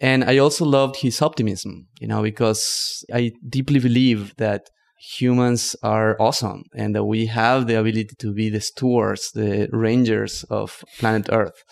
And 0.00 0.24
I 0.24 0.38
also 0.38 0.64
loved 0.64 0.96
his 0.96 1.22
optimism, 1.22 1.86
you 2.00 2.08
know, 2.08 2.22
because 2.22 3.04
I 3.14 3.30
deeply 3.48 3.78
believe 3.78 4.34
that 4.38 4.68
humans 5.16 5.76
are 5.82 6.20
awesome 6.20 6.64
and 6.74 6.94
that 6.96 7.04
we 7.04 7.26
have 7.26 7.68
the 7.68 7.78
ability 7.78 8.10
to 8.18 8.32
be 8.32 8.48
the 8.48 8.60
stewards, 8.60 9.30
the 9.32 9.68
rangers 9.72 10.44
of 10.50 10.82
planet 10.98 11.28
Earth. 11.30 11.62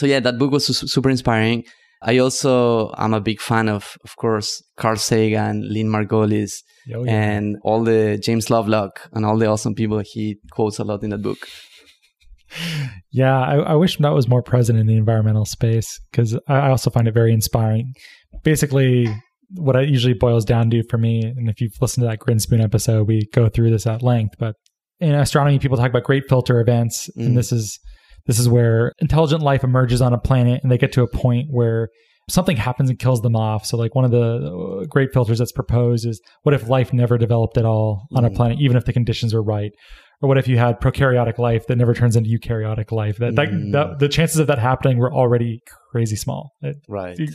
So 0.00 0.06
yeah, 0.06 0.20
that 0.20 0.38
book 0.38 0.50
was 0.50 0.64
su- 0.66 0.86
super 0.88 1.10
inspiring. 1.10 1.64
I 2.02 2.16
also 2.18 2.92
am 2.96 3.12
a 3.12 3.20
big 3.20 3.40
fan 3.40 3.68
of, 3.68 3.84
of 4.04 4.16
course, 4.16 4.62
Carl 4.78 4.96
Sagan, 4.96 5.56
Lynn 5.74 5.88
Margulis, 5.88 6.52
Oh, 6.94 7.04
yeah. 7.04 7.12
and 7.12 7.56
all 7.62 7.84
the 7.84 8.18
James 8.26 8.48
Lovelock 8.48 8.92
and 9.12 9.26
all 9.26 9.36
the 9.36 9.46
awesome 9.46 9.74
people 9.74 10.00
he 10.12 10.38
quotes 10.50 10.78
a 10.78 10.84
lot 10.84 11.02
in 11.04 11.10
that 11.10 11.22
book. 11.22 11.38
Yeah, 13.12 13.38
I, 13.40 13.56
I 13.58 13.74
wish 13.74 13.96
that 13.98 14.10
was 14.14 14.28
more 14.28 14.42
present 14.42 14.78
in 14.78 14.86
the 14.86 14.96
environmental 14.96 15.44
space 15.44 16.00
because 16.10 16.34
I, 16.48 16.54
I 16.66 16.70
also 16.70 16.90
find 16.90 17.06
it 17.08 17.14
very 17.14 17.32
inspiring. 17.32 17.92
Basically, 18.42 19.06
what 19.56 19.76
it 19.76 19.88
usually 19.88 20.14
boils 20.14 20.44
down 20.44 20.70
to 20.70 20.82
for 20.88 20.98
me, 20.98 21.22
and 21.22 21.48
if 21.48 21.60
you've 21.60 21.72
listened 21.80 22.02
to 22.04 22.08
that 22.08 22.18
Grinspoon 22.20 22.62
episode, 22.62 23.06
we 23.08 23.28
go 23.32 23.48
through 23.48 23.70
this 23.70 23.86
at 23.86 24.02
length. 24.02 24.34
But 24.38 24.54
in 25.00 25.14
astronomy, 25.14 25.58
people 25.58 25.76
talk 25.76 25.90
about 25.90 26.04
great 26.04 26.24
filter 26.28 26.60
events, 26.60 27.08
Mm. 27.16 27.26
and 27.26 27.36
this 27.36 27.52
is 27.52 27.78
this 28.30 28.38
is 28.38 28.48
where 28.48 28.92
intelligent 29.00 29.42
life 29.42 29.64
emerges 29.64 30.00
on 30.00 30.12
a 30.12 30.18
planet, 30.18 30.62
and 30.62 30.70
they 30.70 30.78
get 30.78 30.92
to 30.92 31.02
a 31.02 31.08
point 31.08 31.48
where 31.50 31.88
something 32.28 32.56
happens 32.56 32.88
and 32.88 32.96
kills 32.96 33.22
them 33.22 33.34
off. 33.34 33.66
So, 33.66 33.76
like 33.76 33.96
one 33.96 34.04
of 34.04 34.12
the 34.12 34.82
uh, 34.82 34.86
great 34.86 35.12
filters 35.12 35.40
that's 35.40 35.50
proposed 35.50 36.06
is, 36.06 36.20
what 36.44 36.54
if 36.54 36.68
life 36.68 36.92
never 36.92 37.18
developed 37.18 37.56
at 37.58 37.64
all 37.64 38.06
on 38.14 38.24
a 38.24 38.30
Mm. 38.30 38.36
planet, 38.36 38.60
even 38.60 38.76
if 38.76 38.84
the 38.84 38.92
conditions 38.92 39.34
were 39.34 39.42
right? 39.42 39.72
Or 40.22 40.28
what 40.28 40.36
if 40.38 40.46
you 40.48 40.58
had 40.58 40.80
prokaryotic 40.80 41.38
life 41.38 41.66
that 41.68 41.76
never 41.76 41.94
turns 41.94 42.14
into 42.14 42.28
eukaryotic 42.28 42.92
life? 42.92 43.16
That, 43.18 43.36
that, 43.36 43.48
Mm. 43.48 43.72
that 43.72 43.98
the 44.00 44.08
chances 44.08 44.38
of 44.38 44.46
that 44.48 44.58
happening 44.58 44.98
were 44.98 45.12
already 45.12 45.60
crazy 45.90 46.16
small. 46.16 46.52
It- 46.62 46.76
Right. 46.88 47.18
and 47.18 47.28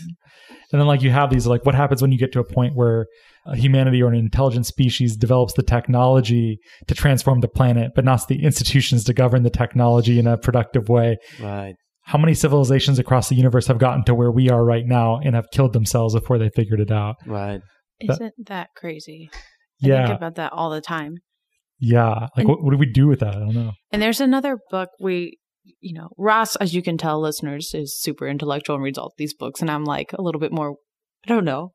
then 0.71 0.85
like 0.85 1.01
you 1.01 1.09
have 1.09 1.29
these 1.31 1.47
like 1.47 1.65
what 1.65 1.73
happens 1.75 2.01
when 2.01 2.11
you 2.11 2.17
get 2.19 2.31
to 2.33 2.39
a 2.39 2.43
point 2.43 2.75
where 2.75 3.07
uh, 3.47 3.53
humanity 3.53 4.01
or 4.03 4.09
an 4.09 4.15
intelligent 4.15 4.65
species 4.65 5.15
develops 5.17 5.53
the 5.53 5.63
technology 5.63 6.59
to 6.87 6.95
transform 6.95 7.39
the 7.41 7.47
planet, 7.47 7.91
but 7.95 8.03
not 8.05 8.27
the 8.27 8.43
institutions 8.43 9.03
to 9.05 9.13
govern 9.13 9.43
the 9.43 9.49
technology 9.49 10.19
in 10.19 10.27
a 10.27 10.37
productive 10.37 10.87
way. 10.89 11.17
Right. 11.41 11.75
How 12.03 12.17
many 12.19 12.33
civilizations 12.35 12.99
across 12.99 13.29
the 13.29 13.35
universe 13.35 13.65
have 13.67 13.79
gotten 13.79 14.03
to 14.05 14.13
where 14.15 14.31
we 14.31 14.49
are 14.51 14.63
right 14.63 14.85
now 14.85 15.19
and 15.23 15.33
have 15.35 15.45
killed 15.51 15.73
themselves 15.73 16.13
before 16.13 16.37
they 16.37 16.49
figured 16.55 16.79
it 16.79 16.91
out? 16.91 17.15
Right. 17.25 17.61
Isn't 17.99 18.33
that 18.47 18.69
crazy? 18.75 19.29
I 19.33 19.37
Yeah, 19.87 20.07
think 20.07 20.17
about 20.17 20.35
that 20.35 20.53
all 20.53 20.69
the 20.69 20.81
time. 20.81 21.15
Yeah. 21.79 22.09
Like 22.09 22.29
And- 22.37 22.47
what, 22.49 22.63
what 22.63 22.71
do 22.71 22.77
we 22.77 22.91
do 22.91 23.07
with 23.07 23.19
that? 23.19 23.35
I 23.35 23.39
don't 23.39 23.53
know. 23.55 23.71
And 23.91 24.01
there's 24.01 24.21
another 24.21 24.57
book 24.69 24.89
we, 24.99 25.37
you 25.79 25.93
know, 25.93 26.09
Ross, 26.17 26.55
as 26.57 26.73
you 26.73 26.81
can 26.81 26.97
tell, 26.97 27.19
listeners, 27.21 27.71
is 27.73 27.99
super 27.99 28.27
intellectual 28.27 28.75
and 28.75 28.83
reads 28.83 28.97
all 28.97 29.13
these 29.17 29.33
books. 29.33 29.61
And 29.61 29.69
I'm 29.71 29.83
like 29.85 30.13
a 30.13 30.21
little 30.21 30.39
bit 30.39 30.51
more, 30.51 30.75
I 31.25 31.29
don't 31.29 31.45
know. 31.45 31.71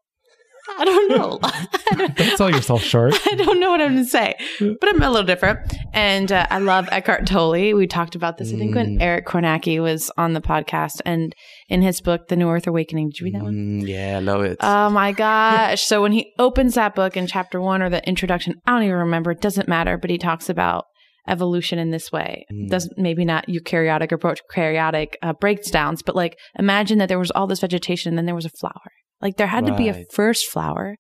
I 0.79 0.85
don't 0.85 1.09
know. 1.11 1.39
I 1.43 1.67
don't- 1.97 2.17
Don't 2.17 2.37
sell 2.39 2.51
yourself 2.51 2.83
short. 2.83 3.15
I 3.27 3.35
don't 3.35 3.61
know 3.61 3.71
what 3.71 3.81
I'm 3.81 3.93
going 3.95 4.05
to 4.05 4.11
say, 4.11 4.35
but 4.59 4.89
I'm 4.89 5.03
a 5.03 5.11
little 5.11 5.27
different. 5.27 5.59
And 5.93 6.31
uh, 6.33 6.47
I 6.51 6.59
love 6.59 6.89
Eckhart 6.93 7.27
Tolle. 7.27 7.75
We 7.75 7.87
talked 7.87 8.15
about 8.15 8.39
this, 8.39 8.53
I 8.53 8.57
think, 8.57 8.75
when 8.75 8.99
Mm. 8.99 9.03
Eric 9.03 9.27
Kornacki 9.27 9.81
was 9.83 10.11
on 10.17 10.33
the 10.33 10.41
podcast. 10.41 11.01
And 11.05 11.35
in 11.69 11.83
his 11.83 12.01
book, 12.01 12.29
The 12.29 12.37
New 12.37 12.49
Earth 12.49 12.67
Awakening, 12.67 13.09
did 13.11 13.21
you 13.21 13.25
read 13.27 13.35
that 13.35 13.43
one? 13.43 13.55
Mm, 13.55 13.87
yeah, 13.89 14.17
I 14.17 14.21
love 14.21 14.43
it. 14.43 14.59
Oh 14.61 14.91
my 14.91 15.13
gosh. 15.25 15.83
So 15.83 16.01
when 16.03 16.13
he 16.13 16.33
opens 16.39 16.75
that 16.75 16.95
book 16.95 17.17
in 17.17 17.27
chapter 17.27 17.61
one 17.61 17.83
or 17.83 17.91
the 17.91 18.07
introduction, 18.09 18.55
I 18.67 18.73
don't 18.73 18.83
even 18.85 18.97
remember. 18.97 19.31
It 19.33 19.41
doesn't 19.41 19.69
matter, 19.69 19.97
but 19.99 20.11
he 20.11 20.19
talks 20.19 20.49
about 20.49 20.85
evolution 21.29 21.79
in 21.79 21.91
this 21.91 22.11
way. 22.11 22.45
Mm. 22.53 22.69
Doesn't 22.69 22.99
maybe 22.99 23.25
not 23.25 23.47
eukaryotic 23.49 24.11
or 24.13 24.19
prokaryotic 24.19 25.15
uh, 25.23 25.33
breakdowns, 25.35 26.03
but 26.03 26.17
like 26.17 26.37
imagine 26.59 26.99
that 26.99 27.09
there 27.09 27.19
was 27.19 27.31
all 27.33 27.47
this 27.47 27.61
vegetation 27.61 28.11
and 28.11 28.19
then 28.19 28.27
there 28.27 28.35
was 28.35 28.47
a 28.47 28.51
flower. 28.51 28.91
Like 29.21 29.37
there 29.37 29.47
had 29.47 29.67
to 29.67 29.75
be 29.75 29.89
a 29.89 30.05
first 30.13 30.47
flower. 30.47 30.97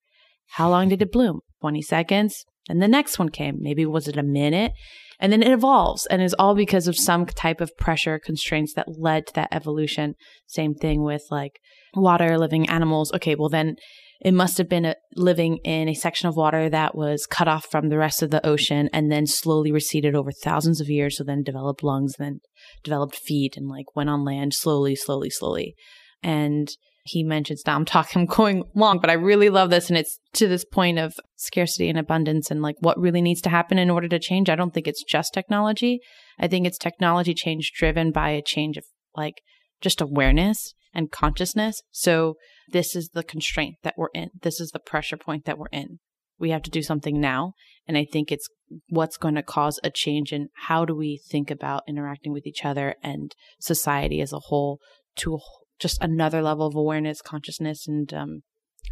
How 0.54 0.68
long 0.68 0.88
did 0.88 1.02
it 1.02 1.12
bloom? 1.12 1.40
20 1.60 1.82
seconds. 1.82 2.44
And 2.68 2.82
the 2.82 2.88
next 2.88 3.18
one 3.18 3.28
came. 3.28 3.56
Maybe 3.60 3.86
was 3.86 4.08
it 4.08 4.16
a 4.16 4.22
minute? 4.22 4.72
And 5.18 5.32
then 5.32 5.42
it 5.42 5.52
evolves 5.52 6.06
and 6.06 6.22
is 6.22 6.34
all 6.38 6.54
because 6.54 6.88
of 6.88 6.96
some 6.96 7.26
type 7.26 7.60
of 7.60 7.76
pressure 7.76 8.18
constraints 8.18 8.72
that 8.74 8.98
led 8.98 9.26
to 9.26 9.34
that 9.34 9.48
evolution. 9.52 10.14
Same 10.46 10.74
thing 10.74 11.02
with 11.02 11.22
like 11.30 11.60
water, 11.94 12.38
living 12.38 12.68
animals. 12.68 13.12
Okay, 13.12 13.34
well 13.34 13.50
then 13.50 13.76
it 14.22 14.32
must 14.32 14.58
have 14.58 14.68
been 14.68 14.84
a, 14.84 14.94
living 15.16 15.58
in 15.64 15.88
a 15.88 15.94
section 15.94 16.28
of 16.28 16.36
water 16.36 16.68
that 16.68 16.94
was 16.94 17.26
cut 17.26 17.48
off 17.48 17.66
from 17.70 17.88
the 17.88 17.98
rest 17.98 18.22
of 18.22 18.30
the 18.30 18.44
ocean 18.46 18.88
and 18.92 19.10
then 19.10 19.26
slowly 19.26 19.72
receded 19.72 20.14
over 20.14 20.30
thousands 20.30 20.80
of 20.80 20.88
years. 20.88 21.16
So 21.16 21.24
then 21.24 21.42
developed 21.42 21.82
lungs, 21.82 22.14
then 22.18 22.40
developed 22.82 23.16
feet 23.16 23.56
and 23.56 23.68
like 23.68 23.96
went 23.96 24.10
on 24.10 24.24
land 24.24 24.54
slowly, 24.54 24.94
slowly, 24.94 25.30
slowly. 25.30 25.74
And 26.22 26.68
he 27.02 27.22
mentions 27.22 27.62
now 27.66 27.76
I'm 27.76 27.84
talking, 27.84 28.22
I'm 28.22 28.26
going 28.26 28.64
long, 28.74 28.98
but 28.98 29.10
I 29.10 29.14
really 29.14 29.48
love 29.48 29.70
this. 29.70 29.88
And 29.88 29.98
it's 29.98 30.18
to 30.34 30.46
this 30.46 30.64
point 30.64 30.98
of 30.98 31.14
scarcity 31.36 31.88
and 31.88 31.98
abundance 31.98 32.50
and 32.50 32.62
like 32.62 32.76
what 32.80 32.98
really 32.98 33.22
needs 33.22 33.40
to 33.42 33.50
happen 33.50 33.78
in 33.78 33.90
order 33.90 34.08
to 34.08 34.18
change. 34.18 34.50
I 34.50 34.56
don't 34.56 34.74
think 34.74 34.86
it's 34.86 35.02
just 35.02 35.32
technology. 35.32 36.00
I 36.38 36.48
think 36.48 36.66
it's 36.66 36.78
technology 36.78 37.34
change 37.34 37.72
driven 37.74 38.12
by 38.12 38.30
a 38.30 38.42
change 38.42 38.76
of 38.76 38.84
like 39.16 39.42
just 39.80 40.00
awareness 40.00 40.74
and 40.94 41.10
consciousness. 41.10 41.82
So 41.90 42.36
this 42.68 42.94
is 42.94 43.10
the 43.12 43.22
constraint 43.22 43.76
that 43.82 43.94
we're 43.96 44.08
in. 44.14 44.30
This 44.42 44.60
is 44.60 44.70
the 44.70 44.78
pressure 44.78 45.16
point 45.16 45.44
that 45.46 45.58
we're 45.58 45.66
in. 45.72 45.98
We 46.38 46.50
have 46.50 46.62
to 46.62 46.70
do 46.70 46.82
something 46.82 47.20
now. 47.20 47.52
And 47.86 47.98
I 47.98 48.04
think 48.10 48.30
it's 48.30 48.48
what's 48.88 49.16
going 49.16 49.34
to 49.34 49.42
cause 49.42 49.80
a 49.82 49.90
change 49.90 50.32
in 50.32 50.48
how 50.66 50.84
do 50.84 50.94
we 50.94 51.20
think 51.28 51.50
about 51.50 51.82
interacting 51.88 52.32
with 52.32 52.46
each 52.46 52.64
other 52.64 52.94
and 53.02 53.34
society 53.60 54.20
as 54.20 54.32
a 54.32 54.38
whole 54.38 54.80
to 55.16 55.38
just 55.80 56.02
another 56.02 56.42
level 56.42 56.66
of 56.66 56.74
awareness, 56.74 57.22
consciousness, 57.22 57.88
and 57.88 58.12
um, 58.14 58.42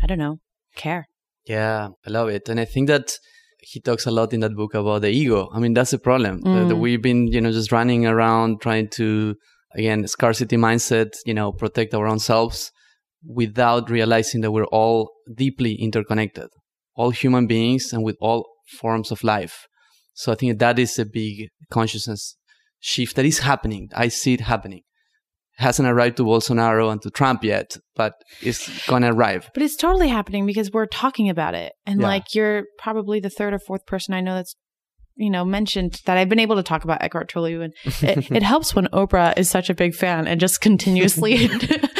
I 0.02 0.06
don't 0.06 0.18
know, 0.18 0.40
care. 0.74 1.06
Yeah, 1.46 1.88
I 2.06 2.10
love 2.10 2.28
it. 2.28 2.48
And 2.48 2.58
I 2.58 2.64
think 2.64 2.88
that 2.88 3.12
he 3.60 3.80
talks 3.80 4.06
a 4.06 4.10
lot 4.10 4.32
in 4.32 4.40
that 4.40 4.54
book 4.54 4.74
about 4.74 5.02
the 5.02 5.10
ego. 5.10 5.48
I 5.52 5.58
mean, 5.58 5.74
that's 5.74 5.90
the 5.90 5.98
problem. 5.98 6.42
Mm. 6.42 6.78
we've 6.78 7.02
been, 7.02 7.26
you 7.26 7.40
know, 7.40 7.52
just 7.52 7.72
running 7.72 8.06
around 8.06 8.60
trying 8.60 8.88
to, 8.90 9.34
again, 9.74 10.06
scarcity 10.06 10.56
mindset, 10.56 11.16
you 11.26 11.34
know, 11.34 11.52
protect 11.52 11.94
our 11.94 12.06
own 12.06 12.18
selves 12.18 12.70
without 13.26 13.90
realizing 13.90 14.42
that 14.42 14.52
we're 14.52 14.66
all 14.66 15.10
deeply 15.34 15.74
interconnected, 15.74 16.48
all 16.94 17.10
human 17.10 17.46
beings 17.46 17.92
and 17.92 18.04
with 18.04 18.16
all 18.20 18.46
forms 18.78 19.10
of 19.10 19.24
life. 19.24 19.66
So 20.14 20.32
I 20.32 20.34
think 20.34 20.58
that 20.58 20.78
is 20.78 20.98
a 20.98 21.04
big 21.04 21.48
consciousness 21.70 22.36
shift 22.80 23.16
that 23.16 23.24
is 23.24 23.40
happening. 23.40 23.88
I 23.94 24.08
see 24.08 24.34
it 24.34 24.42
happening. 24.42 24.82
Hasn't 25.58 25.88
arrived 25.88 26.16
to 26.18 26.24
Bolsonaro 26.24 26.90
and 26.92 27.02
to 27.02 27.10
Trump 27.10 27.42
yet, 27.44 27.76
but 27.96 28.12
it's 28.40 28.86
gonna 28.86 29.12
arrive. 29.12 29.50
But 29.54 29.62
it's 29.64 29.76
totally 29.76 30.08
happening 30.08 30.46
because 30.46 30.70
we're 30.72 30.86
talking 30.86 31.28
about 31.28 31.54
it. 31.54 31.72
And 31.84 32.00
Yeah. 32.00 32.06
like 32.06 32.34
you're 32.34 32.62
probably 32.78 33.18
the 33.20 33.30
third 33.30 33.52
or 33.52 33.58
fourth 33.58 33.84
person 33.86 34.14
I 34.14 34.20
know 34.20 34.34
that's 34.36 34.54
you 35.16 35.30
know 35.30 35.44
mentioned 35.44 36.00
that 36.06 36.16
I've 36.16 36.28
been 36.28 36.38
able 36.38 36.54
to 36.54 36.62
talk 36.62 36.84
about 36.84 37.02
Eckhart 37.02 37.28
Tolle 37.28 37.60
and 37.60 37.72
it, 37.84 38.30
it 38.38 38.42
helps 38.44 38.72
when 38.76 38.86
Oprah 38.92 39.36
is 39.36 39.50
such 39.50 39.68
a 39.68 39.74
big 39.74 39.94
fan 39.96 40.28
and 40.28 40.38
just 40.40 40.60
continuously 40.60 41.34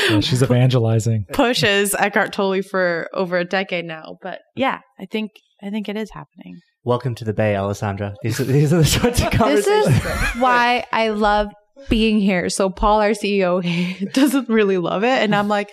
Yeah, 0.09 0.20
she's 0.20 0.40
evangelizing. 0.42 1.24
pushes 1.32 1.96
Eckhart 1.96 2.32
Tolle 2.32 2.62
for 2.62 3.09
over 3.12 3.36
a 3.38 3.44
decade 3.44 3.86
now. 3.86 4.18
But 4.22 4.38
yeah, 4.54 4.78
I 5.00 5.06
think 5.06 5.32
I 5.61 5.70
think 5.70 5.88
it 5.88 5.96
is 5.96 6.11
happening. 6.12 6.61
Welcome 6.84 7.16
to 7.16 7.24
the 7.24 7.34
Bay, 7.34 7.56
Alessandra. 7.56 8.14
These 8.22 8.38
are, 8.40 8.44
these 8.44 8.72
are 8.72 8.78
the 8.78 8.84
sorts 8.84 9.20
of 9.20 9.32
conversations. 9.32 9.86
This 10.00 10.04
is 10.06 10.40
why 10.40 10.84
I 10.92 11.09
love 11.09 11.48
being 11.88 12.20
here. 12.20 12.48
So 12.48 12.70
Paul, 12.70 13.00
our 13.00 13.10
CEO, 13.10 13.62
he 13.62 14.04
doesn't 14.12 14.48
really 14.48 14.78
love 14.78 15.04
it, 15.04 15.22
and 15.22 15.34
I'm 15.34 15.48
like, 15.48 15.70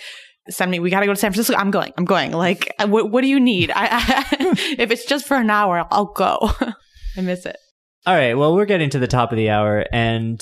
send 0.49 0.71
me. 0.71 0.79
We 0.79 0.89
got 0.89 1.01
to 1.01 1.05
go 1.05 1.13
to 1.13 1.19
San 1.19 1.31
Francisco. 1.31 1.55
I'm 1.55 1.71
going. 1.71 1.93
I'm 1.97 2.05
going. 2.05 2.31
Like, 2.31 2.73
uh, 2.79 2.87
what, 2.87 3.11
what 3.11 3.21
do 3.21 3.27
you 3.27 3.39
need? 3.39 3.71
I, 3.71 3.87
I, 3.91 4.25
if 4.77 4.91
it's 4.91 5.05
just 5.05 5.27
for 5.27 5.37
an 5.37 5.49
hour, 5.49 5.85
I'll 5.91 6.13
go. 6.13 6.51
I 7.17 7.21
miss 7.21 7.45
it. 7.45 7.57
All 8.05 8.15
right. 8.15 8.35
Well, 8.35 8.55
we're 8.55 8.65
getting 8.65 8.89
to 8.91 8.99
the 8.99 9.07
top 9.07 9.31
of 9.31 9.37
the 9.37 9.49
hour, 9.49 9.85
and 9.91 10.41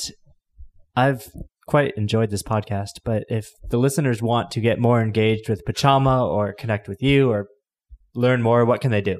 I've 0.95 1.27
quite 1.67 1.93
enjoyed 1.95 2.29
this 2.29 2.43
podcast. 2.43 2.99
But 3.05 3.23
if 3.29 3.49
the 3.69 3.77
listeners 3.77 4.21
want 4.21 4.51
to 4.51 4.59
get 4.59 4.79
more 4.79 5.01
engaged 5.01 5.49
with 5.49 5.63
Pachama 5.65 6.27
or 6.27 6.53
connect 6.53 6.87
with 6.87 7.01
you 7.01 7.31
or 7.31 7.47
learn 8.15 8.41
more, 8.41 8.65
what 8.65 8.81
can 8.81 8.91
they 8.91 9.01
do? 9.01 9.19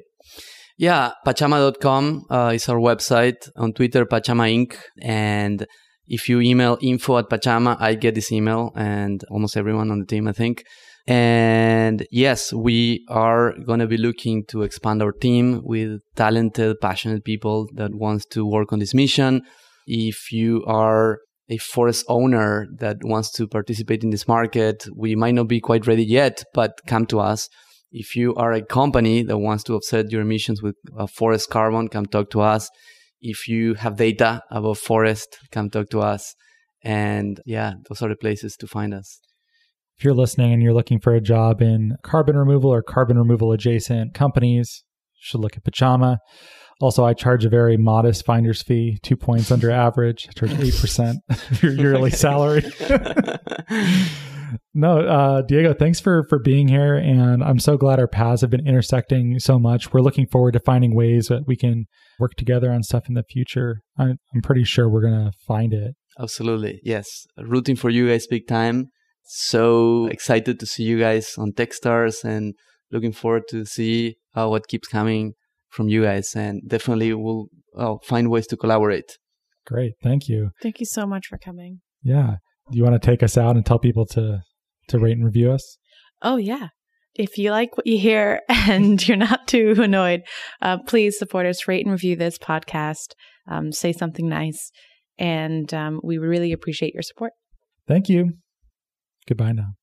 Yeah, 0.76 1.12
pachama.com 1.24 2.26
uh, 2.28 2.52
is 2.54 2.68
our 2.68 2.78
website. 2.78 3.48
On 3.56 3.72
Twitter, 3.72 4.04
Pachama 4.04 4.52
Inc. 4.52 4.76
And 5.00 5.66
if 6.06 6.28
you 6.28 6.40
email 6.40 6.78
info 6.80 7.18
at 7.18 7.28
Pachama, 7.28 7.76
I 7.80 7.94
get 7.94 8.14
this 8.14 8.30
email 8.30 8.72
and 8.76 9.22
almost 9.30 9.56
everyone 9.56 9.90
on 9.90 10.00
the 10.00 10.06
team, 10.06 10.28
I 10.28 10.32
think. 10.32 10.64
And 11.06 12.06
yes, 12.10 12.52
we 12.52 13.04
are 13.08 13.52
going 13.66 13.80
to 13.80 13.86
be 13.86 13.98
looking 13.98 14.44
to 14.48 14.62
expand 14.62 15.02
our 15.02 15.12
team 15.12 15.60
with 15.62 16.00
talented, 16.16 16.80
passionate 16.80 17.24
people 17.24 17.68
that 17.74 17.94
wants 17.94 18.24
to 18.26 18.46
work 18.46 18.72
on 18.72 18.78
this 18.78 18.94
mission. 18.94 19.42
If 19.86 20.32
you 20.32 20.64
are 20.66 21.18
a 21.50 21.58
forest 21.58 22.06
owner 22.08 22.66
that 22.78 22.96
wants 23.02 23.30
to 23.32 23.46
participate 23.46 24.02
in 24.02 24.08
this 24.08 24.26
market, 24.26 24.86
we 24.96 25.14
might 25.14 25.34
not 25.34 25.46
be 25.48 25.60
quite 25.60 25.86
ready 25.86 26.04
yet, 26.04 26.42
but 26.54 26.72
come 26.86 27.04
to 27.06 27.20
us. 27.20 27.50
If 27.92 28.16
you 28.16 28.34
are 28.36 28.52
a 28.52 28.64
company 28.64 29.22
that 29.24 29.38
wants 29.38 29.62
to 29.64 29.74
offset 29.74 30.10
your 30.10 30.22
emissions 30.22 30.62
with 30.62 30.74
forest 31.14 31.50
carbon, 31.50 31.88
come 31.88 32.06
talk 32.06 32.30
to 32.30 32.40
us. 32.40 32.70
If 33.26 33.48
you 33.48 33.72
have 33.74 33.96
data 33.96 34.42
about 34.50 34.76
forest, 34.76 35.38
come 35.50 35.70
talk 35.70 35.88
to 35.90 36.00
us. 36.00 36.34
And 36.82 37.40
yeah, 37.46 37.72
those 37.88 38.02
are 38.02 38.10
the 38.10 38.16
places 38.16 38.54
to 38.58 38.66
find 38.66 38.92
us. 38.92 39.18
If 39.96 40.04
you're 40.04 40.12
listening 40.12 40.52
and 40.52 40.62
you're 40.62 40.74
looking 40.74 41.00
for 41.00 41.14
a 41.14 41.22
job 41.22 41.62
in 41.62 41.96
carbon 42.02 42.36
removal 42.36 42.70
or 42.70 42.82
carbon 42.82 43.16
removal 43.16 43.50
adjacent 43.52 44.12
companies, 44.12 44.84
you 45.14 45.22
should 45.22 45.40
look 45.40 45.56
at 45.56 45.64
Pachama. 45.64 46.18
Also, 46.82 47.06
I 47.06 47.14
charge 47.14 47.46
a 47.46 47.48
very 47.48 47.78
modest 47.78 48.26
finder's 48.26 48.62
fee, 48.62 48.98
two 49.02 49.16
points 49.16 49.50
under 49.50 49.70
average. 49.70 50.26
I 50.28 50.32
charge 50.32 50.50
8% 50.50 51.14
of 51.30 51.62
your 51.62 51.72
yearly 51.72 52.10
salary. 52.24 52.64
no, 54.72 55.00
uh, 55.00 55.42
Diego, 55.42 55.74
thanks 55.74 56.00
for, 56.00 56.24
for 56.28 56.38
being 56.38 56.68
here. 56.68 56.94
And 56.94 57.42
I'm 57.42 57.58
so 57.58 57.76
glad 57.76 57.98
our 57.98 58.08
paths 58.08 58.40
have 58.40 58.50
been 58.50 58.66
intersecting 58.66 59.38
so 59.38 59.58
much. 59.58 59.92
We're 59.92 60.00
looking 60.00 60.26
forward 60.26 60.52
to 60.52 60.60
finding 60.60 60.94
ways 60.94 61.28
that 61.28 61.46
we 61.46 61.56
can 61.56 61.86
work 62.18 62.32
together 62.36 62.70
on 62.70 62.82
stuff 62.82 63.08
in 63.08 63.14
the 63.14 63.24
future. 63.24 63.80
I'm, 63.98 64.16
I'm 64.34 64.42
pretty 64.42 64.64
sure 64.64 64.88
we're 64.88 65.02
going 65.02 65.24
to 65.24 65.32
find 65.46 65.72
it. 65.72 65.94
Absolutely. 66.18 66.80
Yes. 66.84 67.26
Rooting 67.36 67.76
for 67.76 67.90
you 67.90 68.08
guys 68.08 68.26
big 68.26 68.46
time. 68.46 68.88
So 69.22 70.06
excited 70.06 70.60
to 70.60 70.66
see 70.66 70.84
you 70.84 70.98
guys 70.98 71.34
on 71.38 71.52
Techstars 71.52 72.24
and 72.24 72.54
looking 72.92 73.12
forward 73.12 73.44
to 73.48 73.64
see 73.64 74.16
uh, 74.34 74.48
what 74.48 74.68
keeps 74.68 74.88
coming 74.88 75.32
from 75.70 75.88
you 75.88 76.02
guys 76.02 76.34
and 76.36 76.62
definitely 76.68 77.12
we'll 77.14 77.48
uh, 77.76 77.94
find 78.04 78.30
ways 78.30 78.46
to 78.46 78.56
collaborate. 78.56 79.18
Great. 79.66 79.94
Thank 80.02 80.28
you. 80.28 80.50
Thank 80.62 80.78
you 80.78 80.86
so 80.86 81.06
much 81.06 81.26
for 81.26 81.38
coming. 81.38 81.80
Yeah. 82.02 82.36
Do 82.70 82.78
you 82.78 82.84
want 82.84 83.00
to 83.00 83.06
take 83.06 83.22
us 83.22 83.36
out 83.36 83.56
and 83.56 83.64
tell 83.64 83.78
people 83.78 84.06
to 84.06 84.42
to 84.88 84.98
rate 84.98 85.16
and 85.16 85.24
review 85.24 85.52
us? 85.52 85.78
Oh 86.22 86.36
yeah. 86.36 86.68
If 87.14 87.38
you 87.38 87.52
like 87.52 87.76
what 87.76 87.86
you 87.86 87.98
hear 87.98 88.40
and 88.48 89.06
you're 89.06 89.16
not 89.16 89.46
too 89.46 89.74
annoyed, 89.78 90.22
uh, 90.60 90.78
please 90.86 91.18
support 91.18 91.46
us. 91.46 91.68
Rate 91.68 91.84
and 91.86 91.92
review 91.92 92.16
this 92.16 92.38
podcast. 92.38 93.12
Um, 93.46 93.72
say 93.72 93.92
something 93.92 94.28
nice, 94.28 94.70
and 95.18 95.72
um, 95.74 96.00
we 96.02 96.18
really 96.18 96.52
appreciate 96.52 96.94
your 96.94 97.02
support. 97.02 97.32
Thank 97.86 98.08
you. 98.08 98.32
Goodbye 99.28 99.52
now. 99.52 99.74